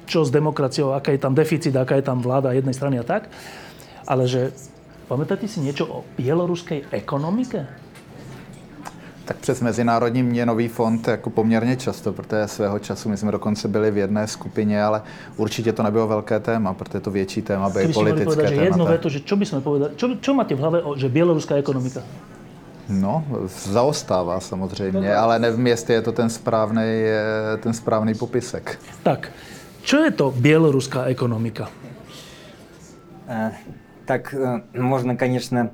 [0.08, 3.28] čo s demokraciou, aká je tam deficit, aká je tam vláda jednej strany a tak.
[4.08, 4.52] Ale že
[5.08, 7.81] pamätáte si niečo o bieloruskej ekonomike?
[9.31, 13.91] Tak přes Mezinárodní měnový fond jako poměrně často, protože svého času my jsme dokonce byli
[13.91, 15.01] v jedné skupině, ale
[15.37, 19.09] určitě to nebylo velké téma, protože to větší téma by politické povedať, že jedno veto,
[19.09, 22.01] že čo by sme povedali, čo, čo máte v hlave, že bieloruská ekonomika?
[22.89, 23.25] No,
[23.67, 27.03] zaostává samozřejmě, ale nevím, jestli je to ten správný,
[27.59, 28.79] ten správný popisek.
[29.03, 29.31] Tak,
[29.83, 31.67] čo je to bieloruská ekonomika?
[33.27, 33.51] Uh,
[34.05, 35.69] tak uh, можно, конечно,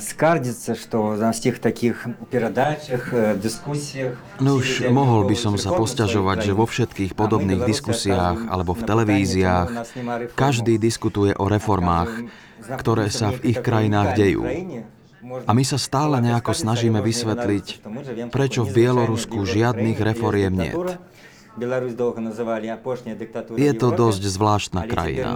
[0.00, 1.98] skardиться, что na всех takých
[2.30, 3.10] передачах,
[3.42, 4.14] diskusiách...
[4.38, 9.68] No už mohol by som sa posťažovať, že vo všetkých podobných diskusiách alebo v televíziách
[10.38, 12.30] každý diskutuje o reformách,
[12.78, 14.46] ktoré sa v ich krajinách dejú.
[15.24, 17.82] A my sa stále nejako snažíme vysvetliť,
[18.28, 20.72] prečo v Bielorusku žiadnych reforiem nie.
[23.59, 25.35] Je to dosť zvláštna krajina.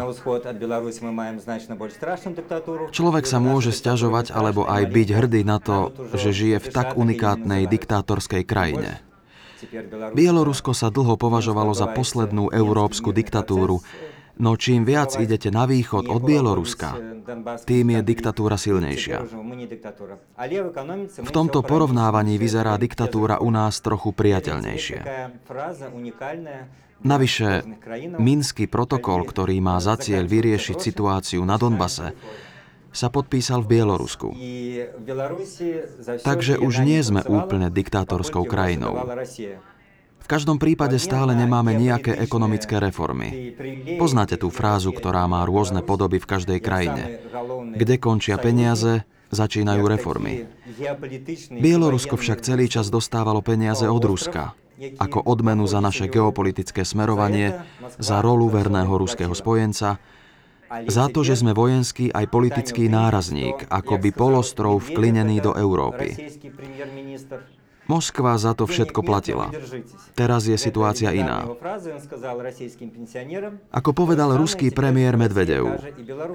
[2.90, 7.68] Človek sa môže stiažovať alebo aj byť hrdý na to, že žije v tak unikátnej
[7.68, 9.04] diktátorskej krajine.
[10.12, 13.80] Bielorusko sa dlho považovalo za poslednú európsku diktatúru,
[14.34, 16.98] No čím viac idete na východ od Bieloruska,
[17.70, 19.22] tým je diktatúra silnejšia.
[21.22, 25.00] V tomto porovnávaní vyzerá diktatúra u nás trochu priateľnejšie.
[27.04, 27.50] Navyše,
[28.16, 32.16] Minský protokol, ktorý má za cieľ vyriešiť situáciu na Donbase,
[32.94, 34.28] sa podpísal v Bielorusku.
[36.22, 38.96] Takže už nie sme úplne diktátorskou krajinou.
[40.24, 43.54] V každom prípade stále nemáme nejaké ekonomické reformy.
[44.00, 47.20] Poznáte tú frázu, ktorá má rôzne podoby v každej krajine.
[47.76, 49.04] Kde končia peniaze,
[49.36, 50.48] začínajú reformy.
[51.52, 54.56] Bielorusko však celý čas dostávalo peniaze od Ruska,
[55.02, 57.60] ako odmenu za naše geopolitické smerovanie,
[58.00, 60.00] za rolu verného ruského spojenca,
[60.90, 66.18] za to, že sme vojenský aj politický nárazník, ako by polostrov vklinený do Európy.
[67.88, 69.52] Moskva za to všetko platila.
[70.16, 71.44] Teraz je situácia iná.
[73.76, 75.80] Ako povedal ruský premiér Medvedev,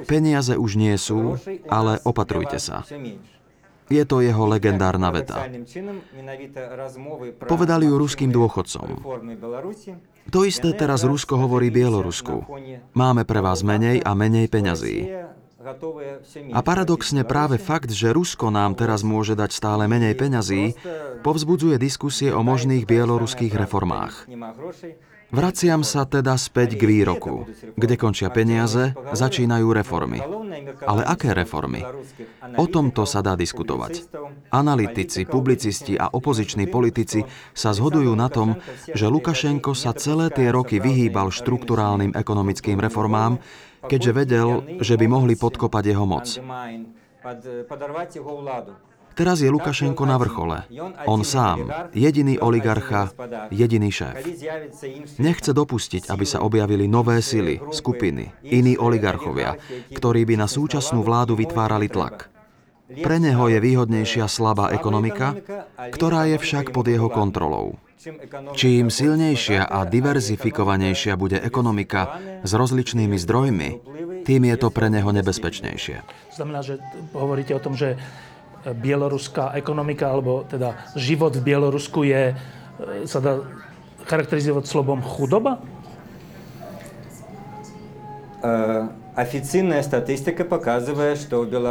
[0.05, 2.85] peniaze už nie sú, ale opatrujte sa.
[3.89, 5.49] Je to jeho legendárna veta.
[7.49, 9.01] Povedal ju ruským dôchodcom.
[10.29, 12.45] To isté teraz Rusko hovorí Bielorusku.
[12.93, 15.09] Máme pre vás menej a menej peňazí.
[16.55, 20.77] A paradoxne práve fakt, že Rusko nám teraz môže dať stále menej peňazí,
[21.20, 24.28] povzbudzuje diskusie o možných bieloruských reformách.
[25.28, 27.45] Vraciam sa teda späť k výroku.
[27.77, 30.24] Kde končia peniaze, začínajú reformy.
[30.89, 31.85] Ale aké reformy?
[32.57, 34.09] O tomto sa dá diskutovať.
[34.49, 38.57] Analytici, publicisti a opoziční politici sa zhodujú na tom,
[38.89, 43.36] že Lukašenko sa celé tie roky vyhýbal štrukturálnym ekonomickým reformám,
[43.89, 44.48] keďže vedel,
[44.85, 46.28] že by mohli podkopať jeho moc.
[49.19, 50.62] Teraz je Lukašenko na vrchole.
[51.10, 53.10] On sám, jediný oligarcha,
[53.51, 54.23] jediný šéf.
[55.19, 59.59] Nechce dopustiť, aby sa objavili nové sily, skupiny, iní oligarchovia,
[59.90, 62.38] ktorí by na súčasnú vládu vytvárali tlak.
[62.89, 65.36] Pre neho je výhodnejšia slabá ekonomika,
[65.93, 67.77] ktorá je však pod jeho kontrolou.
[68.56, 73.69] Čím silnejšia a diverzifikovanejšia bude ekonomika s rozličnými zdrojmi,
[74.24, 76.01] tým je to pre neho nebezpečnejšie.
[76.32, 76.81] Znamená, že
[77.12, 78.01] hovoríte o tom, že
[78.65, 83.44] bieloruská ekonomika, alebo teda život v Bielorusku je, e, sa dá
[84.09, 85.60] charakterizovať slovom chudoba?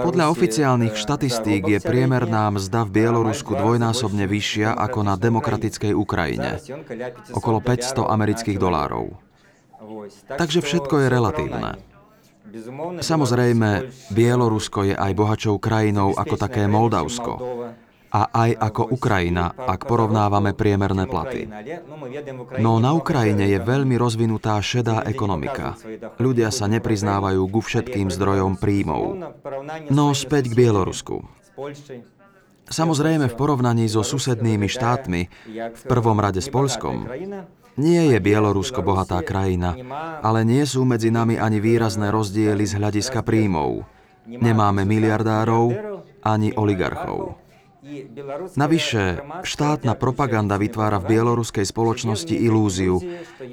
[0.04, 6.60] Podľa oficiálnych štatistík je priemerná mzda v Bielorusku dvojnásobne vyššia ako na demokratickej Ukrajine.
[7.32, 9.16] Okolo 500 amerických dolárov.
[10.28, 11.80] Takže všetko je relatívne.
[13.00, 13.70] Samozrejme,
[14.12, 17.67] Bielorusko je aj bohačou krajinou ako také Moldavsko
[18.12, 21.48] a aj ako Ukrajina, ak porovnávame priemerné platy.
[22.60, 25.76] No na Ukrajine je veľmi rozvinutá šedá ekonomika.
[26.18, 29.20] Ľudia sa nepriznávajú ku všetkým zdrojom príjmov.
[29.92, 31.24] No späť k Bielorusku.
[32.68, 35.22] Samozrejme v porovnaní so susednými štátmi,
[35.72, 37.08] v prvom rade s Polskom,
[37.78, 39.78] nie je Bielorusko bohatá krajina,
[40.20, 43.86] ale nie sú medzi nami ani výrazné rozdiely z hľadiska príjmov.
[44.28, 45.72] Nemáme miliardárov
[46.20, 47.47] ani oligarchov.
[48.58, 49.04] Navyše,
[49.48, 53.00] štátna propaganda vytvára v bieloruskej spoločnosti ilúziu,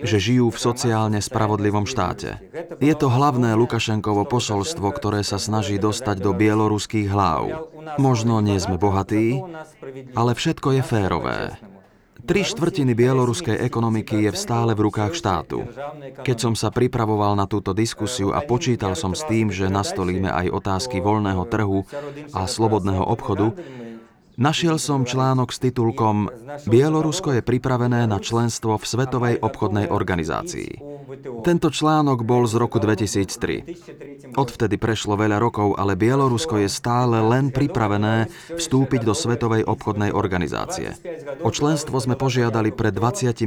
[0.03, 2.43] že žijú v sociálne spravodlivom štáte.
[2.83, 7.71] Je to hlavné Lukašenkovo posolstvo, ktoré sa snaží dostať do bieloruských hlav.
[8.01, 9.39] Možno nie sme bohatí,
[10.19, 11.41] ale všetko je férové.
[12.25, 15.69] Tri štvrtiny bieloruskej ekonomiky je stále v rukách štátu.
[16.25, 20.49] Keď som sa pripravoval na túto diskusiu a počítal som s tým, že nastolíme aj
[20.49, 21.85] otázky voľného trhu
[22.33, 23.53] a slobodného obchodu,
[24.35, 26.27] Našiel som článok s titulkom
[26.67, 30.95] Bielorusko je pripravené na členstvo v Svetovej obchodnej organizácii.
[31.47, 34.35] Tento článok bol z roku 2003.
[34.35, 38.27] Odvtedy prešlo veľa rokov, ale Bielorusko je stále len pripravené
[38.59, 40.99] vstúpiť do Svetovej obchodnej organizácie.
[41.47, 43.47] O členstvo sme požiadali pred 25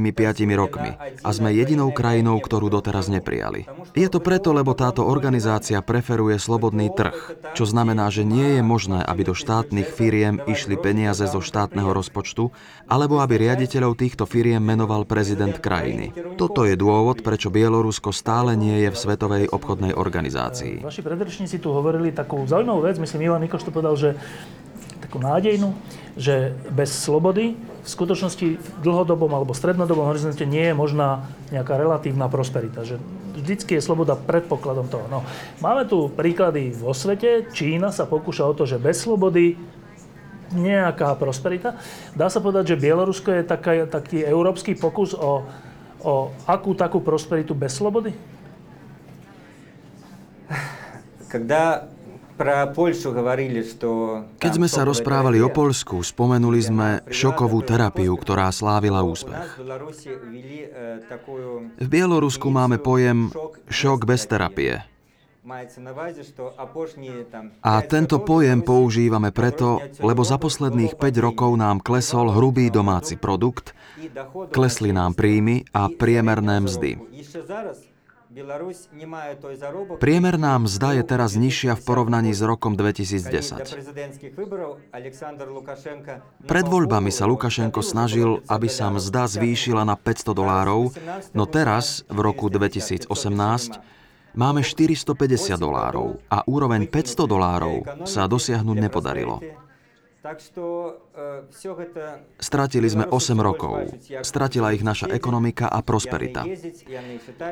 [0.56, 3.68] rokmi a sme jedinou krajinou, ktorú doteraz neprijali.
[3.92, 9.04] Je to preto, lebo táto organizácia preferuje slobodný trh, čo znamená, že nie je možné,
[9.04, 12.54] aby do štátnych firiem išli peniaze zo štátneho rozpočtu,
[12.86, 16.14] alebo aby riaditeľov týchto firiem menoval prezident krajiny.
[16.38, 20.86] Toto je dôvod, prečo Bielorusko stále nie je v Svetovej obchodnej organizácii.
[20.86, 24.14] Vaši predrečníci tu hovorili takú zaujímavú vec, myslím, Ivan Nikoš to povedal, že
[24.98, 25.72] takú nádejnú,
[26.18, 32.28] že bez slobody v skutočnosti v dlhodobom alebo strednodobom horizonte nie je možná nejaká relatívna
[32.28, 32.84] prosperita.
[32.84, 33.00] Že
[33.38, 35.06] vždycky je sloboda predpokladom toho.
[35.08, 35.24] No,
[35.62, 37.48] máme tu príklady vo svete.
[37.54, 39.56] Čína sa pokúša o to, že bez slobody
[40.52, 41.76] nejaká prosperita.
[42.16, 45.44] Dá sa povedať, že Bielorusko je taká, taký európsky pokus o,
[46.00, 46.14] o
[46.48, 48.16] akú takú prosperitu bez slobody?
[54.38, 59.58] Keď sme sa rozprávali o Polsku, spomenuli sme šokovú terapiu, ktorá slávila úspech.
[61.76, 63.34] V Bielorusku máme pojem
[63.66, 64.80] šok bez terapie.
[67.64, 73.72] A tento pojem používame preto, lebo za posledných 5 rokov nám klesol hrubý domáci produkt,
[74.52, 77.00] klesli nám príjmy a priemerné mzdy.
[79.98, 83.24] Priemerná mzda je teraz nižšia v porovnaní s rokom 2010.
[86.44, 90.92] Pred voľbami sa Lukašenko snažil, aby sa mzda zvýšila na 500 dolárov,
[91.32, 93.08] no teraz, v roku 2018,
[94.38, 99.42] máme 450 dolárov a úroveň 500 dolárov sa dosiahnuť nepodarilo.
[102.38, 103.86] Stratili sme 8 rokov.
[104.22, 106.42] Stratila ich naša ekonomika a prosperita.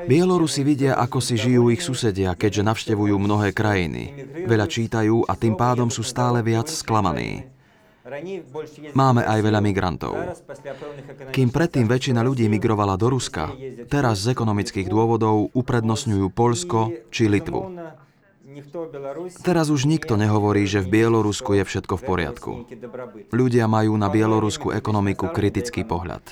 [0.07, 4.29] Bielorusi vidia, ako si žijú ich susedia, keďže navštevujú mnohé krajiny.
[4.45, 7.56] Veľa čítajú a tým pádom sú stále viac sklamaní.
[8.95, 10.15] Máme aj veľa migrantov.
[11.35, 13.51] Kým predtým väčšina ľudí migrovala do Ruska,
[13.91, 17.67] teraz z ekonomických dôvodov uprednostňujú Polsko či Litvu.
[19.43, 22.51] Teraz už nikto nehovorí, že v Bielorusku je všetko v poriadku.
[23.35, 26.23] Ľudia majú na bieloruskú ekonomiku kritický pohľad.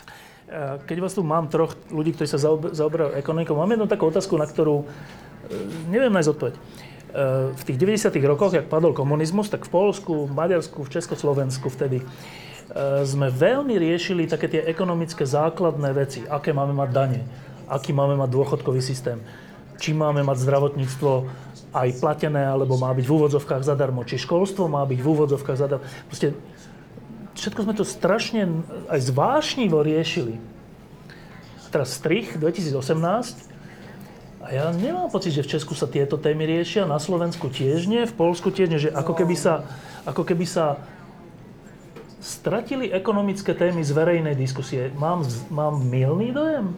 [0.87, 2.39] Keď vás tu mám troch ľudí, ktorí sa
[2.71, 4.87] zaoberajú ekonomikou, mám jednu takú otázku, na ktorú
[5.91, 6.55] neviem nájsť odpoveď.
[7.55, 8.11] V tých 90.
[8.27, 12.03] rokoch, jak padol komunizmus, tak v Polsku, v Maďarsku, v Československu vtedy
[13.07, 16.27] sme veľmi riešili také tie ekonomické základné veci.
[16.27, 17.21] Aké máme mať dane,
[17.71, 19.23] aký máme mať dôchodkový systém,
[19.79, 21.13] či máme mať zdravotníctvo
[21.71, 25.87] aj platené, alebo má byť v úvodzovkách zadarmo, či školstvo má byť v úvodzovkách zadarmo.
[26.11, 26.35] Proste
[27.39, 30.43] všetko sme to strašne aj zvášnivo riešili.
[31.63, 33.54] A teraz strich 2018
[34.45, 38.05] a ja nemám pocit, že v Česku sa tieto témy riešia, na Slovensku tiež nie,
[38.05, 39.65] v Polsku tiež nie, že ako keby sa,
[40.05, 40.77] ako keby sa
[42.21, 44.93] stratili ekonomické témy z verejnej diskusie.
[45.01, 46.77] Mám, mám milný dojem?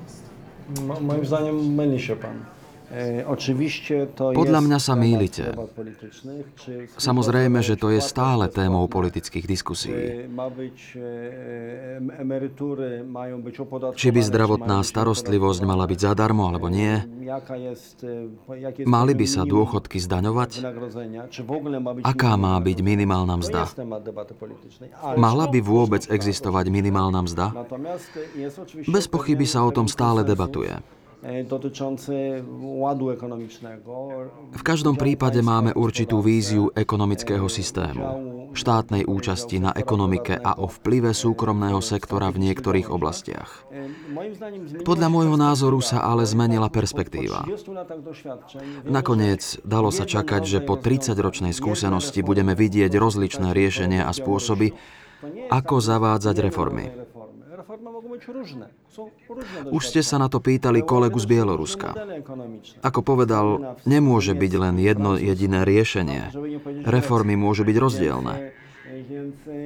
[0.83, 2.39] Moim zdaniem mylí się pan.
[2.43, 2.56] E,
[4.17, 5.51] Podľa mňa sa mýlite.
[6.95, 9.91] Samozrejme, že to je stále témou politických diskusí.
[9.91, 10.31] E,
[13.99, 16.95] Či by zdravotná starostlivosť mala byť zadarmo alebo nie?
[18.87, 20.63] Mali by sa dôchodky zdaňovať?
[22.07, 23.67] Aká má byť minimálna mzda?
[25.19, 27.47] Mala by vôbec existovať minimálna mzda?
[28.87, 30.79] Bez pochyby sa o tom stále debatuje.
[31.27, 34.09] E, dotyczący ładu ekonomicznego.
[34.55, 38.07] V každom prípade máme určitú víziu ekonomického systému,
[38.55, 43.67] štátnej účasti na ekonomike a o vplyve súkromného sektora v niektorých oblastiach.
[44.87, 47.43] Podľa môjho názoru sa ale zmenila perspektíva.
[48.87, 54.79] Nakoniec dalo sa čakať, že po 30-ročnej skúsenosti budeme vidieť rozličné riešenia a spôsoby,
[55.51, 56.87] ako zavádzať reformy.
[59.71, 61.95] Už ste sa na to pýtali kolegu z Bieloruska.
[62.83, 66.35] Ako povedal, nemôže byť len jedno jediné riešenie.
[66.83, 68.35] Reformy môžu byť rozdielne.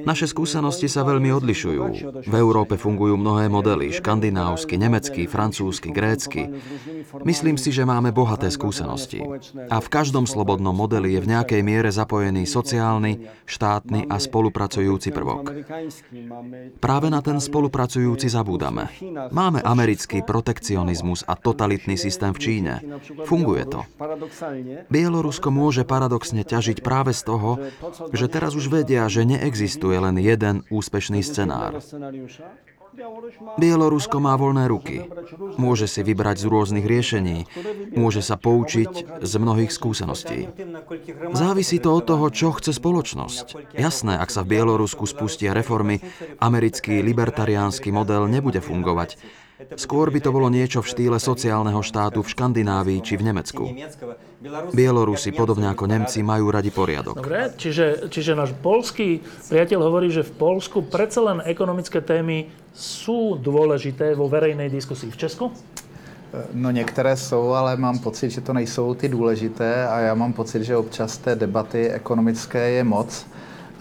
[0.05, 1.83] Naše skúsenosti sa veľmi odlišujú.
[2.25, 6.53] V Európe fungujú mnohé modely, škandinávsky, nemecký, francúzsky, grécky.
[7.25, 9.25] Myslím si, že máme bohaté skúsenosti.
[9.67, 15.51] A v každom slobodnom modeli je v nejakej miere zapojený sociálny, štátny a spolupracujúci prvok.
[16.77, 18.93] Práve na ten spolupracujúci zabúdame.
[19.33, 22.73] Máme americký protekcionizmus a totalitný systém v Číne.
[23.25, 23.81] Funguje to.
[24.87, 27.59] Bielorusko môže paradoxne ťažiť práve z toho,
[28.13, 31.79] že teraz už vedia, že neexistuje len jeden úspešný scenár.
[33.55, 35.07] Bielorusko má voľné ruky.
[35.55, 37.47] Môže si vybrať z rôznych riešení.
[37.95, 40.51] Môže sa poučiť z mnohých skúseností.
[41.31, 43.79] Závisí to od toho, čo chce spoločnosť.
[43.79, 46.03] Jasné, ak sa v Bielorusku spustia reformy,
[46.43, 49.15] americký libertariánsky model nebude fungovať.
[49.77, 53.63] Skôr by to bolo niečo v štýle sociálneho štátu v Škandinávii či v Nemecku.
[54.73, 57.21] Bielorusi, podobne ako Nemci, majú radi poriadok.
[57.21, 59.21] Dobre, čiže, čiže náš polský
[59.53, 65.13] priateľ hovorí, že v Polsku predsa len ekonomické témy sú dôležité vo verejnej diskusii.
[65.13, 65.45] V Česku?
[66.53, 70.63] No některé jsou, ale mám pocit, že to nejsou ty důležité a já mám pocit,
[70.63, 73.27] že občas té debaty ekonomické je moc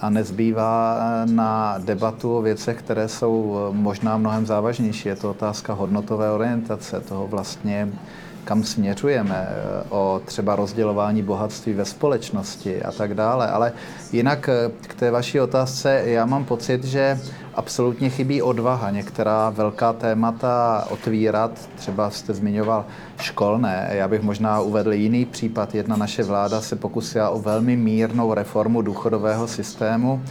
[0.01, 5.09] a nezbývá eh, na debatu o věcech, které jsou eh, možná mnohem závažnější.
[5.09, 7.89] Je to otázka hodnotové orientace, toho vlastně,
[8.45, 13.51] kam směřujeme, eh, o třeba rozdělování bohatství ve společnosti a tak dále.
[13.51, 13.73] Ale
[14.13, 14.51] jinak
[14.81, 17.21] k té vaší otázce, já mám pocit, že
[17.61, 21.51] absolutně chybí odvaha některá velká témata otvírat.
[21.77, 22.85] Třeba jste zmiňoval
[23.21, 23.91] školné.
[23.93, 25.75] Já bych možná uvedl jiný případ.
[25.75, 30.23] Jedna naše vláda se pokusila o velmi mírnou reformu důchodového systému.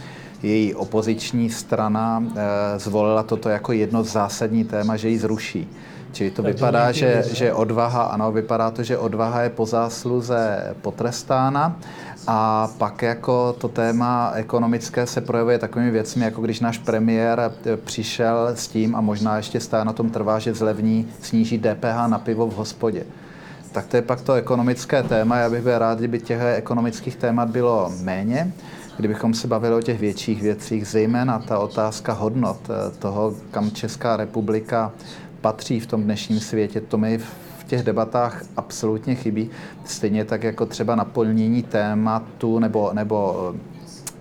[0.42, 5.68] Její opoziční strana e, zvolila toto jako jedno zásadní téma, že ji zruší.
[6.12, 11.78] Čili to vypadá, že, že odvaha, ano, vypadá to, že odvaha je po zásluze potrestána.
[12.26, 17.76] A pak jako to téma ekonomické se projevuje takovými věcmi, jako když náš premiér eh,
[17.76, 22.18] přišel s tím a možná ještě stále na tom trvá, že zlevní, sníží DPH na
[22.18, 23.06] pivo v hospodě.
[23.72, 25.36] Tak to je pak to ekonomické téma.
[25.36, 28.52] Já bych byl rád, kdyby těch ekonomických témat bylo méně,
[28.96, 34.16] kdybychom se bavili o těch větších věcích, zejména ta otázka hodnot eh, toho, kam Česká
[34.16, 34.92] republika
[35.40, 37.20] patří v tom dnešním světě, to mi
[37.70, 39.50] těch debatách absolutně chybí.
[39.84, 43.58] Stejně tak jako třeba naplnění tématu nebo, nebo eh,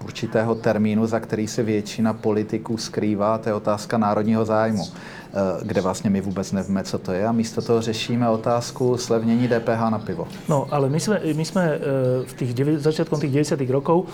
[0.04, 5.82] určitého termínu, za který se většina politiků skrývá, to je otázka národního zájmu, eh, kde
[5.82, 10.00] vlastně my vůbec nevíme, co to je a místo toho řešíme otázku slevnění DPH na
[10.00, 10.28] pivo.
[10.50, 11.80] No, ale my jsme, my jsme eh,
[12.26, 14.06] v tých, začiatkom tých 90 rokov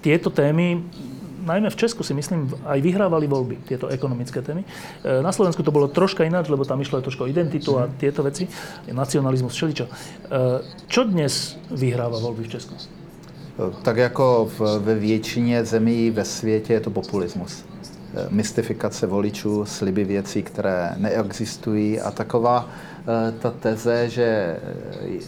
[0.00, 0.82] tieto témy
[1.44, 4.64] najmä v Česku si myslím, aj vyhrávali voľby, tieto ekonomické témy.
[4.64, 8.22] E, na Slovensku to bolo troška ináč, lebo tam išlo aj trošku identitu a tieto
[8.22, 8.48] veci,
[8.92, 9.84] nacionalizmus, všeličo.
[9.84, 9.90] E,
[10.86, 12.74] čo dnes vyhráva voľby v Česku?
[13.82, 14.48] Tak jako
[14.78, 17.64] ve většině zemí ve světě je to populismus.
[18.30, 22.68] mystifikace voličů, sliby věcí, které neexistují a taková
[23.38, 24.56] ta teze, že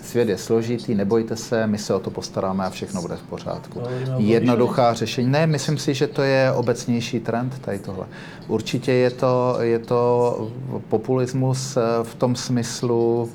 [0.03, 3.83] svět je složitý, nebojte se, my se o to postaráme a všechno bude v pořádku.
[4.17, 5.31] Jednoduchá řešení.
[5.31, 8.07] Ne, myslím si, že to je obecnější trend tady tohle.
[8.49, 10.51] Určitě je to, je to
[10.89, 13.31] populismus v tom smyslu,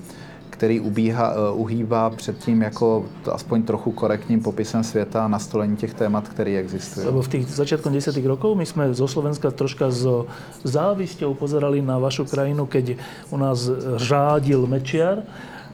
[0.57, 5.93] který ubíha, eh, uhýbá před tím jako aspoň trochu korektním popisem světa a nastolení těch
[5.93, 7.05] témat, které existují.
[7.05, 10.25] Lebo v tých začiatkom 10 rokov my sme zo Slovenska troška s
[10.65, 12.97] závisťou pozerali na vašu krajinu, keď
[13.29, 13.69] u nás
[14.01, 15.21] řádil Mečiar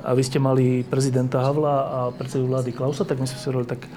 [0.03, 3.72] a vy ste mali prezidenta Havla a predsedu vlády Klausa, tak my sme si hovorili,
[3.72, 3.88] tak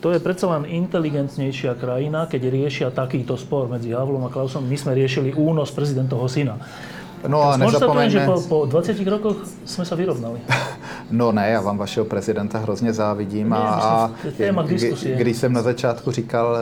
[0.00, 4.64] to je predsa len inteligentnejšia krajina, keď riešia takýto spor medzi Havlom a Klausom.
[4.64, 6.56] My sme riešili únos prezidentovho syna.
[7.28, 8.10] No a nezapomeňme...
[8.10, 10.40] že po, po 20 rokoch jsme se vyrovnali.
[11.10, 13.48] No ne, já vám vašeho prezidenta hrozně závidím.
[13.48, 14.10] Ne, a, a
[15.16, 16.58] když jsem na začátku říkal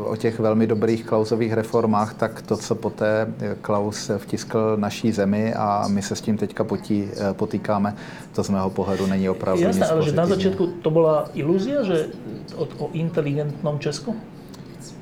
[0.00, 3.26] uh, o těch velmi dobrých Klausových reformách, tak to, co poté
[3.60, 7.94] Klaus vtiskl naší zemi a my se s tím teďka potí, uh, potýkáme,
[8.32, 10.26] to z mého pohledu není opravdu Jasné, nic ale pozitivní.
[10.26, 12.06] že na začátku to byla iluzia, že
[12.56, 14.16] o, o inteligentnom Česku?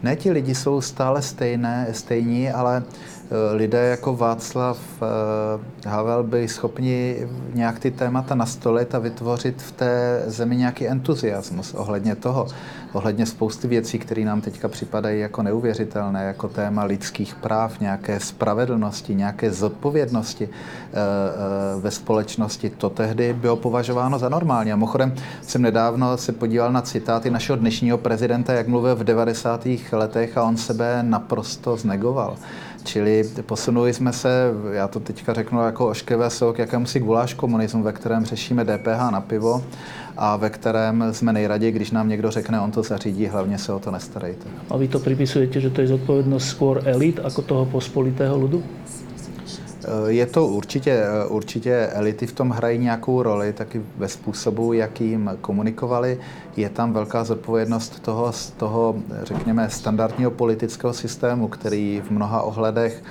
[0.02, 3.15] Ne, ti lidi jsou stále stejné, stejní, ale Eh,
[3.52, 7.16] lidé jako Václav eh, Havel byli schopni
[7.54, 12.46] nějak ty témata nastolit a vytvořit v té zemi nějaký entuziasmus ohledně toho,
[12.92, 19.14] ohledně spousty věcí, které nám teďka připadají jako neuvěřitelné, jako téma lidských práv, nějaké spravedlnosti,
[19.14, 20.96] nějaké zodpovědnosti eh,
[21.80, 22.70] ve společnosti.
[22.70, 24.72] To tehdy bylo považováno za normální.
[24.72, 29.66] A mimochodem jsem nedávno se podíval na citáty našeho dnešního prezidenta, jak mluvil v 90.
[29.92, 32.36] letech a on sebe naprosto znegoval.
[32.86, 37.82] Čili posunuli jsme se, já to teďka řeknu jako ošklivé slovo, k jakémusi guláš komunismu,
[37.82, 39.64] ve kterém řešíme DPH na pivo
[40.16, 43.78] a ve kterém jsme nejraději, když nám někdo řekne, on to zařídí, hlavně se o
[43.78, 44.46] to nestarejte.
[44.70, 48.62] A vy to pripisujete, že to je zodpovědnost skôr elit ako toho pospolitého ludu?
[50.06, 56.20] Je to určitě, určitě elity v tom hrají nějakou roli, taky ve způsobu, jakým komunikovali.
[56.56, 63.02] Je tam velká zodpovědnost toho, z toho, řekněme, standardního politického systému, který v mnoha ohledech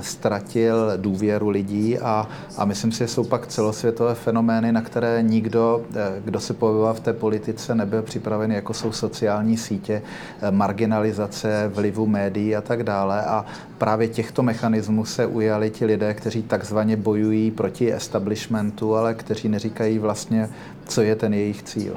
[0.00, 5.82] ztratil důvěru lidí a, a myslím si, že jsou pak celosvětové fenomény, na které nikdo,
[6.24, 10.02] kdo se pohyboval v té politice, nebyl připravený, jako jsou sociální sítě,
[10.50, 13.22] marginalizace, vlivu médií a tak dále.
[13.22, 13.44] A
[13.78, 19.98] právě těchto mechanismů se ujali ti lidé, kteří takzvaně bojují proti establishmentu, ale kteří neříkají
[19.98, 20.48] vlastně,
[20.86, 21.96] co je ten jejich cíl.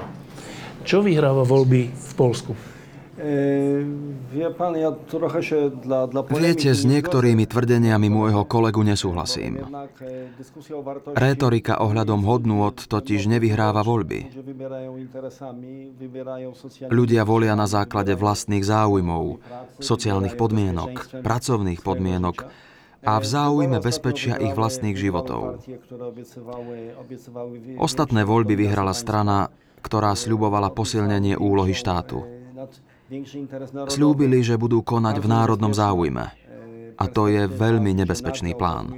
[0.84, 2.73] Čo vyhráva voľby v Polsku?
[6.34, 9.62] Viete, s niektorými tvrdeniami môjho kolegu nesúhlasím.
[11.14, 14.34] Rétorika ohľadom hodnôt totiž nevyhráva voľby.
[16.90, 19.46] Ľudia volia na základe vlastných záujmov,
[19.78, 22.50] sociálnych podmienok, pracovných podmienok
[23.06, 25.62] a v záujme bezpečia ich vlastných životov.
[27.78, 29.54] Ostatné voľby vyhrala strana,
[29.86, 32.42] ktorá sľubovala posilnenie úlohy štátu.
[33.90, 36.34] Sľúbili, že budú konať v národnom záujme.
[36.98, 38.94] A to je veľmi nebezpečný plán.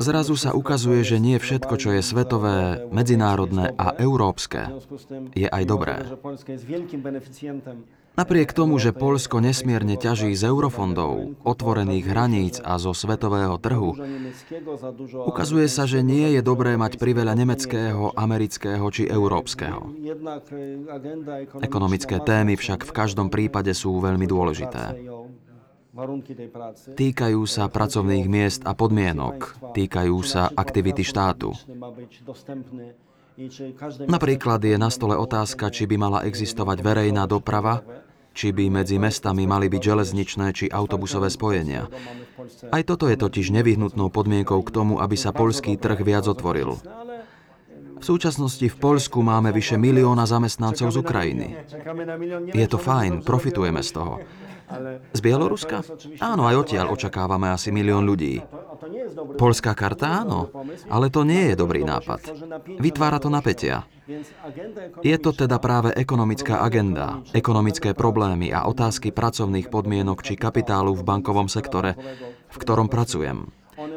[0.00, 4.64] Zrazu sa ukazuje, že nie všetko, čo je svetové, medzinárodné a európske,
[5.36, 6.00] je aj dobré.
[8.20, 13.96] Napriek tomu, že Polsko nesmierne ťaží z eurofondov, otvorených hraníc a zo svetového trhu,
[15.24, 19.96] ukazuje sa, že nie je dobré mať priveľa nemeckého, amerického či európskeho.
[21.64, 25.00] Ekonomické témy však v každom prípade sú veľmi dôležité.
[26.92, 31.56] Týkajú sa pracovných miest a podmienok, týkajú sa aktivity štátu.
[34.04, 37.80] Napríklad je na stole otázka, či by mala existovať verejná doprava,
[38.32, 41.90] či by medzi mestami mali byť železničné či autobusové spojenia.
[42.72, 46.78] Aj toto je totiž nevyhnutnou podmienkou k tomu, aby sa poľský trh viac otvoril.
[48.00, 51.46] V súčasnosti v Poľsku máme vyše milióna zamestnancov z Ukrajiny.
[52.56, 54.24] Je to fajn, profitujeme z toho.
[55.12, 55.82] Z Bieloruska?
[56.22, 58.38] Áno, aj odtiaľ očakávame asi milión ľudí.
[59.36, 60.22] Polská karta?
[60.22, 60.48] Áno,
[60.86, 62.30] ale to nie je dobrý nápad.
[62.78, 63.84] Vytvára to napätia.
[65.02, 71.06] Je to teda práve ekonomická agenda, ekonomické problémy a otázky pracovných podmienok či kapitálu v
[71.06, 71.94] bankovom sektore,
[72.50, 73.50] v ktorom pracujem.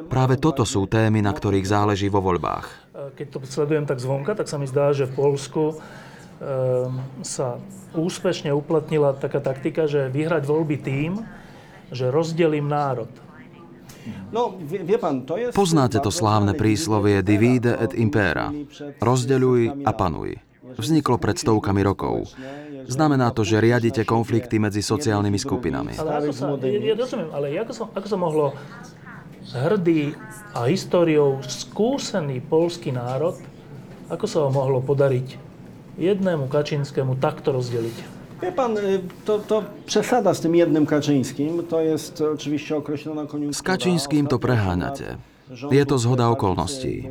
[0.07, 2.93] Práve toto sú témy, na ktorých záleží vo voľbách.
[3.19, 5.81] Keď to sledujem tak zvonka, tak sa mi zdá, že v Polsku
[7.21, 7.61] sa
[7.93, 11.11] úspešne uplatnila taká taktika, že vyhrať voľby tým,
[11.93, 13.09] že rozdelím národ.
[15.53, 18.51] Poznáte to slávne príslovie divide et impera.
[18.99, 20.41] Rozdeľuj a panuj.
[20.73, 22.33] Vzniklo pred stovkami rokov.
[22.89, 25.93] Znamená to, že riadite konflikty medzi sociálnymi skupinami.
[26.01, 28.45] Ale ako sa, ja, ja rozumiem, ale ako sa, ako sa mohlo
[29.53, 30.17] hrdý
[30.51, 33.37] a históriou skúsený polský národ,
[34.09, 35.52] ako sa ho mohlo podariť
[35.97, 37.97] jednému Kaczyńskiemu takto rozdeliť?
[38.43, 38.75] Wie pan,
[39.25, 43.59] to, to przesada z tym jednym Kaczyńskim, to jest oczywiście określona koniunktura.
[43.59, 45.17] S Kaczyńským to preháňate.
[45.71, 47.03] Je to zhoda okolností.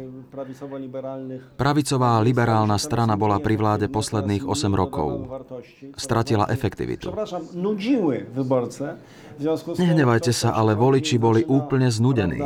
[1.60, 5.28] Pravicová liberálna strana bola pri vláde posledných 8 rokov.
[6.00, 7.12] Stratila efektivitu.
[9.78, 12.40] Nehnevajte sa, ale voliči boli úplne znudení.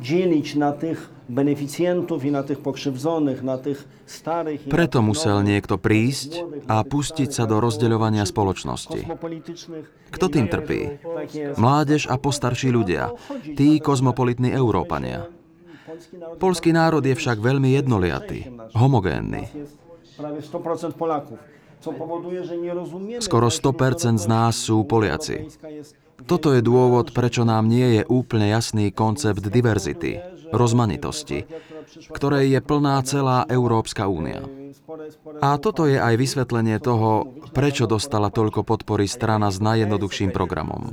[0.00, 4.66] Dzielić na tych beneficjentów i na tych pokrzywdzonych, na tych starych...
[4.66, 9.06] Preto musel niekto prísť a pustiť sa do rozdeľovania spoločnosti.
[10.10, 10.80] Kto tým trpí?
[11.58, 13.14] Mládež a postarší ľudia,
[13.54, 15.26] tí kozmopolitní Európania.
[16.38, 18.46] Polský národ je však veľmi jednoliatý,
[18.78, 19.50] homogénny.
[23.18, 25.48] Skoro 100% z nás sú Poliaci.
[26.26, 30.20] Toto je dôvod, prečo nám nie je úplne jasný koncept diverzity,
[30.50, 31.46] rozmanitosti,
[32.10, 34.42] ktorej je plná celá Európska únia.
[35.40, 40.90] A toto je aj vysvetlenie toho, prečo dostala toľko podpory strana s najjednoduchším programom.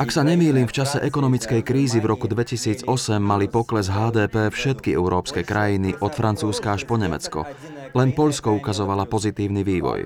[0.00, 2.88] Ak sa nemýlim, v čase ekonomickej krízy v roku 2008
[3.20, 7.44] mali pokles HDP všetky európske krajiny od Francúzska až po Nemecko.
[7.90, 10.00] Len Poľsko ukazovala pozitívny vývoj.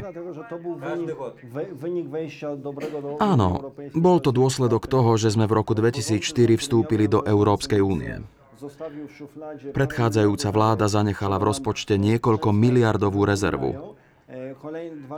[3.20, 3.48] Áno,
[3.94, 6.20] bol to dôsledok toho, že sme v roku 2004
[6.60, 8.24] vstúpili do Európskej únie.
[9.76, 13.98] Predchádzajúca vláda zanechala v rozpočte niekoľko miliardovú rezervu.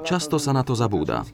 [0.04, 1.24] Často sa na to zabúda.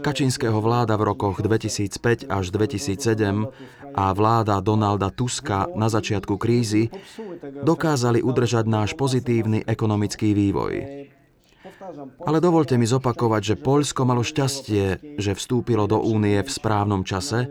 [0.00, 3.48] Kačinského vláda v rokoch 2005 až 2007
[3.92, 6.88] a vláda Donalda Tuska na začiatku krízy
[7.62, 10.72] dokázali udržať náš pozitívny ekonomický vývoj.
[12.24, 17.50] Ale dovolte mi zopakovať, že Poľsko malo šťastie, že vstúpilo do únie v správnom čase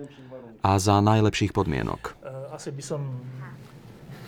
[0.63, 2.19] a za najlepších podmienok
[2.59, 3.01] asi by som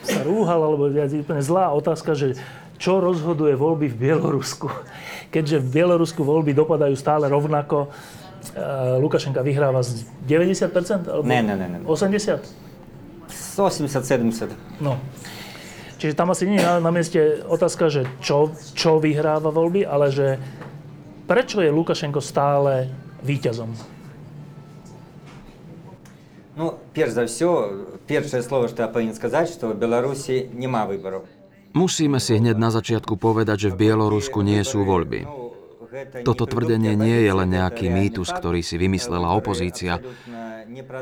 [0.08, 2.40] sa rúhal, alebo je úplne zlá otázka, že
[2.81, 4.69] čo rozhoduje voľby v Bielorusku.
[5.33, 11.09] Keďže v Bielorusku voľby dopadajú stále rovnako, uh, Lukašenka vyhráva z 90%?
[11.09, 11.79] Alebo ne, ne, ne, ne.
[11.85, 12.67] 80?
[13.57, 14.53] 80-70.
[14.85, 15.01] No.
[15.97, 20.13] Čiže tam asi nie je na, na mieste otázka, že čo, čo vyhráva voľby, ale
[20.13, 20.37] že
[21.25, 22.93] prečo je Lukašenko stále
[23.25, 23.73] víťazom?
[26.57, 31.25] Ну, перш за все, першее слово, что я повинен сказать, что в Беларуси нема выборов.
[31.72, 35.24] Musíme si hneď na začiatku povedať, že v Bielorusku nie sú voľby.
[36.24, 40.00] Toto tvrdenie nie je len nejaký mýtus, ktorý si vymyslela opozícia.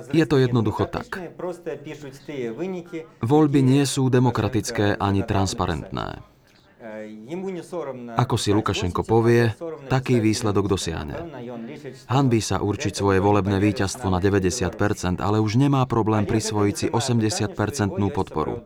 [0.09, 1.13] Je to jednoducho tak.
[3.21, 6.25] Voľby nie sú demokratické ani transparentné.
[8.17, 9.53] Ako si Lukašenko povie,
[9.91, 11.21] taký výsledok dosiahne.
[12.09, 18.09] Hanbí sa určiť svoje volebné víťazstvo na 90%, ale už nemá problém prisvojiť si 80-percentnú
[18.09, 18.65] podporu.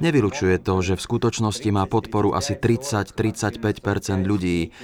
[0.00, 4.74] Nevylučuje to, že v skutočnosti má podporu asi 30-35% ľudí,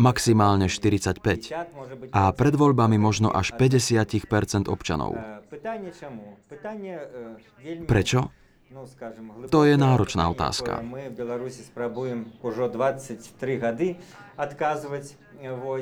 [0.00, 1.20] maximálne 45
[2.10, 5.18] a pred voľbami možno až 50% občanov.
[7.84, 8.20] Prečo?
[9.50, 10.78] To je náročná otázka.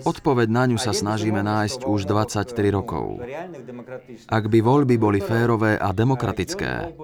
[0.07, 3.19] Odpoveď na ňu sa snažíme nájsť už 23 rokov.
[4.31, 6.95] Ak by voľby boli férové a demokratické,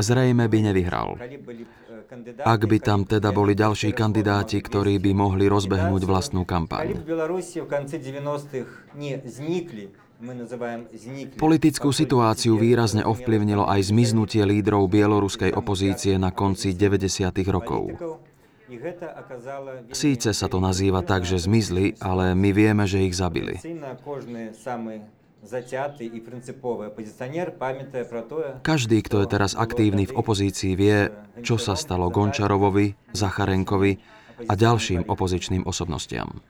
[0.00, 1.20] zrejme by nevyhral.
[2.40, 7.04] Ak by tam teda boli ďalší kandidáti, ktorí by mohli rozbehnúť vlastnú kampaň.
[11.38, 17.30] Politickú situáciu výrazne ovplyvnilo aj zmiznutie lídrov bieloruskej opozície na konci 90.
[17.52, 17.94] rokov.
[19.96, 23.56] Síce sa to nazýva tak, že zmizli, ale my vieme, že ich zabili.
[28.60, 31.08] Každý, kto je teraz aktívny v opozícii, vie,
[31.40, 33.92] čo sa stalo Gončarovovi, Zacharenkovi
[34.46, 36.42] a ďalším opozičným osobnostiam.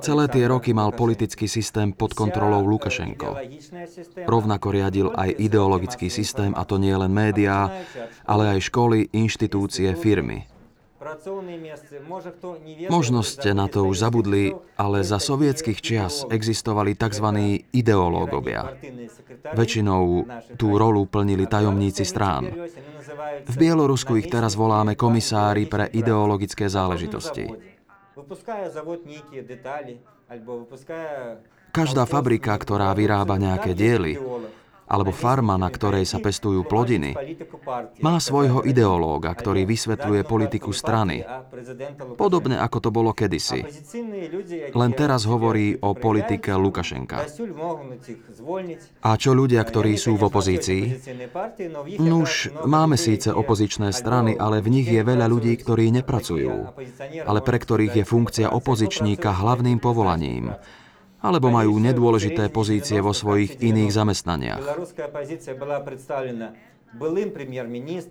[0.00, 3.36] Celé tie roky mal politický systém pod kontrolou Lukašenko.
[4.24, 7.68] Rovnako riadil aj ideologický systém, a to nie len médiá,
[8.24, 10.59] ale aj školy, inštitúcie, firmy.
[12.92, 17.26] Možno ste na to už zabudli, ale za sovietských čias existovali tzv.
[17.72, 18.76] ideológovia.
[19.56, 20.28] Väčšinou
[20.60, 22.52] tú rolu plnili tajomníci strán.
[23.48, 27.48] V Bielorusku ich teraz voláme komisári pre ideologické záležitosti.
[31.70, 34.20] Každá fabrika, ktorá vyrába nejaké diely,
[34.90, 37.14] alebo farma, na ktorej sa pestujú plodiny,
[38.02, 41.22] má svojho ideológa, ktorý vysvetľuje politiku strany.
[42.18, 43.62] Podobne ako to bolo kedysi.
[44.74, 47.22] Len teraz hovorí o politike Lukašenka.
[49.06, 50.82] A čo ľudia, ktorí sú v opozícii?
[52.02, 56.74] Nuž, máme síce opozičné strany, ale v nich je veľa ľudí, ktorí nepracujú,
[57.22, 60.58] ale pre ktorých je funkcia opozičníka hlavným povolaním
[61.20, 64.64] alebo majú nedôležité pozície vo svojich iných zamestnaniach.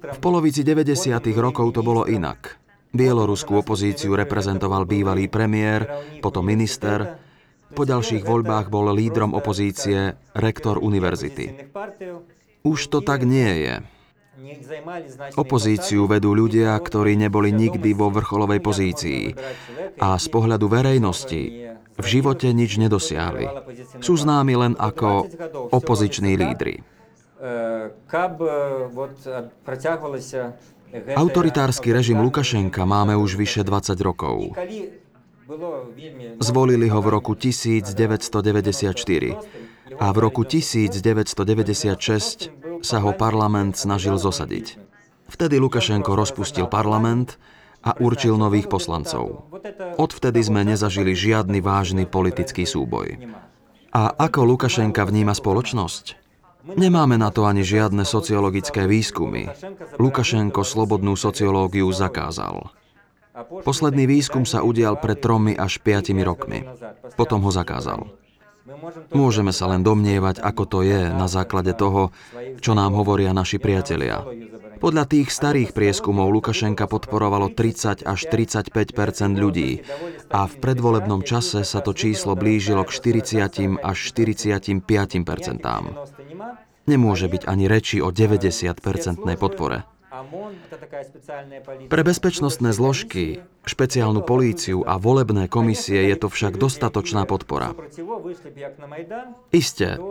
[0.09, 1.19] V polovici 90.
[1.35, 2.55] rokov to bolo inak.
[2.89, 5.85] Bieloruskú opozíciu reprezentoval bývalý premiér,
[6.25, 7.19] potom minister,
[7.69, 11.69] po ďalších voľbách bol lídrom opozície rektor univerzity.
[12.65, 13.75] Už to tak nie je.
[15.37, 19.35] Opozíciu vedú ľudia, ktorí neboli nikdy vo vrcholovej pozícii
[19.99, 21.69] a z pohľadu verejnosti
[21.99, 23.51] v živote nič nedosiahli.
[23.99, 25.27] Sú známi len ako
[25.75, 26.79] opoziční lídry.
[31.15, 34.55] Autoritársky režim Lukašenka máme už vyše 20 rokov.
[36.39, 39.37] Zvolili ho v roku 1994
[39.97, 42.49] a v roku 1996
[42.85, 44.77] sa ho parlament snažil zosadiť.
[45.29, 47.37] Vtedy Lukašenko rozpustil parlament
[47.83, 49.47] a určil nových poslancov.
[49.95, 53.15] Odvtedy sme nezažili žiadny vážny politický súboj.
[53.89, 56.19] A ako Lukašenka vníma spoločnosť?
[56.77, 59.49] Nemáme na to ani žiadne sociologické výskumy.
[59.97, 62.69] Lukašenko slobodnú sociológiu zakázal.
[63.63, 66.67] Posledný výskum sa udial pred tromi až piatimi rokmi.
[67.15, 68.11] Potom ho zakázal.
[69.15, 72.13] Môžeme sa len domnievať, ako to je na základe toho,
[72.61, 74.21] čo nám hovoria naši priatelia.
[74.79, 78.71] Podľa tých starých prieskumov Lukašenka podporovalo 30 až 35%
[79.35, 79.83] ľudí
[80.31, 84.79] a v predvolebnom čase sa to číslo blížilo k 40 až 45%
[86.89, 89.83] Nemôže byť ani reči o 90-percentnej podpore.
[91.85, 97.77] Pre bezpečnostné zložky, špeciálnu políciu a volebné komisie je to však dostatočná podpora.
[99.53, 100.01] Isté,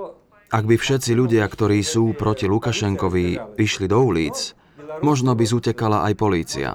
[0.49, 4.57] ak by všetci ľudia, ktorí sú proti Lukašenkovi, išli do ulic,
[5.05, 6.73] možno by zutekala aj polícia.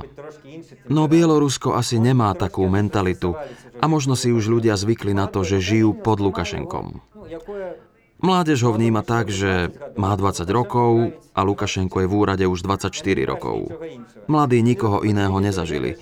[0.88, 3.34] No Bielorusko asi nemá takú mentalitu
[3.82, 7.02] a možno si už ľudia zvykli na to, že žijú pod Lukašenkom.
[8.24, 9.68] Mládež ho vníma tak, že
[10.00, 12.96] má 20 rokov a Lukašenko je v úrade už 24
[13.28, 13.68] rokov.
[14.32, 16.00] Mladí nikoho iného nezažili.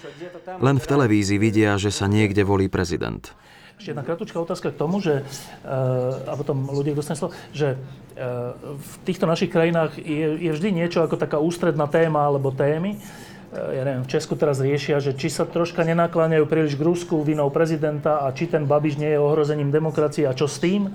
[0.61, 3.33] Len v televízii vidia, že sa niekde volí prezident.
[3.81, 8.53] Ešte jedna krátka otázka k tomu, že, uh, a potom ľudia dostane slovo, že uh,
[8.77, 13.01] v týchto našich krajinách je, je vždy niečo ako taká ústredná téma alebo témy.
[13.49, 17.25] Uh, ja neviem, v Česku teraz riešia, že či sa troška nenakláňajú príliš k Rusku
[17.25, 20.85] vinou prezidenta a či ten Babiš nie je ohrozením demokracie a čo s tým.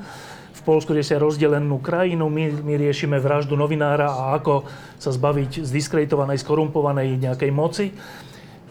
[0.55, 4.63] V Polsku riesia rozdelenú krajinu, my, my riešime vraždu novinára a ako
[4.95, 7.91] sa zbaviť z diskreditovanej, skorumpovanej nejakej moci.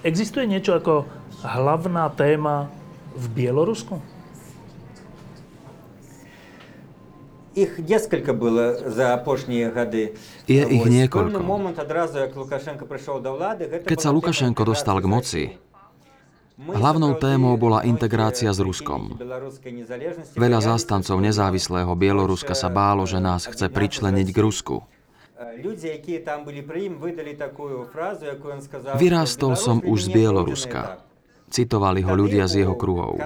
[0.08, 1.04] Existuje niečo ako
[1.44, 2.85] hlavná téma
[3.17, 3.99] v Bielorusku?
[7.51, 10.15] Ich несколько было за апошние годы.
[10.47, 11.43] Je ich niekoľko.
[13.91, 15.43] Keď sa Lukašenko dostal k moci,
[16.61, 19.17] Hlavnou témou bola integrácia s Ruskom.
[20.37, 24.85] Veľa zástancov nezávislého Bieloruska sa bálo, že nás chce pričleniť k Rusku.
[29.01, 31.01] Vyrástol som už z Bieloruska.
[31.55, 33.19] Citovali ho ľudia z jeho kruhov.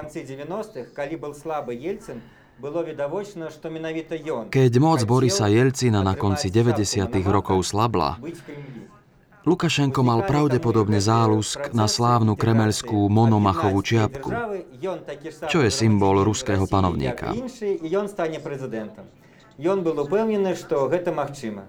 [4.49, 7.11] Keď moc Borisa Jelcina na konci 90.
[7.27, 8.17] rokov slabla,
[9.45, 14.33] Lukašenko mal pravdepodobne zálusk na slávnu kremelskú monomachovú čiapku,
[15.45, 17.29] čo je symbol ruského panovníka.
[19.55, 21.63] Ён был упэўнены, што гэта магчыма.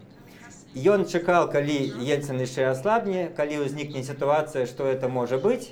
[0.74, 5.70] Ён чакаў, калі Ельцин яшчэ аслабне, калі ўзнікне сітуацыя, што это можа быць,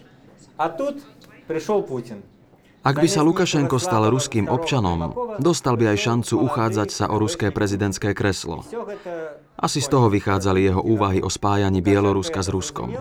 [0.58, 1.02] a тут
[1.50, 2.20] prišiel Putin.
[2.84, 7.48] Ak by sa Lukašenko stal ruským občanom, dostal by aj šancu uchádzať sa o ruské
[7.48, 8.60] prezidentské kreslo.
[9.56, 12.92] Asi z toho vychádzali jeho úvahy o spájaní Bieloruska s Ruskom.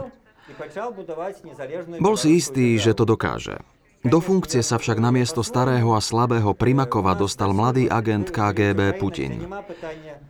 [1.99, 3.59] Bol si istý, že to dokáže.
[4.03, 9.47] Do funkcie sa však namiesto starého a slabého Primakova dostal mladý agent KGB Putin.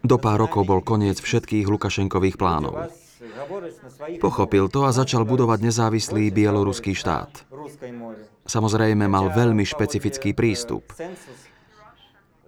[0.05, 2.89] Do pár rokov bol koniec všetkých Lukašenkových plánov.
[4.22, 7.46] Pochopil to a začal budovať nezávislý bieloruský štát.
[8.46, 10.94] Samozrejme mal veľmi špecifický prístup.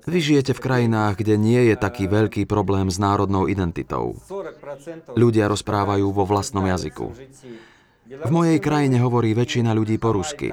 [0.08, 4.16] Vy žijete v krajinách, kde nie je taký veľký problém s národnou identitou.
[5.12, 7.12] Ľudia rozprávajú vo vlastnom jazyku.
[8.10, 10.50] V mojej krajine hovorí väčšina ľudí po rusky.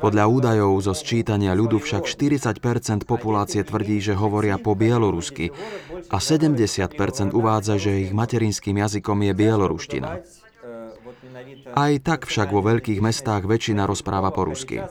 [0.00, 5.48] Podľa údajov zo sčítania ľudu však 40% populácie tvrdí, že hovoria po bielorusky
[6.12, 10.10] a 70% uvádza, že ich materinským jazykom je bieloruština.
[11.72, 14.84] Aj tak však vo veľkých mestách väčšina rozpráva po rusky.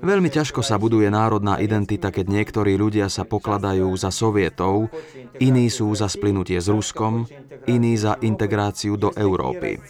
[0.00, 4.88] Veľmi ťažko sa buduje národná identita, keď niektorí ľudia sa pokladajú za sovietov,
[5.36, 7.28] iní sú za splynutie s Ruskom,
[7.68, 9.82] iní za integráciu do Európy.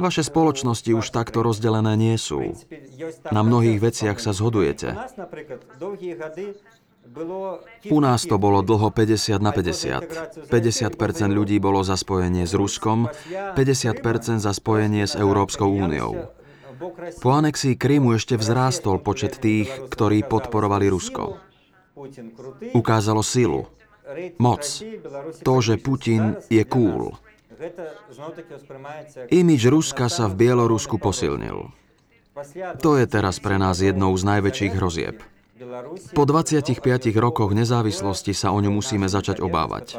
[0.00, 2.56] Vaše spoločnosti už takto rozdelené nie sú.
[3.28, 4.96] Na mnohých veciach sa zhodujete.
[7.86, 10.50] U nás to bolo dlho 50 na 50.
[10.50, 13.06] 50% ľudí bolo za spojenie s Ruskom,
[13.54, 16.34] 50% za spojenie s Európskou úniou.
[17.22, 21.40] Po anexii Krymu ešte vzrástol počet tých, ktorí podporovali Rusko.
[22.76, 23.64] Ukázalo silu,
[24.36, 24.60] moc,
[25.40, 27.16] to, že Putin je cool.
[29.32, 31.72] Imidž Ruska sa v Bielorusku posilnil.
[32.84, 35.16] To je teraz pre nás jednou z najväčších hrozieb.
[36.12, 36.84] Po 25
[37.16, 39.96] rokoch nezávislosti sa o ňu musíme začať obávať.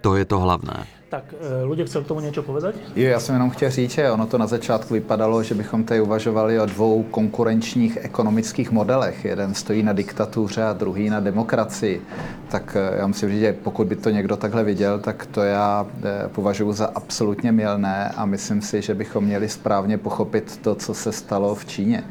[0.00, 0.86] To je to hlavné.
[1.06, 1.34] Tak
[1.66, 2.74] ľudia chceli k tomu niečo povedať?
[2.96, 6.00] Jo, já jsem jenom chtěl říct, že ono to na začátku vypadalo, že bychom tady
[6.00, 9.24] uvažovali o dvou konkurenčních ekonomických modelech.
[9.24, 12.02] Jeden stojí na diktatuře a druhý na demokracii.
[12.48, 15.86] Tak já musím říct, že pokud by to někdo takhle viděl, tak to já
[16.34, 21.12] považuji za absolutně milné a myslím si, že bychom měli správně pochopit to, co se
[21.12, 22.04] stalo v Číně.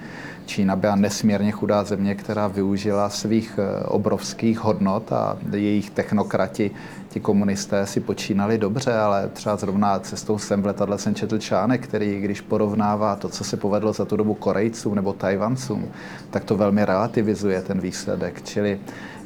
[0.45, 6.71] Čína byla nesmírně chudá země, která využila svých obrovských hodnot a jejich technokrati,
[7.15, 11.87] ti komunisté si počínali dobře, ale třeba zrovna cestou sem v letadle jsem četl článek,
[11.87, 15.87] který když porovnává to, co se povedlo za tu dobu Korejcům nebo Tajvancům,
[16.29, 18.41] tak to velmi relativizuje ten výsledek.
[18.43, 18.79] Čili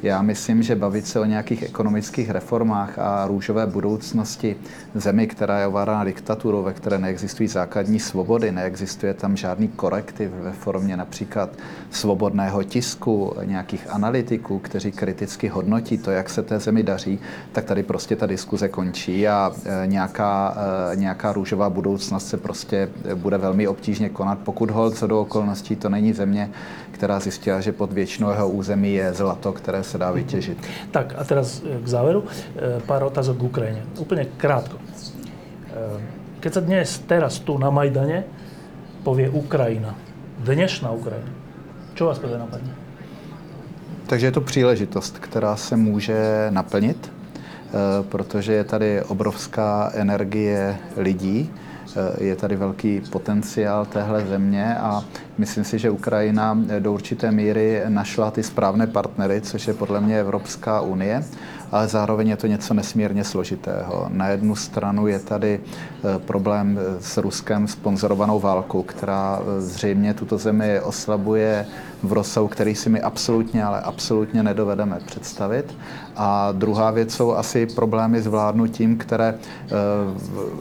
[0.03, 4.55] já myslím, že bavit se o nějakých ekonomických reformách a růžové budoucnosti
[4.95, 10.51] zemi, která je ovládána diktaturou, ve které neexistují základní svobody, neexistuje tam žádný korektiv ve
[10.51, 11.49] formě například
[11.91, 17.19] svobodného tisku, nějakých analytiků, kteří kriticky hodnotí to, jak se té zemi daří,
[17.51, 19.51] tak tady prostě ta diskuze končí a
[19.85, 20.57] nějaká,
[20.95, 25.89] nějaká růžová budoucnost se prostě bude velmi obtížně konat, pokud hold co do okolností to
[25.89, 26.49] není země,
[26.91, 30.57] která zjistila, že pod většinou jeho území je zlato, které se dá vytěžit.
[30.91, 32.23] Tak a teraz k záveru
[32.85, 33.81] pár otázok k Ukrajine.
[33.99, 34.77] Úplne krátko.
[36.39, 38.23] Keď sa dnes, teraz tu na Majdane
[39.03, 39.95] povie Ukrajina,
[40.39, 41.31] dnešná Ukrajina,
[41.95, 42.71] čo vás prvé napadne?
[44.07, 47.11] Takže je to příležitost, která se může naplnit,
[48.09, 51.51] protože je tady obrovská energie lidí,
[52.17, 55.03] je tady velký potenciál téhle země a
[55.37, 60.19] myslím si, že Ukrajina do určité míry našla ty správné partnery, což je podle mě
[60.19, 61.23] Evropská unie,
[61.71, 64.05] ale zároveň je to něco nesmírně složitého.
[64.09, 65.59] Na jednu stranu je tady
[66.17, 71.65] problém s Ruskem sponzorovanou válkou, která zřejmě tuto zemi oslabuje
[72.03, 75.77] v rozsahu, který si my absolutně, ale absolutně nedovedeme představit.
[76.15, 79.35] A druhá věc jsou asi problémy s vládnutím, které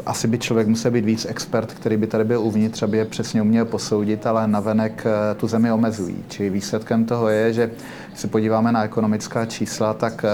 [0.06, 3.42] asi by člověk musel být víc expert, který by tady byl uvnitř, aby je přesně
[3.42, 5.06] uměl posoudit, ale navenek
[5.36, 6.24] tu zemi omezují.
[6.28, 7.70] Čili výsledkem toho je, že
[8.08, 10.24] když se podíváme na ekonomická čísla, tak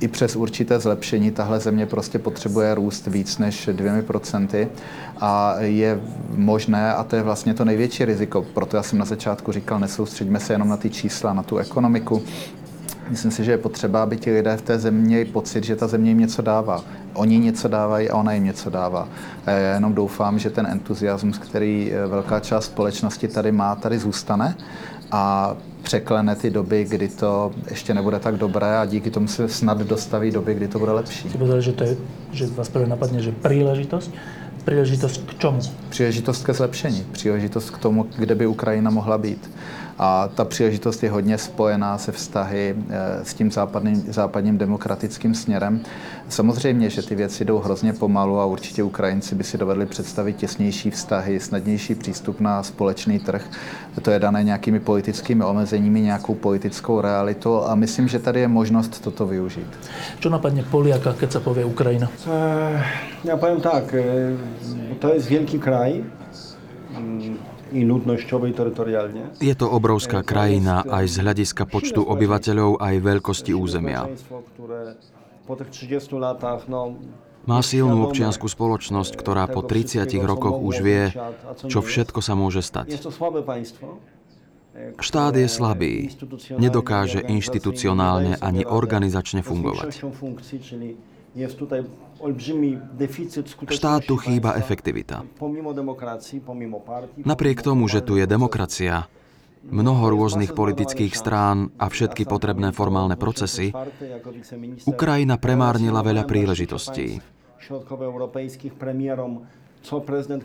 [0.00, 4.68] i přes určité zlepšení tahle země prostě potřebuje růst víc než dvěmi procenty
[5.20, 6.00] a je
[6.30, 10.40] možné, a to je vlastně to největší riziko, proto já jsem na začátku říkal, nesoustředíme
[10.40, 12.22] se jenom na ty čísla, na tu ekonomiku,
[13.10, 15.86] Myslím si, že je potřeba, aby ti lidé v té zemi měli pocit, že ta
[15.86, 16.84] země jim něco dává.
[17.14, 19.08] Oni něco dávají a ona jim něco dává.
[19.46, 24.56] A já jenom doufám, že ten entuziasmus, který velká část společnosti tady má, tady zůstane
[25.12, 29.78] a překlene ty doby, kdy to ještě nebude tak dobré a díky tomu se snad
[29.78, 31.28] dostaví doby, kdy to bude lepší.
[31.28, 31.96] Ty povedali, že, to je,
[32.32, 34.10] že vás prvé napadne, že príležitosť.
[34.64, 35.60] Příležitost k čemu?
[35.88, 37.06] Příležitost ke zlepšení.
[37.12, 39.50] Příležitost k tomu, kde by Ukrajina mohla být.
[39.98, 42.74] A ta příležitost je hodně spojená se vztahy
[43.22, 45.80] s tím západním, západním demokratickým směrem.
[46.28, 50.90] Samozřejmě, že ty věci jdou hrozně pomalu a určitě Ukrajinci by si dovedli představit těsnější
[50.90, 53.44] vztahy, snadnější přístup na společný trh.
[54.02, 59.00] To je dané nějakými politickými omezeními, nějakou politickou realitou a myslím, že tady je možnost
[59.00, 59.66] toto využít.
[60.20, 62.06] Čo napadne Poliaka, keď sa povie Ukrajina?
[63.24, 63.94] Ja powiem tak,
[65.00, 66.04] to jest wielki kraj,
[66.98, 67.47] terytorialnie.
[69.38, 74.08] Je to obrovská krajina aj z hľadiska počtu obyvateľov, aj veľkosti územia.
[77.48, 81.08] Má silnú občianskú spoločnosť, ktorá po 30 rokoch už vie,
[81.64, 83.00] čo všetko sa môže stať.
[85.00, 86.12] Štát je slabý,
[86.54, 89.90] nedokáže inštitucionálne ani organizačne fungovať.
[93.68, 95.22] Štátu chýba efektivita.
[97.22, 99.06] Napriek tomu, že tu je demokracia,
[99.66, 103.70] mnoho rôznych politických strán a všetky potrebné formálne procesy,
[104.86, 107.22] Ukrajina premárnila veľa príležitostí.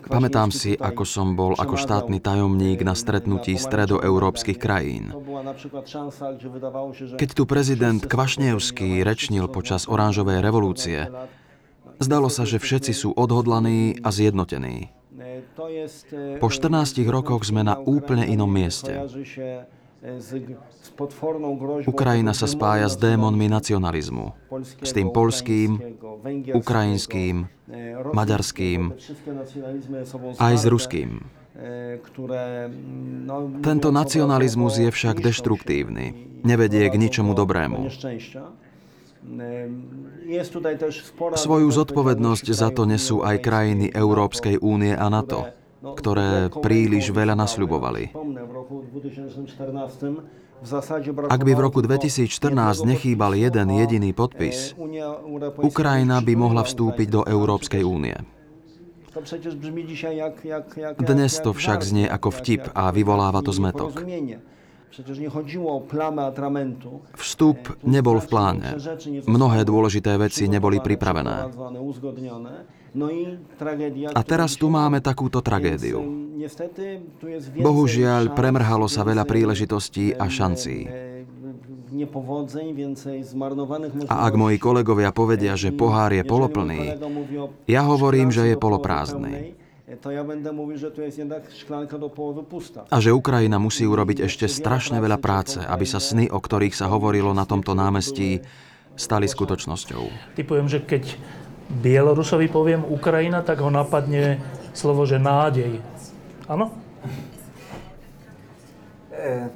[0.08, 5.10] Pamätám si, ako som bol ako štátny tajomník na stretnutí stredoeurópskych krajín.
[7.18, 11.10] Keď tu prezident Kvašnevský rečnil počas oranžovej revolúcie,
[12.00, 14.94] zdalo sa, že všetci sú odhodlaní a zjednotení.
[16.42, 18.90] Po 14 rokoch sme na úplne inom mieste.
[21.88, 24.36] Ukrajina sa spája s démonmi nacionalizmu.
[24.84, 25.80] S tým polským,
[26.52, 27.48] ukrajinským,
[28.12, 28.92] maďarským,
[30.36, 31.24] aj s ruským.
[33.64, 36.36] Tento nacionalizmus je však deštruktívny.
[36.44, 37.88] Nevedie k ničomu dobrému.
[41.34, 48.16] Svoju zodpovednosť za to nesú aj krajiny Európskej únie a NATO ktoré príliš veľa nasľubovali.
[51.28, 54.72] Ak by v roku 2014 nechýbal jeden jediný podpis,
[55.60, 58.16] Ukrajina by mohla vstúpiť do Európskej únie.
[60.98, 64.02] Dnes to však znie ako vtip a vyvoláva to zmetok.
[67.18, 68.68] Vstup nebol v pláne.
[69.26, 71.50] Mnohé dôležité veci neboli pripravené.
[74.14, 75.98] A teraz tu máme takúto tragédiu.
[77.58, 80.86] Bohužiaľ, premrhalo sa veľa príležitostí a šancí.
[84.10, 86.98] A ak moji kolegovia povedia, že pohár je poloplný,
[87.70, 89.63] ja hovorím, že je poloprázdny.
[92.89, 96.85] A že Ukrajina musí urobiť ešte strašne veľa práce, aby sa sny, o ktorých sa
[96.93, 98.45] hovorilo na tomto námestí,
[98.93, 100.37] stali skutočnosťou.
[100.37, 101.17] Typujem, že keď
[101.81, 104.37] Bielorusovi poviem Ukrajina, tak ho napadne
[104.77, 105.81] slovo, že nádej.
[106.45, 106.69] Áno?
[109.09, 109.49] E,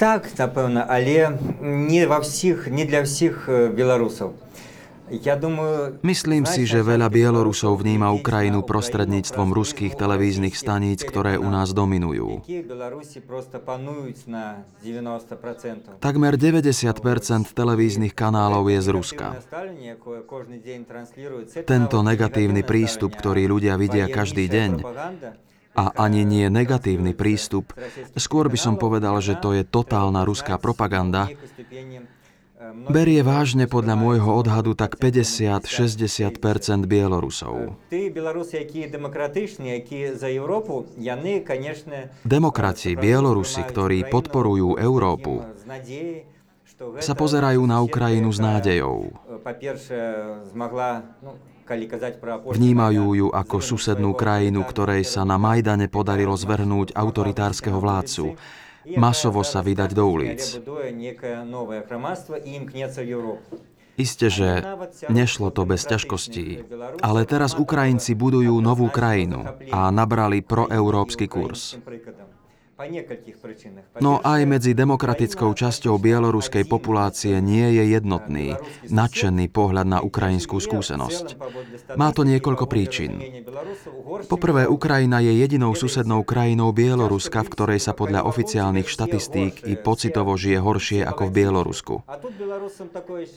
[0.00, 4.32] tak, напевно, ale nie, vo всіх, nie dla всіх Білорусів.
[6.05, 12.45] Myslím si, že veľa Bielorusov vníma Ukrajinu prostredníctvom ruských televíznych staníc, ktoré u nás dominujú.
[15.99, 19.27] Takmer 90% televíznych kanálov je z Ruska.
[21.65, 24.71] Tento negatívny prístup, ktorý ľudia vidia každý deň,
[25.79, 27.71] a ani nie negatívny prístup,
[28.19, 31.31] skôr by som povedal, že to je totálna ruská propaganda,
[32.91, 35.63] berie vážne podľa môjho odhadu tak 50-60
[36.83, 37.79] Bielorusov.
[42.27, 45.47] Demokrati, Bielorusi, ktorí podporujú Európu,
[46.99, 49.11] sa pozerajú na Ukrajinu s nádejou.
[52.49, 58.35] Vnímajú ju ako susednú krajinu, ktorej sa na Majdane podarilo zvrhnúť autoritárskeho vládcu
[58.97, 60.41] masovo sa vydať do ulic.
[63.99, 64.63] Isté, že
[65.11, 66.63] nešlo to bez ťažkostí,
[67.03, 69.43] ale teraz Ukrajinci budujú novú krajinu
[69.75, 71.75] a nabrali proeurópsky kurz.
[73.99, 78.55] No aj medzi demokratickou časťou bieloruskej populácie nie je jednotný,
[78.87, 81.35] nadšený pohľad na ukrajinskú skúsenosť.
[81.99, 83.19] Má to niekoľko príčin.
[84.31, 90.39] Poprvé, Ukrajina je jedinou susednou krajinou Bieloruska, v ktorej sa podľa oficiálnych štatistík i pocitovo
[90.39, 91.95] žije horšie ako v Bielorusku.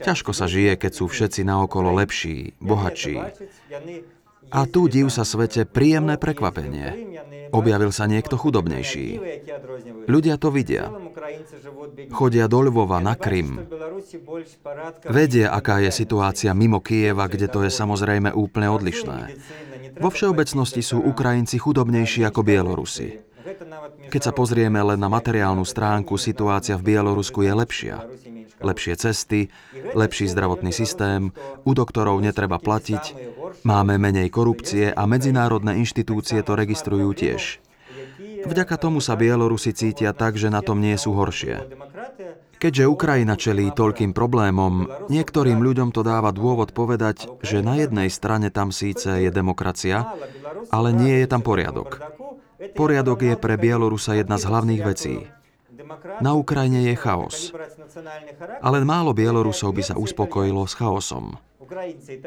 [0.06, 3.18] Ťažko sa žije, keď sú všetci naokolo lepší, bohatší.
[4.52, 7.18] A tu div sa svete príjemné prekvapenie.
[7.52, 9.20] Objavil sa niekto chudobnejší.
[10.08, 10.88] Ľudia to vidia.
[12.08, 13.68] Chodia do Lvova na Krym.
[15.06, 19.18] Vedia, aká je situácia mimo Kieva, kde to je samozrejme úplne odlišné.
[20.00, 23.20] Vo všeobecnosti sú Ukrajinci chudobnejší ako Bielorusi.
[24.08, 27.96] Keď sa pozrieme len na materiálnu stránku, situácia v Bielorusku je lepšia.
[28.62, 29.50] Lepšie cesty,
[29.94, 31.34] lepší zdravotný systém,
[31.66, 33.32] u doktorov netreba platiť,
[33.62, 37.60] Máme menej korupcie a medzinárodné inštitúcie to registrujú tiež.
[38.42, 41.62] Vďaka tomu sa Bielorusi cítia tak, že na tom nie sú horšie.
[42.58, 48.50] Keďže Ukrajina čelí toľkým problémom, niektorým ľuďom to dáva dôvod povedať, že na jednej strane
[48.50, 50.10] tam síce je demokracia,
[50.70, 52.02] ale nie je tam poriadok.
[52.78, 55.26] Poriadok je pre Bielorusa jedna z hlavných vecí.
[56.20, 57.50] Na Ukrajine je chaos.
[58.62, 61.36] Ale málo Bielorusov by sa uspokojilo s chaosom.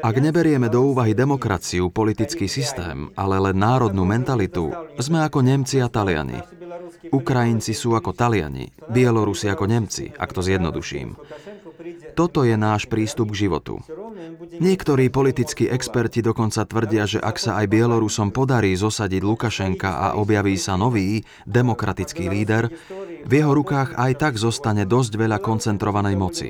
[0.02, 5.86] Ak neberieme do úvahy demokraciu, politický systém, ale len národnú mentalitu, sme ako Nemci a
[5.86, 6.42] Taliani.
[7.14, 11.14] Ukrajinci sú ako Taliani, Bielorusi ako Nemci, ak to zjednoduším.
[12.16, 13.84] Toto je náš prístup k životu.
[14.56, 20.56] Niektorí politickí experti dokonca tvrdia, že ak sa aj Bielorusom podarí zosadiť Lukašenka a objaví
[20.56, 22.72] sa nový, demokratický líder,
[23.26, 26.48] v jeho rukách aj tak zostane dosť veľa koncentrovanej moci.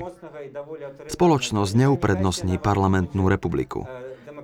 [1.10, 3.88] Spoločnosť neuprednostní parlamentnú republiku.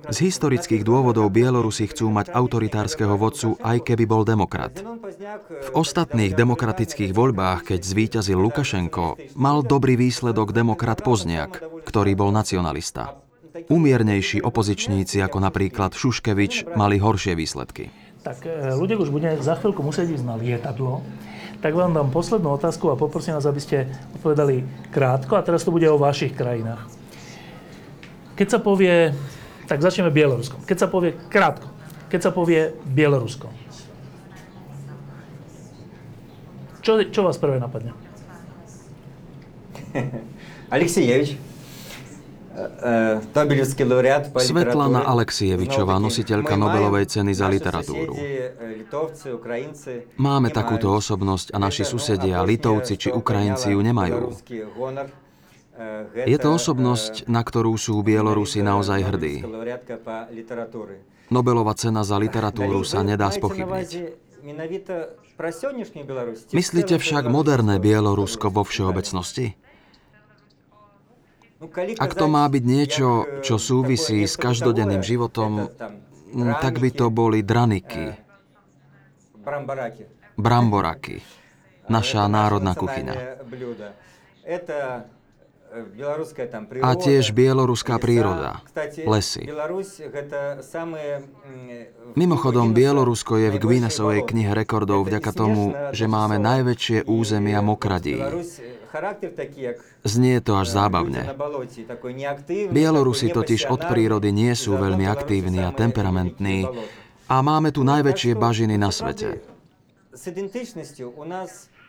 [0.03, 4.83] Z historických dôvodov Bielorusi chcú mať autoritárskeho vodcu, aj keby bol demokrat.
[5.39, 13.23] V ostatných demokratických voľbách, keď zvíťazil Lukašenko, mal dobrý výsledok demokrat Pozniak, ktorý bol nacionalista.
[13.69, 17.93] Umiernejší opozičníci ako napríklad Šuškevič mali horšie výsledky.
[18.23, 21.05] Tak e, ľudia už bude za chvíľku musieť ísť na lietadlo,
[21.63, 23.87] tak vám dám poslednú otázku a poprosím vás, aby ste
[24.19, 25.39] odpovedali krátko.
[25.39, 26.87] A teraz to bude o vašich krajinách.
[28.33, 29.13] Keď sa povie
[29.68, 30.64] tak začneme Bieloruskom.
[30.64, 31.68] Keď sa povie krátko,
[32.08, 33.52] keď sa povie Bielorusko.
[36.80, 37.92] Čo, čo vás prvé napadne?
[40.72, 41.36] Alexievič.
[43.36, 48.18] Nobelівський лауреат по Svetlana Alexievičová, nositeľka Nobelovej ceny za literatúru.
[50.18, 54.34] Máme takúto osobnosť a naši susedia, Litovci či Ukrajinci ju nemajú.
[56.13, 59.41] Je to osobnosť, na ktorú sú Bielorusi naozaj hrdí.
[61.33, 63.89] Nobelová cena za literatúru sa nedá spochybniť.
[66.53, 69.57] Myslíte však moderné Bielorusko vo všeobecnosti?
[71.97, 75.71] Ak to má byť niečo, čo súvisí s každodenným životom,
[76.59, 78.19] tak by to boli draniky,
[80.35, 81.23] bramboraky,
[81.87, 83.15] naša národná kuchyňa.
[86.85, 88.61] A tiež bieloruská príroda,
[89.09, 89.49] lesy.
[92.13, 98.21] Mimochodom, Bielorusko je v Guinnessovej knihe rekordov vďaka tomu, že máme najväčšie územia mokradí.
[100.05, 101.25] Znie to až zábavne.
[102.69, 106.69] Bielorusi totiž od prírody nie sú veľmi aktívni a temperamentní
[107.25, 109.41] a máme tu najväčšie bažiny na svete.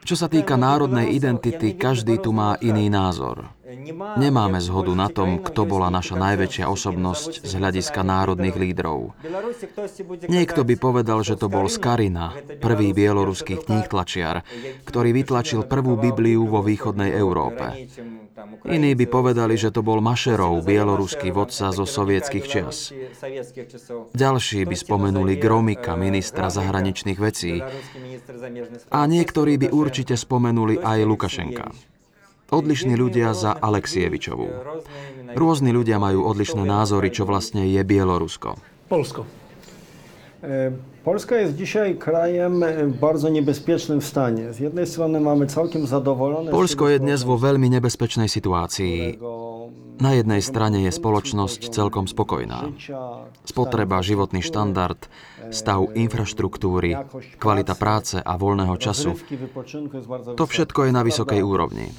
[0.04, 3.52] Čo sa týka národnej identity, každý tu má iný názor.
[4.20, 9.16] Nemáme zhodu na tom, kto bola naša najväčšia osobnosť z hľadiska národných lídrov.
[10.28, 14.44] Niekto by povedal, že to bol Skarina, prvý bieloruský kníhtlačiar,
[14.84, 17.88] ktorý vytlačil prvú Bibliu vo východnej Európe.
[18.68, 22.92] Iní by povedali, že to bol Mašerov, bieloruský vodca zo sovietských čias.
[24.12, 27.64] Ďalší by spomenuli Gromika, ministra zahraničných vecí.
[28.92, 31.93] A niektorí by určite spomenuli aj Lukašenka.
[32.54, 34.46] Odlišní ľudia za Alexievičovú.
[35.34, 38.54] Rôzni ľudia majú odlišné názory, čo vlastne je Bielorusko.
[38.86, 39.26] Polsko.
[41.04, 44.52] Polska jest dzisiaj krajem e, bardzo niebezpiecznym stanie.
[44.52, 46.50] Z jednej strony mamy całkiem zadowolone...
[46.50, 49.20] Polsko je dnes vo veľmi nebezpečnej situácii.
[50.00, 52.72] Na jednej strane je spoločnosť celkom spokojná.
[53.44, 54.98] Spotreba, životný štandard,
[55.52, 56.96] stav infraštruktúry,
[57.36, 59.12] kvalita práce a voľného času.
[60.34, 61.92] To všetko je na vysokej úrovni.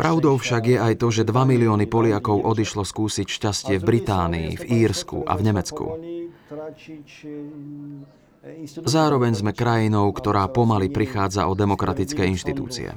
[0.00, 4.64] Pravdou však je aj to, že 2 milióny Poliakov odišlo skúsiť šťastie v Británii, v
[4.84, 5.84] Írsku a v Nemecku.
[8.86, 12.96] Zároveň sme krajinou, ktorá pomaly prichádza o demokratické inštitúcie.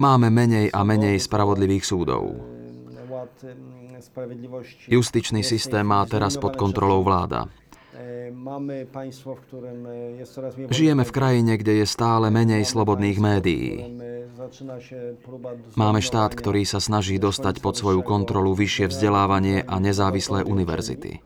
[0.00, 2.36] Máme menej a menej spravodlivých súdov.
[4.88, 7.48] Justičný systém má teraz pod kontrolou vláda.
[10.68, 13.80] Žijeme v krajine, kde je stále menej slobodných médií.
[15.80, 21.24] Máme štát, ktorý sa snaží dostať pod svoju kontrolu vyššie vzdelávanie a nezávislé univerzity.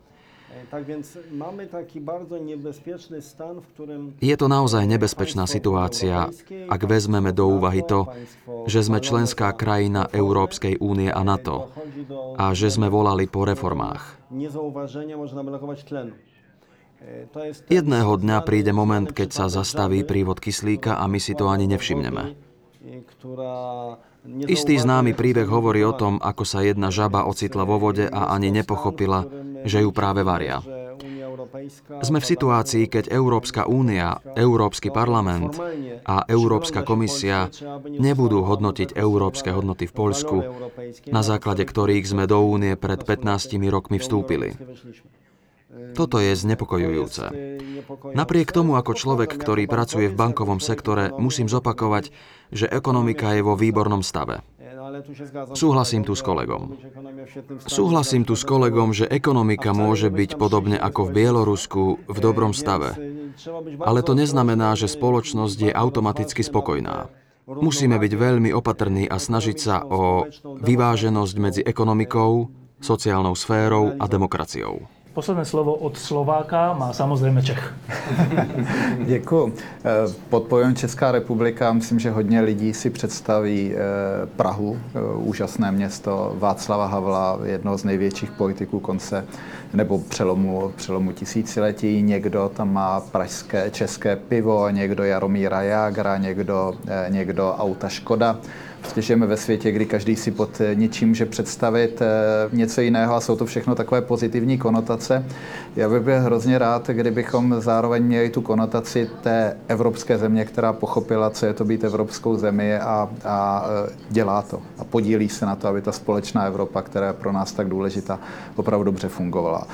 [4.23, 6.31] Je to naozaj nebezpečná situácia,
[6.71, 8.07] ak vezmeme do úvahy to,
[8.71, 11.67] že sme členská krajina Európskej únie a NATO
[12.39, 14.31] a že sme volali po reformách.
[17.65, 22.37] Jedného dňa príde moment, keď sa zastaví prívod kyslíka a my si to ani nevšimneme.
[24.45, 28.53] Istý známy príbeh hovorí o tom, ako sa jedna žaba ocitla vo vode a ani
[28.53, 29.25] nepochopila,
[29.65, 30.61] že ju práve varia.
[32.05, 35.57] Sme v situácii, keď Európska únia, Európsky parlament
[36.05, 37.49] a Európska komisia
[37.89, 40.37] nebudú hodnotiť európske hodnoty v Poľsku,
[41.09, 44.53] na základe ktorých sme do únie pred 15 rokmi vstúpili.
[45.93, 47.23] Toto je znepokojujúce.
[48.15, 52.13] Napriek tomu, ako človek, ktorý pracuje v bankovom sektore, musím zopakovať,
[52.51, 54.43] že ekonomika je vo výbornom stave.
[55.55, 56.75] Súhlasím tu s kolegom.
[57.63, 62.95] Súhlasím tu s kolegom, že ekonomika môže byť podobne ako v Bielorusku v dobrom stave.
[63.79, 67.07] Ale to neznamená, že spoločnosť je automaticky spokojná.
[67.47, 72.51] Musíme byť veľmi opatrní a snažiť sa o vyváženosť medzi ekonomikou,
[72.83, 75.00] sociálnou sférou a demokraciou.
[75.13, 77.73] Posledné slovo od Slováka má samozrejme Čech.
[79.05, 79.55] Děkuji.
[80.29, 83.73] Pod pojem Česká republika myslím, že hodně lidí si představí
[84.35, 84.79] Prahu,
[85.15, 89.25] úžasné město Václava Havla, jedno z největších politiků konce
[89.73, 92.01] nebo přelomu, přelomu tisíciletí.
[92.01, 96.73] Někdo tam má pražské, české pivo, někdo Jaromíra Jágra, někdo,
[97.09, 98.37] někdo auta Škoda.
[98.81, 102.01] Prostě žijeme ve světě, kdy každý si pod něčím může představit
[102.51, 105.25] něco jiného a jsou to všechno takové pozitivní konotace.
[105.75, 111.29] Já bych byl hrozně rád, kdybychom zároveň měli tu konotaci té evropské země, která pochopila,
[111.29, 113.65] co je to být evropskou zemi a, a
[114.09, 114.61] dělá to.
[114.77, 118.19] A podílí se na to, aby ta společná Evropa, která je pro nás tak důležitá,
[118.55, 119.67] opravdu dobře fungovala.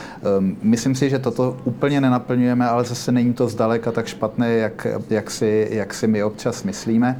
[0.61, 5.31] Myslím si, že toto úplně nenaplňujeme, ale zase není to zdaleka tak špatné, jak, jak,
[5.31, 7.19] si, jak si my občas myslíme.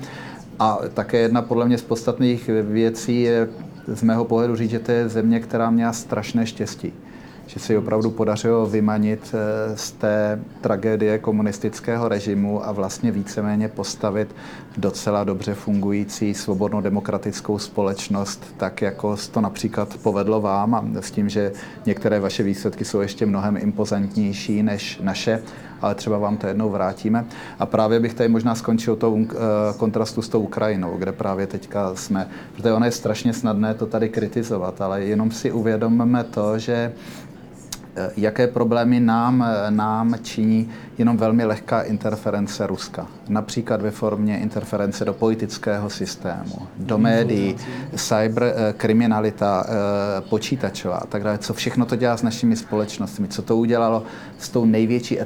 [0.60, 3.48] A také jedna podle mě z podstatných věcí je
[3.88, 6.94] z mého pohledu říct, že to je země, která měla strašné štěstí.
[7.48, 9.36] Že se ji opravdu podařilo vymanit
[9.76, 14.36] z té tragédie komunistického režimu a vlastně víceméně postavit
[14.78, 21.30] docela dobře fungující svobodnou demokratickou společnost, tak jako to například povedlo vám a s tím,
[21.30, 21.52] že
[21.86, 25.44] některé vaše výsledky jsou ještě mnohem impozantnější než naše,
[25.82, 27.26] ale třeba vám to jednou vrátíme.
[27.60, 29.28] A právě bych tady možná skončil tou
[29.78, 34.10] kontrastu s tou Ukrajinou, kde právě teďka jsme, protože ono je strašně snadné to tady
[34.10, 36.94] kritizovat, ale jenom si uvědomme to, že
[38.18, 43.08] jaké problémy nám, nám činí jenom velmi lehká interference Ruska.
[43.30, 47.56] Například ve formě interference do politického systému, do médií,
[47.96, 49.66] cyberkriminalita
[50.30, 51.38] počítačová a tak dále.
[51.38, 54.04] Co všechno to dělá s našimi společnostmi, co to udělalo
[54.38, 55.20] s tou největší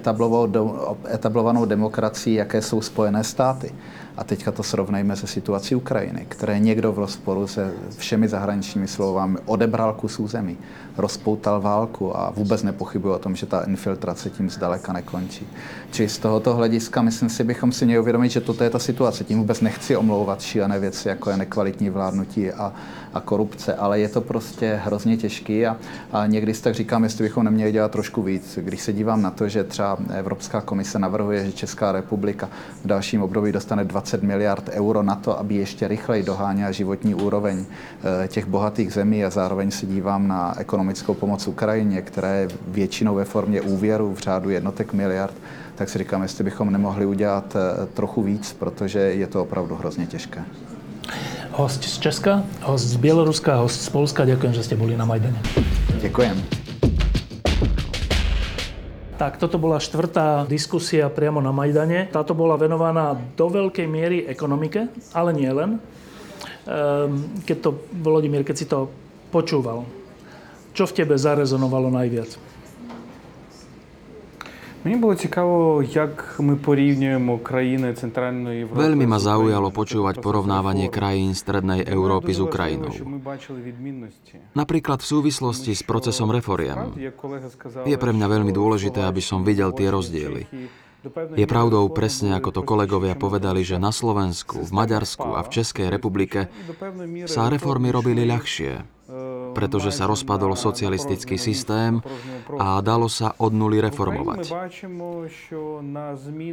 [1.14, 3.72] etablovanou demokracií, jaké jsou Spojené státy.
[4.18, 9.38] A teďka to srovnejme se situací Ukrajiny, které někdo v rozporu se všemi zahraničními slovami
[9.46, 10.58] odebral kus území,
[10.98, 15.48] rozpoutal válku a vůbec nepochybuje o tom, že ta infiltrace tím zdaleka nekončí.
[15.92, 19.24] Či z tohoto hlediska myslím si, bychom si měli uvědomit, že toto je ta situace.
[19.24, 22.74] Tím vůbec nechci omlouvat šílené věci, jako je nekvalitní vládnutí a,
[23.14, 25.78] a korupce, ale je to prostě hrozně těžký a,
[26.12, 28.60] a někdy si tak říkám, jestli bychom neměli dělat trošku víc.
[28.62, 32.50] Když se dívám na to, že třeba Evropská komise navrhuje, že Česká republika
[32.84, 37.66] v dalším období dostane 20 miliard euro na to, aby ještě rychleji doháněla životní úroveň
[38.28, 43.26] těch bohatých zemí a zároveň se dívám na ekonomickou pomoc Ukrajině, která je většinou ve
[43.26, 45.34] formě úvěru v řádu jednotek miliard,
[45.76, 47.56] tak si říkám, jestli bychom nemohli udělat
[47.94, 50.44] trochu víc, protože je to opravdu hrozně těžké.
[51.52, 54.24] Host z Česka, host z Bieloruska, host z Polska.
[54.24, 55.38] Ďakujem, že ste boli na Majdane.
[56.00, 56.38] Ďakujem.
[59.22, 62.10] Tak toto bola štvrtá diskusia priamo na Majdane.
[62.10, 65.78] Táto bola venovaná do veľkej miery ekonomike, ale nie len.
[67.46, 67.70] Keď to,
[68.02, 68.90] Volodymyr, keď si to
[69.30, 69.86] počúval,
[70.74, 72.51] čo v tebe zarezonovalo najviac?
[74.87, 78.79] Mені було цікаво, як ми порівнюємо країни Центральної Європи.
[78.87, 82.95] Veľmi ma zaujalo počúvať porovnávanie krajín Strednej Európy s Ukrajinou.
[84.55, 86.95] Napríklad v súvislosti s procesom reforiem.
[87.83, 90.47] Je pre mňa veľmi dôležité, aby som videl tie rozdiely.
[91.35, 95.91] Je pravdou presne, ako to kolegovia povedali, že na Slovensku, v Maďarsku a v Českej
[95.91, 96.47] republike
[97.27, 98.87] sa reformy robili ľahšie,
[99.52, 102.00] pretože sa rozpadol socialistický systém
[102.58, 104.52] a dalo sa od nuly reformovať.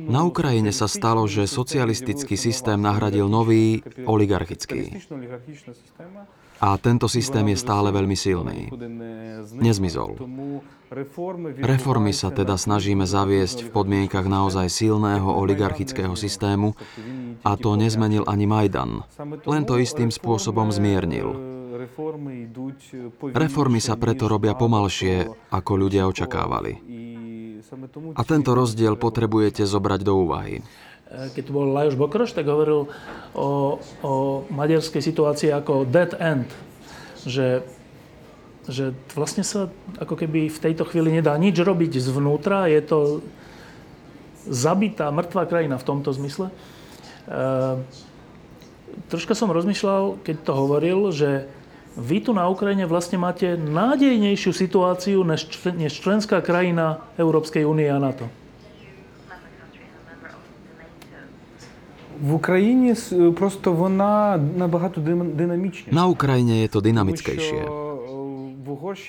[0.08, 4.98] Na Ukrajine sa stalo, že socialistický systém nahradil nový oligarchický.
[6.58, 8.66] A tento systém je stále veľmi silný.
[9.54, 10.18] Nezmizol.
[11.62, 16.74] Reformy sa teda snažíme zaviesť v podmienkach naozaj silného oligarchického systému
[17.46, 19.06] a to nezmenil ani Majdan.
[19.46, 21.57] Len to istým spôsobom zmiernil.
[23.38, 26.82] Reformy sa preto robia pomalšie, ako ľudia očakávali.
[28.18, 30.58] A tento rozdiel potrebujete zobrať do úvahy.
[31.08, 32.90] Keď tu bol Lajos Bokroš, tak hovoril
[33.32, 33.48] o,
[34.04, 34.12] o
[34.52, 36.50] maďarskej situácii ako dead end.
[37.24, 37.64] Že,
[38.68, 42.68] že vlastne sa ako keby v tejto chvíli nedá nič robiť zvnútra.
[42.68, 43.24] Je to
[44.44, 46.48] zabitá, mŕtvá krajina v tomto zmysle.
[46.48, 46.54] E,
[49.08, 51.48] troška som rozmýšľal, keď to hovoril, že
[51.97, 55.45] vy tu na Ukrajine vlastne máte nádejnejšiu situáciu než,
[55.77, 58.25] než členská krajina Európskej únie a NATO.
[62.23, 62.95] В Україні
[63.35, 65.01] просто вона набагато
[65.35, 65.95] динамічніша.
[65.95, 67.86] Na Ukrajine je to dynamickejšie.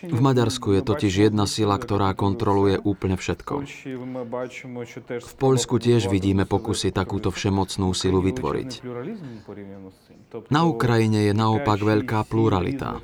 [0.10, 3.53] V Maďarsku je totiž jedna sila, ktorá kontroluje úplne všetko.
[5.19, 8.72] V Poľsku tiež vidíme pokusy takúto všemocnú silu vytvoriť.
[10.48, 13.03] Na Ukrajine je naopak veľká pluralita.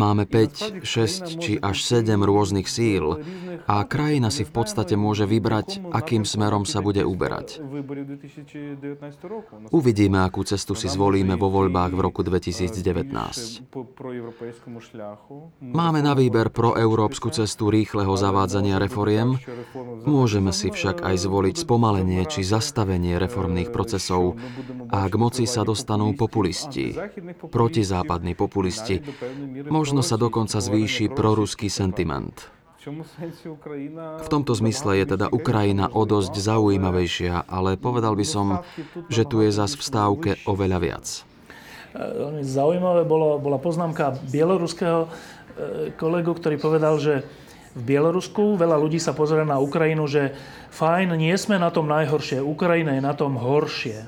[0.00, 3.20] Máme 5, 6 či až 7 rôznych síl
[3.68, 7.60] a krajina si v podstate môže vybrať, akým smerom sa bude uberať.
[9.68, 12.80] Uvidíme, akú cestu si zvolíme vo voľbách v roku 2019.
[15.60, 19.36] Máme na výber pro európsku cestu rýchleho zavádzania reforiem,
[20.08, 24.40] môžeme si však aj zvoliť spomalenie či zastavenie reformných procesov.
[24.88, 26.96] a k moci sa dostanú populisti,
[27.52, 29.04] protizápadní populisti,
[29.70, 32.46] Možno sa dokonca zvýši proruský sentiment.
[34.24, 38.46] V tomto zmysle je teda Ukrajina o dosť zaujímavejšia, ale povedal by som,
[39.10, 41.06] že tu je zas v stávke oveľa viac.
[41.92, 45.08] Veľmi zaujímavé bolo, bola poznámka bieloruského e,
[45.98, 47.26] kolegu, ktorý povedal, že
[47.74, 50.34] v Bielorusku veľa ľudí sa pozrie na Ukrajinu, že
[50.74, 54.06] fajn, nie sme na tom najhoršie, Ukrajina je na tom horšie.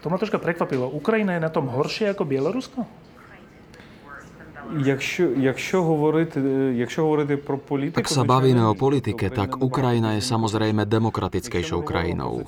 [0.00, 0.88] To ma troška prekvapilo.
[0.88, 2.84] Ukrajina je na tom horšie ako Bielorusko?
[4.85, 6.39] Якщо, якщо, говорити,
[6.75, 12.41] якщо говорити про політику, Ak sa bavíme o politike, tak Ukrajina je samozrejme demokratickejšou krajinou.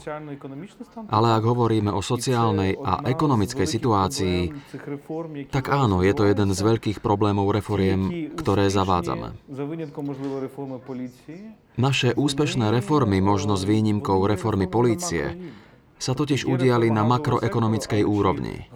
[1.13, 4.39] Ale ak hovoríme o sociálnej a ekonomickej situácii,
[5.53, 9.37] tak áno, je to jeden z veľkých problémov reforiem, ktoré zavádzame.
[11.77, 15.37] Naše úspešné reformy, možno s výnimkou reformy polície,
[16.02, 18.66] sa totiž udiali na makroekonomickej úrovni.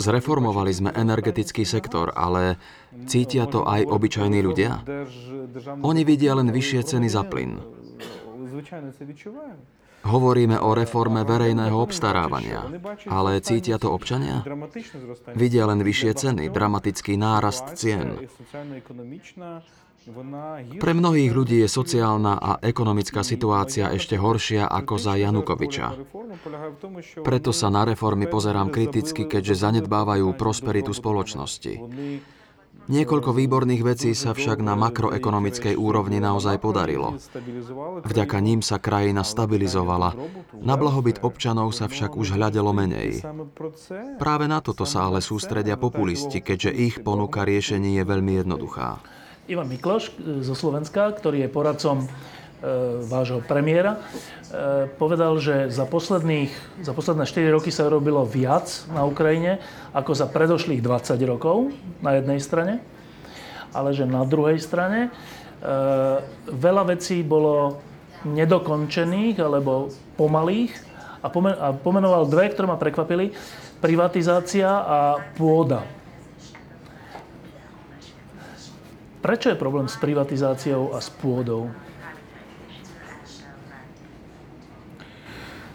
[0.00, 2.56] Zreformovali sme energetický sektor, ale
[3.04, 4.80] cítia to aj obyčajní ľudia?
[5.84, 7.60] Oni vidia len vyššie ceny za plyn.
[10.02, 12.66] Hovoríme o reforme verejného obstarávania,
[13.06, 14.42] ale cítia to občania?
[15.38, 18.18] Vidia len vyššie ceny, dramatický nárast cien.
[20.82, 25.94] Pre mnohých ľudí je sociálna a ekonomická situácia ešte horšia ako za Janukoviča.
[27.22, 31.78] Preto sa na reformy pozerám kriticky, keďže zanedbávajú prosperitu spoločnosti.
[32.82, 37.14] Niekoľko výborných vecí sa však na makroekonomickej úrovni naozaj podarilo.
[38.02, 40.18] Vďaka ním sa krajina stabilizovala,
[40.58, 43.22] na blahobyt občanov sa však už hľadelo menej.
[44.18, 48.98] Práve na toto sa ale sústredia populisti, keďže ich ponuka riešení je veľmi jednoduchá.
[49.50, 52.06] Ivan Mikloš e, zo Slovenska, ktorý je poradcom e,
[53.10, 56.52] vášho premiéra, e, povedal, že za, posledných,
[56.86, 59.58] za posledné 4 roky sa robilo viac na Ukrajine
[59.90, 62.78] ako za predošlých 20 rokov na jednej strane,
[63.74, 65.08] ale že na druhej strane
[66.50, 67.78] veľa vecí bolo
[68.26, 70.74] nedokončených alebo pomalých
[71.22, 71.30] a
[71.70, 73.30] pomenoval dve, ktoré ma prekvapili.
[73.78, 76.01] Privatizácia a pôda.
[79.21, 81.73] Prečo je problém s privatizáciou a s pôdou?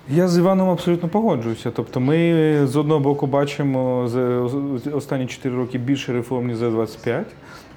[0.09, 1.71] Я з Іваном абсолютно погоджуюся.
[1.71, 4.41] Тобто, ми з одного боку бачимо за
[4.95, 7.27] останні 4 роки більше реформ, ніж за 25,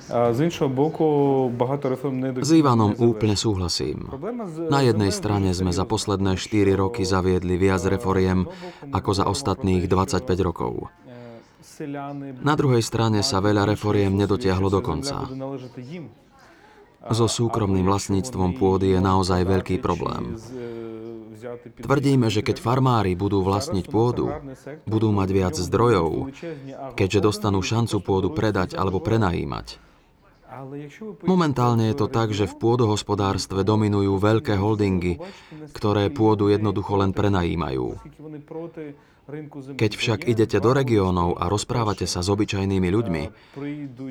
[0.10, 1.06] a z іншого боку
[1.50, 4.06] багато реформ не S Ivanom úplne súhlasím.
[4.70, 8.46] Na jednej strane sme za posledné 4 roky zaviedli viac reforiem
[8.94, 10.94] ako za ostatných 25 rokov.
[12.41, 15.25] Na druhej strane sa veľa reforiem nedotiahlo do konca.
[17.09, 20.37] So súkromným vlastníctvom pôdy je naozaj veľký problém.
[21.81, 24.29] Tvrdíme, že keď farmári budú vlastniť pôdu,
[24.85, 26.29] budú mať viac zdrojov,
[27.01, 29.81] keďže dostanú šancu pôdu predať alebo prenajímať.
[31.25, 35.23] Momentálne je to tak, že v pôdohospodárstve dominujú veľké holdingy,
[35.73, 37.97] ktoré pôdu jednoducho len prenajímajú.
[39.77, 43.23] Keď však idete do regiónov a rozprávate sa s obyčajnými ľuďmi,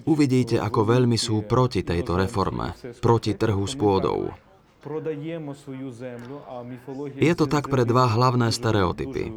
[0.08, 2.74] uvidíte, ako veľmi sú proti tejto reforme,
[3.04, 4.32] proti trhu s pôdou.
[7.20, 9.28] Je to tak pre dva hlavné stereotypy.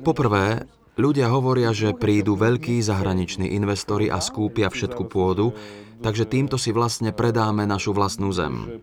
[0.00, 0.64] Poprvé,
[0.96, 5.52] ľudia hovoria, že prídu veľkí zahraniční investori a skúpia všetku pôdu,
[6.00, 8.80] takže týmto si vlastne predáme našu vlastnú zem.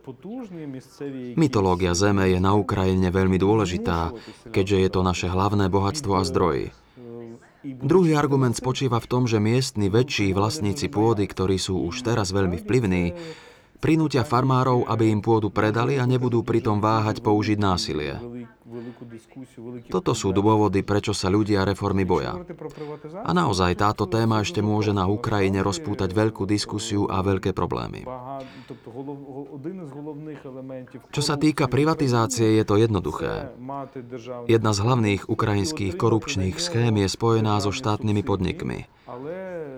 [1.35, 4.15] Mytológia zeme je na Ukrajine veľmi dôležitá,
[4.53, 6.71] keďže je to naše hlavné bohatstvo a zdroj.
[7.61, 12.57] Druhý argument spočíva v tom, že miestni väčší vlastníci pôdy, ktorí sú už teraz veľmi
[12.57, 13.03] vplyvní,
[13.81, 18.21] prinútia farmárov, aby im pôdu predali a nebudú pritom váhať použiť násilie.
[19.91, 22.39] Toto sú dôvody, prečo sa ľudia reformy boja.
[23.27, 28.07] A naozaj táto téma ešte môže na Ukrajine rozpútať veľkú diskusiu a veľké problémy.
[31.11, 33.51] Čo sa týka privatizácie, je to jednoduché.
[34.47, 38.87] Jedna z hlavných ukrajinských korupčných schém je spojená so štátnymi podnikmi.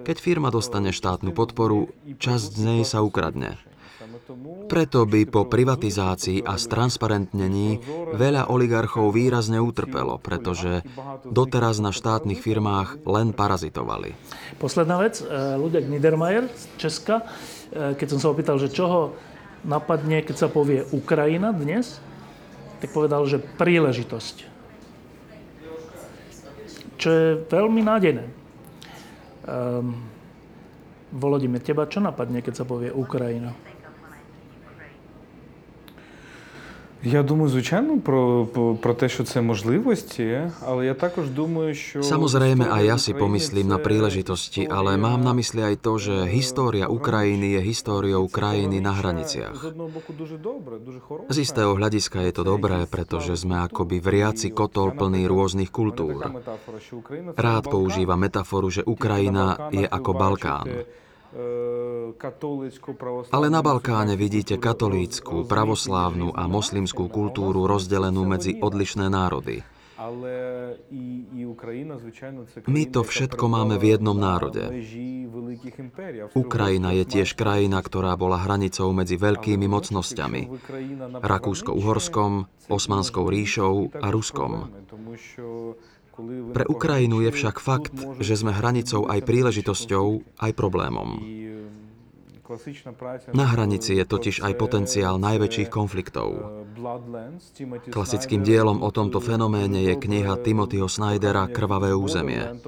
[0.06, 1.90] Keď firma dostane štátnu podporu,
[2.22, 3.58] časť z nej sa ukradne.
[4.68, 7.80] Preto by po privatizácii a stransparentnení
[8.12, 10.84] veľa oligarchov výrazne utrpelo, pretože
[11.24, 14.18] doteraz na štátnych firmách len parazitovali.
[14.60, 15.24] Posledná vec,
[15.58, 17.24] Ludek Niedermayer z Česka,
[17.72, 19.02] keď som sa opýtal, že čo ho
[19.64, 22.02] napadne, keď sa povie Ukrajina dnes,
[22.84, 24.36] tak povedal, že príležitosť.
[27.00, 28.26] Čo je veľmi nádejné.
[29.44, 30.08] Um,
[31.14, 33.54] Volodymyr, teba čo napadne, keď sa povie Ukrajina?
[37.03, 38.47] Я думаю, звичайно, про,
[38.83, 42.03] про те, що це можливості, але я також думаю, що...
[42.03, 46.91] Samozrejme, aj ja si pomyslím na príležitosti, ale mám na mysli aj to, že história
[46.91, 49.55] Ukrajiny je históriou krajiny na hraniciach.
[51.31, 56.19] Z istého hľadiska je to dobré, pretože sme akoby vriaci kotol plný rôznych kultúr.
[57.39, 60.67] Rád používa metaforu, že Ukrajina je ako Balkán.
[63.34, 69.66] Ale na Balkáne vidíte katolícku, pravoslávnu a moslimskú kultúru rozdelenú medzi odlišné národy.
[72.68, 74.68] My to všetko máme v jednom národe.
[76.36, 80.42] Ukrajina je tiež krajina, ktorá bola hranicou medzi veľkými mocnosťami.
[81.24, 84.70] Rakúsko-Uhorskom, Osmanskou ríšou a Ruskom.
[86.54, 91.10] Pre Ukrajinu je však fakt, že sme hranicou aj príležitosťou, aj problémom.
[93.32, 96.36] Na hranici je totiž aj potenciál najväčších konfliktov.
[97.88, 102.60] Klasickým dielom o tomto fenoméne je kniha Timothyho Snydera Krvavé územie.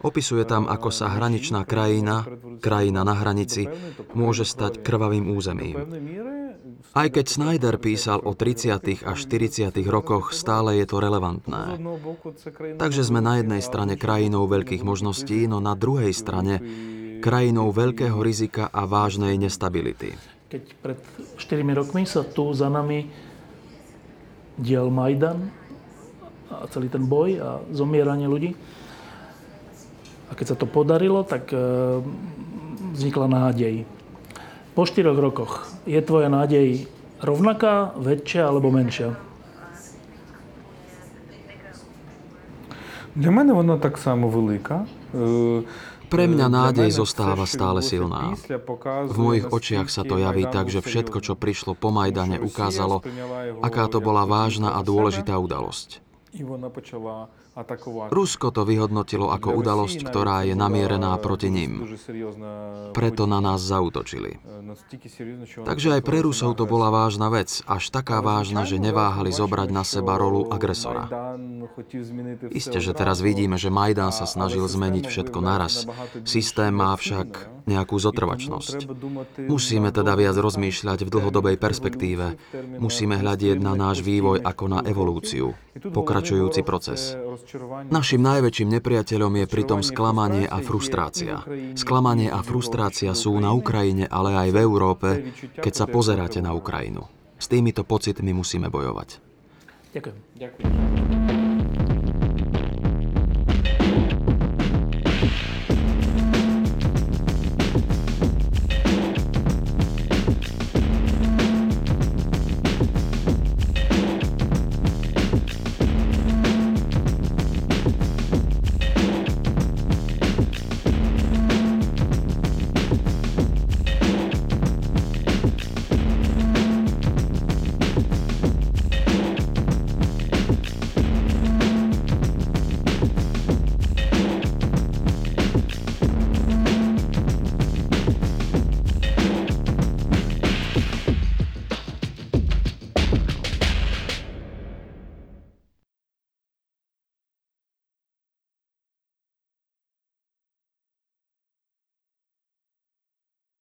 [0.00, 2.24] Opisuje tam, ako sa hraničná krajina,
[2.64, 3.68] krajina na hranici,
[4.16, 5.76] môže stať krvavým územím.
[6.96, 9.04] Aj keď Snyder písal o 30.
[9.04, 9.70] a 40.
[9.86, 11.78] rokoch, stále je to relevantné.
[12.80, 16.58] Takže sme na jednej strane krajinou veľkých možností, no na druhej strane
[17.23, 20.13] krajinou veľkého rizika a vážnej nestability.
[20.51, 20.99] Keď pred
[21.41, 23.09] 4 rokmi sa tu za nami
[24.55, 25.49] diel Majdan
[26.53, 28.53] a celý ten boj a zomieranie ľudí,
[30.25, 31.57] a keď sa to podarilo, tak e,
[32.97, 33.85] vznikla nádej.
[34.73, 36.89] Po 4 rokoch je tvoja nádej
[37.21, 39.17] rovnaká, väčšia alebo menšia?
[43.15, 44.85] Для мене вона так само велика.
[46.10, 48.34] Pre mňa nádej zostáva stále silná.
[49.06, 53.06] V mojich očiach sa to javí tak, že všetko, čo prišlo po Majdane, ukázalo,
[53.62, 56.02] aká to bola vážna a dôležitá udalosť.
[58.14, 61.82] Rusko to vyhodnotilo ako udalosť, ktorá je namierená proti ním.
[62.94, 64.38] Preto na nás zautočili.
[65.66, 69.82] Takže aj pre Rusov to bola vážna vec, až taká vážna, že neváhali zobrať na
[69.82, 71.10] seba rolu agresora.
[72.54, 75.90] Isté, že teraz vidíme, že Majdan sa snažil zmeniť všetko naraz.
[76.22, 78.88] Systém má však nejakú zotrvačnosť.
[79.48, 82.36] Musíme teda viac rozmýšľať v dlhodobej perspektíve.
[82.80, 87.16] Musíme hľadieť na náš vývoj ako na evolúciu, pokračujúci proces.
[87.90, 91.42] Našim najväčším nepriateľom je pritom sklamanie a frustrácia.
[91.76, 95.08] Sklamanie a frustrácia sú na Ukrajine, ale aj v Európe,
[95.58, 97.08] keď sa pozeráte na Ukrajinu.
[97.40, 99.08] S týmito pocitmi musíme bojovať.
[99.96, 100.16] Ďakujem.
[100.36, 101.29] Ďakujem.